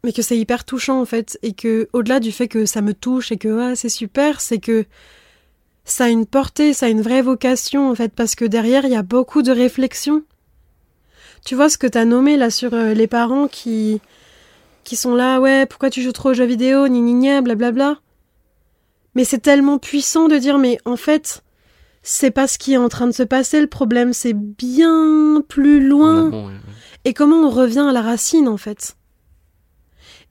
mais 0.04 0.12
que 0.12 0.22
c'est 0.22 0.38
hyper 0.38 0.64
touchant, 0.64 1.00
en 1.00 1.04
fait. 1.04 1.36
Et 1.42 1.52
que, 1.52 1.88
au-delà 1.92 2.20
du 2.20 2.30
fait 2.30 2.46
que 2.46 2.64
ça 2.64 2.80
me 2.80 2.94
touche 2.94 3.32
et 3.32 3.38
que, 3.38 3.58
ah, 3.58 3.74
c'est 3.74 3.88
super, 3.88 4.40
c'est 4.40 4.60
que, 4.60 4.84
ça 5.92 6.04
a 6.04 6.08
une 6.08 6.26
portée, 6.26 6.72
ça 6.72 6.86
a 6.86 6.88
une 6.88 7.02
vraie 7.02 7.22
vocation 7.22 7.90
en 7.90 7.94
fait, 7.94 8.12
parce 8.14 8.34
que 8.34 8.44
derrière 8.44 8.84
il 8.84 8.92
y 8.92 8.96
a 8.96 9.02
beaucoup 9.02 9.42
de 9.42 9.52
réflexion. 9.52 10.22
Tu 11.44 11.54
vois 11.54 11.70
ce 11.70 11.78
que 11.78 11.86
t'as 11.86 12.04
nommé 12.04 12.36
là 12.36 12.50
sur 12.50 12.74
euh, 12.74 12.94
les 12.94 13.06
parents 13.06 13.48
qui 13.48 14.00
qui 14.84 14.96
sont 14.96 15.14
là, 15.14 15.40
ouais, 15.40 15.66
pourquoi 15.66 15.90
tu 15.90 16.02
joues 16.02 16.12
trop 16.12 16.30
aux 16.30 16.34
jeux 16.34 16.44
vidéo, 16.44 16.88
ni 16.88 17.00
ni 17.00 17.40
blablabla. 17.42 17.98
Mais 19.14 19.24
c'est 19.24 19.38
tellement 19.38 19.78
puissant 19.78 20.28
de 20.28 20.36
dire, 20.36 20.58
mais 20.58 20.78
en 20.84 20.96
fait, 20.96 21.42
c'est 22.02 22.30
pas 22.30 22.46
ce 22.46 22.58
qui 22.58 22.72
est 22.72 22.78
en 22.78 22.88
train 22.88 23.06
de 23.06 23.12
se 23.12 23.22
passer 23.22 23.60
le 23.60 23.66
problème, 23.66 24.12
c'est 24.12 24.32
bien 24.32 25.42
plus 25.48 25.86
loin. 25.86 26.50
Et 27.04 27.14
comment 27.14 27.46
on 27.46 27.50
revient 27.50 27.86
à 27.88 27.92
la 27.92 28.02
racine 28.02 28.48
en 28.48 28.56
fait. 28.56 28.96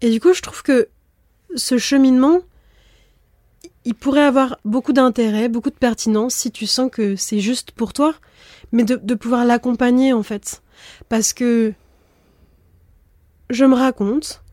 Et 0.01 0.10
du 0.10 0.20
coup, 0.20 0.34
je 0.34 0.41
trouve 0.41 0.64
que 0.64 0.89
ce 1.55 1.78
cheminement, 1.78 2.39
il 3.86 3.95
pourrait 3.95 4.23
avoir 4.23 4.59
beaucoup 4.65 4.93
d'intérêt, 4.93 5.49
beaucoup 5.49 5.69
de 5.69 5.75
pertinence 5.75 6.36
si 6.36 6.51
tu 6.51 6.67
sens 6.67 6.89
que 6.91 7.15
c'est 7.15 7.39
juste 7.39 7.71
pour 7.71 7.93
toi, 7.93 8.13
mais 8.71 8.84
de, 8.84 9.15
pouvoir 9.15 9.45
l'accompagner 9.45 10.13
en 10.13 10.23
fait. 10.23 10.61
Parce 11.07 11.34
que 11.34 11.73
je 13.49 13.65
me 13.65 13.75
raconte 13.75 14.43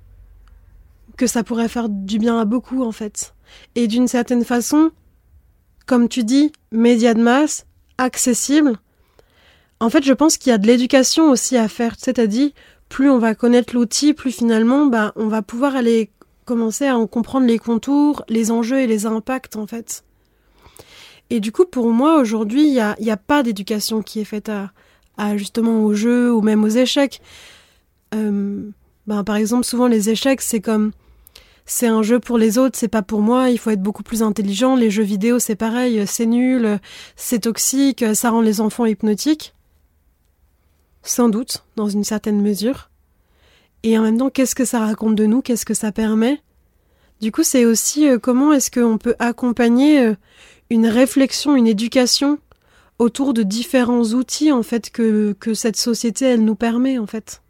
que 1.17 1.27
ça 1.27 1.43
pourrait 1.43 1.69
faire 1.69 1.89
du 1.89 2.19
bien 2.19 2.39
à 2.39 2.45
beaucoup 2.45 2.83
en 2.83 2.93
fait. 2.93 3.35
Et 3.75 3.87
d'une 3.87 4.09
certaine 4.09 4.45
façon, 4.45 4.91
comme 5.87 6.09
tu 6.09 6.25
dis, 6.25 6.53
média 6.73 7.15
de 7.15 7.23
masse, 7.23 7.67
accessible. 7.99 8.79
En 9.81 9.91
fait, 9.91 10.05
je 10.05 10.13
pense 10.13 10.37
qu'il 10.37 10.51
y 10.51 10.55
a 10.55 10.59
de 10.59 10.67
l'éducation 10.67 11.31
aussi 11.31 11.57
à 11.57 11.69
faire. 11.69 11.97
Dit, 12.27 12.55
plus 12.89 13.11
on 13.11 13.19
va 13.19 13.35
connaître 13.35 13.75
l'outil, 13.75 14.15
plus 14.15 14.33
finalement, 14.33 14.87
bah, 14.87 15.13
on 15.17 15.29
va 15.29 15.43
pouvoir 15.43 15.77
aller 15.77 16.11
commencer 16.47 16.87
à 16.87 16.97
en 16.97 17.07
comprendre 17.07 17.47
les 17.47 17.59
contours, 17.59 18.25
les 18.29 18.51
enjeux 18.51 18.81
et 18.81 18.87
les 18.87 19.05
impacts 19.05 19.57
en 19.57 19.67
fait. 19.67 20.05
Et 21.29 21.41
du 21.41 21.53
coup, 21.53 21.67
pour 21.67 21.89
moi, 21.89 22.19
aujourd'hui, 22.21 22.67
il 22.67 22.73
n'y 23.01 23.11
a, 23.11 23.17
pas 23.17 23.43
d'éducation 23.43 24.01
qui 24.01 24.21
est 24.21 24.25
faite 24.25 24.49
à, 24.49 24.71
à, 25.19 25.37
justement 25.37 25.83
aux 25.83 25.93
jeux 25.93 26.33
ou 26.33 26.41
même 26.41 26.63
aux 26.63 26.69
échecs. 26.69 27.21
Euh, 28.15 28.71
ben, 29.09 29.25
par 29.25 29.37
exemple, 29.37 29.65
souvent 29.65 29.89
les 29.89 30.09
échecs, 30.09 30.41
c'est 30.41 30.61
comme 30.61 30.93
c'est 31.65 31.89
un 31.89 32.03
jeu 32.03 32.21
pour 32.21 32.39
les 32.39 32.59
autres, 32.59 32.79
c'est 32.79 32.87
pas 32.87 33.03
pour 33.03 33.21
moi, 33.21 33.51
il 33.51 33.59
faut 33.59 33.71
être 33.71 33.83
beaucoup 33.83 34.05
plus 34.05 34.23
intelligent. 34.23 34.77
Les 34.77 34.91
jeux 34.91 35.03
vidéo, 35.03 35.41
c'est 35.41 35.57
pareil, 35.57 36.07
c'est 36.07 36.27
nul, 36.27 36.79
c'est 37.17 37.41
toxique, 37.41 38.05
ça 38.15 38.31
rend 38.31 38.41
les 38.41 38.61
enfants 38.61 38.87
hypnotiques. 38.87 39.53
Sans 41.03 41.29
doute, 41.29 41.65
dans 41.75 41.89
une 41.89 42.05
certaine 42.05 42.41
mesure. 42.41 42.89
Et 43.83 43.99
en 43.99 44.03
même 44.03 44.19
temps, 44.19 44.31
qu'est-ce 44.31 44.55
que 44.55 44.65
ça 44.65 44.81
raconte 44.81 45.15
de 45.15 45.27
nous? 45.27 45.43
Qu'est-ce 45.43 45.65
que 45.65 45.75
ça 45.75 45.93
permet? 45.93 46.41
Du 47.21 47.33
coup, 47.33 47.43
c'est 47.43 47.65
aussi 47.65 48.09
euh, 48.09 48.19
comment 48.19 48.53
est-ce 48.53 48.71
qu'on 48.71 48.99
peut 48.99 49.15
accompagner 49.19 50.01
euh, 50.01 50.15
une 50.71 50.87
réflexion, 50.87 51.57
une 51.57 51.67
éducation 51.67 52.39
autour 52.99 53.35
de 53.35 53.43
différents 53.43 54.05
outils 54.05 54.53
en 54.53 54.63
fait 54.63 54.91
que, 54.91 55.35
que 55.39 55.53
cette 55.53 55.77
société 55.77 56.25
elle 56.25 56.45
nous 56.45 56.55
permet 56.55 56.99
en 56.99 57.07
fait. 57.07 57.43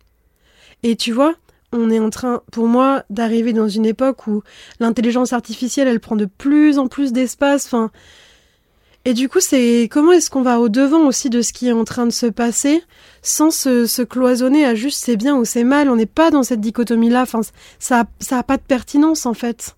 Et 0.82 0.96
tu 0.96 1.12
vois, 1.12 1.34
on 1.72 1.90
est 1.90 1.98
en 1.98 2.10
train, 2.10 2.42
pour 2.52 2.66
moi, 2.66 3.04
d'arriver 3.10 3.52
dans 3.52 3.68
une 3.68 3.86
époque 3.86 4.26
où 4.26 4.42
l'intelligence 4.80 5.32
artificielle 5.32 5.88
elle 5.88 6.00
prend 6.00 6.16
de 6.16 6.26
plus 6.26 6.78
en 6.78 6.88
plus 6.88 7.12
d'espace. 7.12 7.66
Enfin, 7.66 7.90
et 9.08 9.14
du 9.14 9.28
coup, 9.28 9.38
c'est 9.38 9.88
comment 9.88 10.10
est-ce 10.10 10.30
qu'on 10.30 10.42
va 10.42 10.58
au 10.58 10.68
devant 10.68 11.06
aussi 11.06 11.30
de 11.30 11.40
ce 11.40 11.52
qui 11.52 11.68
est 11.68 11.72
en 11.72 11.84
train 11.84 12.06
de 12.06 12.10
se 12.10 12.26
passer 12.26 12.82
sans 13.22 13.52
se, 13.52 14.02
cloisonner 14.02 14.64
à 14.64 14.74
juste 14.74 15.04
c'est 15.04 15.14
bien 15.14 15.36
ou 15.36 15.44
c'est 15.44 15.62
mal? 15.62 15.88
On 15.88 15.94
n'est 15.94 16.06
pas 16.06 16.32
dans 16.32 16.42
cette 16.42 16.60
dichotomie-là. 16.60 17.24
Ça, 17.78 18.06
ça 18.18 18.42
pas 18.42 18.56
de 18.56 18.62
pertinence 18.62 19.24
en 19.24 19.32
fait. 19.32 19.76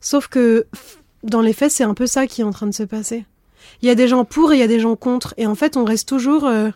Sauf 0.00 0.26
que 0.26 0.66
dans 1.22 1.40
les 1.40 1.52
faits, 1.52 1.70
c'est 1.70 1.84
un 1.84 1.94
peu 1.94 2.08
ça 2.08 2.26
qui 2.26 2.40
est 2.40 2.44
en 2.44 2.50
train 2.50 2.66
de 2.66 2.74
se 2.74 2.82
passer. 2.82 3.26
Il 3.80 3.86
y 3.86 3.92
a 3.92 3.94
des 3.94 4.08
gens 4.08 4.24
pour 4.24 4.52
et 4.52 4.56
il 4.56 4.58
y 4.58 4.64
a 4.64 4.66
des 4.66 4.80
gens 4.80 4.96
contre. 4.96 5.34
Et 5.36 5.46
en 5.46 5.54
fait, 5.54 5.76
on 5.76 5.84
reste 5.84 6.08
toujours 6.08 6.44
euh, 6.44 6.70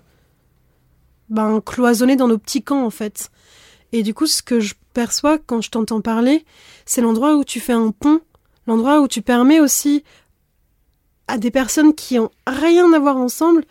ben, 1.30 1.60
cloisonné 1.60 2.14
dans 2.14 2.28
nos 2.28 2.38
petits 2.38 2.62
camps 2.62 2.86
en 2.86 2.90
fait. 2.90 3.32
Et 3.90 4.04
du 4.04 4.14
coup, 4.14 4.28
ce 4.28 4.40
que 4.40 4.60
je 4.60 4.74
perçois 4.94 5.38
quand 5.38 5.62
je 5.62 5.70
t'entends 5.70 6.00
parler, 6.00 6.44
c'est 6.84 7.00
l'endroit 7.00 7.34
où 7.34 7.42
tu 7.42 7.58
fais 7.58 7.72
un 7.72 7.90
pont, 7.90 8.20
l'endroit 8.68 9.00
où 9.00 9.08
tu 9.08 9.20
permets 9.20 9.58
aussi 9.58 10.04
à 11.28 11.38
des 11.38 11.50
personnes 11.50 11.94
qui 11.94 12.18
ont 12.18 12.30
rien 12.46 12.92
à 12.92 12.98
voir 12.98 13.16
ensemble 13.16 13.64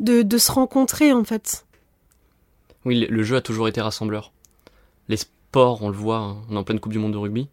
de, 0.00 0.38
se 0.38 0.52
rencontrer 0.52 1.12
en 1.12 1.24
fait. 1.24 1.66
Oui, 2.84 3.06
le 3.08 3.22
jeu 3.22 3.36
a 3.36 3.40
toujours 3.40 3.68
été 3.68 3.80
rassembleur. 3.80 4.32
Les 5.08 5.16
sports, 5.16 5.82
on 5.82 5.88
le 5.88 5.96
voit, 5.96 6.18
hein, 6.18 6.36
on 6.50 6.56
est 6.56 6.58
en 6.58 6.64
pleine 6.64 6.80
Coupe 6.80 6.92
du 6.92 6.98
Monde 6.98 7.12
de 7.12 7.18
rugby. 7.18 7.48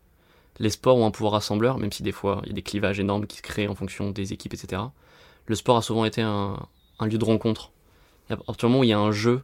Les 0.58 0.72
sports 0.72 0.98
ont 0.98 1.06
un 1.06 1.12
pouvoir 1.12 1.34
rassembleur, 1.34 1.78
même 1.78 1.92
si 1.92 2.04
des 2.04 2.12
fois 2.12 2.42
il 2.44 2.50
y 2.50 2.52
a 2.52 2.56
des 2.56 2.64
clivages 2.64 3.00
énormes 3.00 3.28
qui 3.28 3.38
se 3.38 3.42
créent 3.42 3.68
en 3.68 3.76
fonction 3.76 4.12
des 4.12 4.34
équipes, 4.34 4.54
etc. 4.54 4.82
Le 5.46 5.56
sport 5.56 5.78
a 5.78 5.82
souvent 5.82 6.06
été 6.06 6.22
un, 6.22 6.68
un 7.00 7.08
lieu 7.08 7.18
de 7.18 7.26
rencontre. 7.26 7.72
à 8.30 8.38
partir 8.38 8.68
du 8.68 8.72
moment 8.72 8.82
où 8.82 8.84
il 8.84 8.90
y 8.90 8.94
a 8.94 9.00
un 9.00 9.12
jeu 9.12 9.44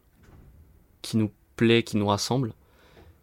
qui 1.02 1.18
nous 1.18 1.32
plaît, 1.56 1.84
qui 1.84 1.98
nous 1.98 2.08
rassemble, 2.08 2.54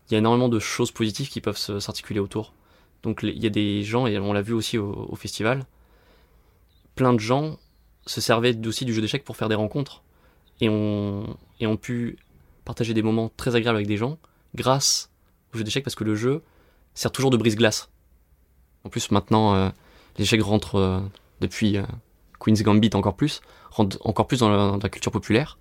il 0.08 0.12
y 0.12 0.16
a 0.16 0.18
énormément 0.18 0.48
de 0.48 0.58
choses 0.58 0.92
positives 0.92 1.28
qui 1.28 1.40
peuvent 1.40 1.58
s'articuler 1.58 2.20
autour. 2.20 2.54
Donc 3.02 3.20
il 3.22 3.42
y 3.42 3.46
a 3.46 3.50
des 3.50 3.82
gens, 3.82 4.06
et 4.06 4.18
on 4.18 4.32
l'a 4.32 4.42
vu 4.42 4.52
aussi 4.52 4.78
au 4.78 5.14
festival, 5.16 5.66
plein 6.94 7.12
de 7.12 7.20
gens 7.20 7.58
se 8.06 8.20
servaient 8.20 8.56
aussi 8.66 8.84
du 8.84 8.94
jeu 8.94 9.00
d'échecs 9.00 9.24
pour 9.24 9.36
faire 9.36 9.48
des 9.48 9.54
rencontres 9.54 10.02
et 10.60 10.68
ont, 10.68 11.36
et 11.60 11.76
pu 11.76 12.18
partager 12.64 12.94
des 12.94 13.02
moments 13.02 13.30
très 13.36 13.54
agréables 13.56 13.76
avec 13.76 13.86
des 13.86 13.96
gens 13.96 14.18
grâce 14.54 15.10
au 15.52 15.58
jeu 15.58 15.64
d'échecs 15.64 15.84
parce 15.84 15.94
que 15.94 16.04
le 16.04 16.14
jeu 16.14 16.42
sert 16.94 17.10
toujours 17.10 17.30
de 17.30 17.36
brise-glace. 17.36 17.90
En 18.84 18.88
plus, 18.88 19.10
maintenant, 19.10 19.54
euh, 19.54 19.70
les 20.18 20.24
échecs 20.24 20.42
rentrent 20.42 20.76
euh, 20.76 21.00
depuis 21.40 21.76
euh, 21.76 21.84
Queen's 22.38 22.62
Gambit 22.62 22.90
encore 22.94 23.16
plus, 23.16 23.40
rentrent 23.70 23.98
encore 24.04 24.26
plus 24.26 24.40
dans 24.40 24.76
la, 24.76 24.88
culture 24.88 25.12
populaire. 25.12 25.58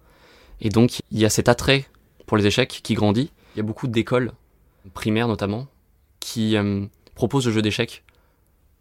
Et 0.59 0.69
donc, 0.69 0.99
il 1.11 1.19
y 1.19 1.25
a 1.25 1.29
cet 1.29 1.49
attrait 1.49 1.87
pour 2.25 2.37
les 2.37 2.45
échecs 2.45 2.81
qui 2.83 2.93
grandit. 2.93 3.31
Il 3.55 3.57
y 3.57 3.61
a 3.61 3.63
beaucoup 3.63 3.87
d'écoles, 3.87 4.31
primaires 4.93 5.27
notamment, 5.27 5.67
qui 6.19 6.55
proposent 7.15 7.47
le 7.47 7.51
jeu 7.51 7.61
d'échecs, 7.61 8.03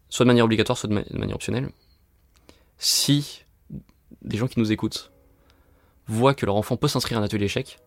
soit 0.08 0.24
de 0.24 0.28
manière 0.28 0.44
obligatoire, 0.44 0.76
soit 0.76 0.88
de 0.88 1.04
manière 1.16 1.34
optionnelle, 1.34 1.70
si 2.80 3.44
des 4.22 4.38
gens 4.38 4.48
qui 4.48 4.58
nous 4.58 4.72
écoutent 4.72 5.12
voient 6.08 6.34
que 6.34 6.46
leur 6.46 6.56
enfant 6.56 6.76
peut 6.76 6.88
s'inscrire 6.88 7.18
à 7.18 7.20
un 7.20 7.24
atelier 7.24 7.44
échec, 7.44 7.78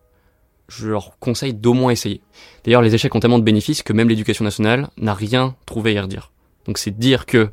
je 0.68 0.88
leur 0.88 1.18
conseille 1.18 1.52
d'au 1.52 1.74
moins 1.74 1.90
essayer. 1.90 2.22
D'ailleurs, 2.64 2.80
les 2.80 2.94
échecs 2.94 3.14
ont 3.14 3.20
tellement 3.20 3.40
de 3.40 3.44
bénéfices 3.44 3.82
que 3.82 3.92
même 3.92 4.08
l'éducation 4.08 4.44
nationale 4.44 4.88
n'a 4.96 5.12
rien 5.12 5.56
trouvé 5.66 5.90
à 5.90 5.94
y 5.94 6.00
redire. 6.00 6.32
Donc 6.64 6.78
c'est 6.78 6.96
dire 6.96 7.26
que 7.26 7.50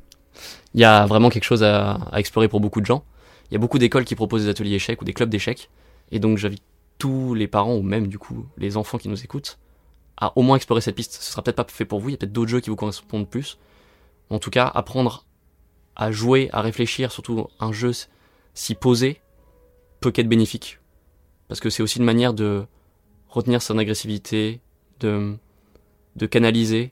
il 0.73 0.79
y 0.79 0.85
a 0.85 1.05
vraiment 1.07 1.29
quelque 1.29 1.43
chose 1.43 1.63
à, 1.63 1.99
explorer 2.13 2.47
pour 2.47 2.61
beaucoup 2.61 2.79
de 2.79 2.85
gens. 2.85 3.03
Il 3.49 3.55
y 3.55 3.57
a 3.57 3.59
beaucoup 3.59 3.79
d'écoles 3.79 4.05
qui 4.05 4.15
proposent 4.15 4.43
des 4.43 4.49
ateliers 4.49 4.75
échecs 4.75 5.01
ou 5.01 5.05
des 5.05 5.13
clubs 5.13 5.29
d'échecs. 5.29 5.69
Et 6.11 6.19
donc 6.19 6.37
j'invite 6.37 6.63
tous 6.99 7.33
les 7.33 7.47
parents 7.47 7.75
ou 7.75 7.81
même 7.81 8.07
du 8.07 8.19
coup 8.19 8.45
les 8.57 8.77
enfants 8.77 8.99
qui 8.99 9.09
nous 9.09 9.21
écoutent 9.23 9.57
à 10.15 10.31
au 10.37 10.43
moins 10.43 10.55
explorer 10.55 10.81
cette 10.81 10.95
piste. 10.95 11.13
Ce 11.13 11.31
sera 11.31 11.41
peut-être 11.41 11.57
pas 11.57 11.65
fait 11.67 11.85
pour 11.85 11.99
vous, 11.99 12.09
il 12.09 12.11
y 12.11 12.15
a 12.15 12.17
peut-être 12.17 12.31
d'autres 12.31 12.51
jeux 12.51 12.61
qui 12.61 12.69
vous 12.69 12.75
correspondent 12.75 13.27
plus. 13.27 13.57
En 14.29 14.39
tout 14.39 14.51
cas, 14.51 14.67
apprendre 14.67 15.25
à 16.01 16.11
jouer, 16.11 16.49
à 16.51 16.61
réfléchir, 16.61 17.11
surtout 17.11 17.45
un 17.59 17.71
jeu 17.71 17.91
si 18.55 18.73
posé, 18.73 19.21
peut 19.99 20.09
qu'être 20.09 20.27
bénéfique. 20.27 20.79
Parce 21.47 21.59
que 21.59 21.69
c'est 21.69 21.83
aussi 21.83 21.99
une 21.99 22.05
manière 22.05 22.33
de 22.33 22.65
retenir 23.29 23.61
son 23.61 23.77
agressivité, 23.77 24.61
de, 24.99 25.37
canaliser. 26.31 26.91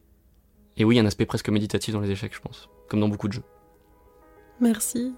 Et 0.77 0.85
oui, 0.85 0.99
un 0.99 1.07
aspect 1.07 1.25
presque 1.25 1.49
méditatif 1.49 1.91
dans 1.95 2.01
les 2.01 2.11
échecs, 2.11 2.35
je 2.35 2.39
pense, 2.39 2.69
comme 2.87 2.99
dans 2.99 3.09
beaucoup 3.09 3.27
de 3.27 3.33
jeux. 3.33 3.43
Merci. 4.61 5.15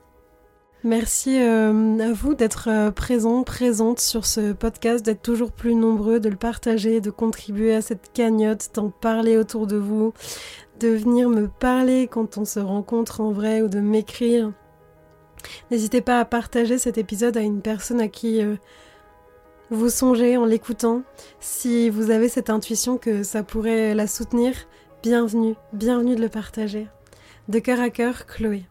Merci 0.85 1.37
euh, 1.39 1.99
à 1.99 2.13
vous 2.13 2.33
d'être 2.33 2.69
euh, 2.69 2.91
présent, 2.91 3.43
présente 3.43 3.99
sur 3.99 4.25
ce 4.25 4.53
podcast, 4.53 5.05
d'être 5.05 5.21
toujours 5.21 5.51
plus 5.51 5.75
nombreux, 5.75 6.21
de 6.21 6.29
le 6.29 6.37
partager, 6.37 7.01
de 7.01 7.11
contribuer 7.11 7.75
à 7.75 7.81
cette 7.81 8.13
cagnotte, 8.13 8.69
d'en 8.73 8.89
parler 8.89 9.37
autour 9.37 9.67
de 9.67 9.75
vous, 9.75 10.13
de 10.81 10.89
venir 10.89 11.29
me 11.29 11.47
parler 11.47 12.07
quand 12.07 12.39
on 12.39 12.45
se 12.45 12.59
rencontre 12.59 13.21
en 13.21 13.31
vrai 13.31 13.61
ou 13.61 13.67
de 13.67 13.79
m'écrire. 13.79 14.51
N'hésitez 15.69 16.01
pas 16.01 16.19
à 16.19 16.25
partager 16.25 16.79
cet 16.79 16.97
épisode 16.97 17.37
à 17.37 17.41
une 17.41 17.61
personne 17.61 18.01
à 18.01 18.07
qui 18.07 18.41
euh, 18.41 18.55
vous 19.69 19.89
songez 19.89 20.37
en 20.37 20.45
l'écoutant. 20.45 21.03
Si 21.39 21.89
vous 21.91 22.09
avez 22.09 22.29
cette 22.29 22.49
intuition 22.49 22.97
que 22.97 23.21
ça 23.21 23.43
pourrait 23.43 23.93
la 23.93 24.07
soutenir, 24.07 24.53
bienvenue, 25.03 25.55
bienvenue 25.71 26.15
de 26.15 26.21
le 26.21 26.29
partager. 26.29 26.87
De 27.47 27.59
cœur 27.59 27.79
à 27.79 27.91
cœur, 27.91 28.25
Chloé. 28.25 28.65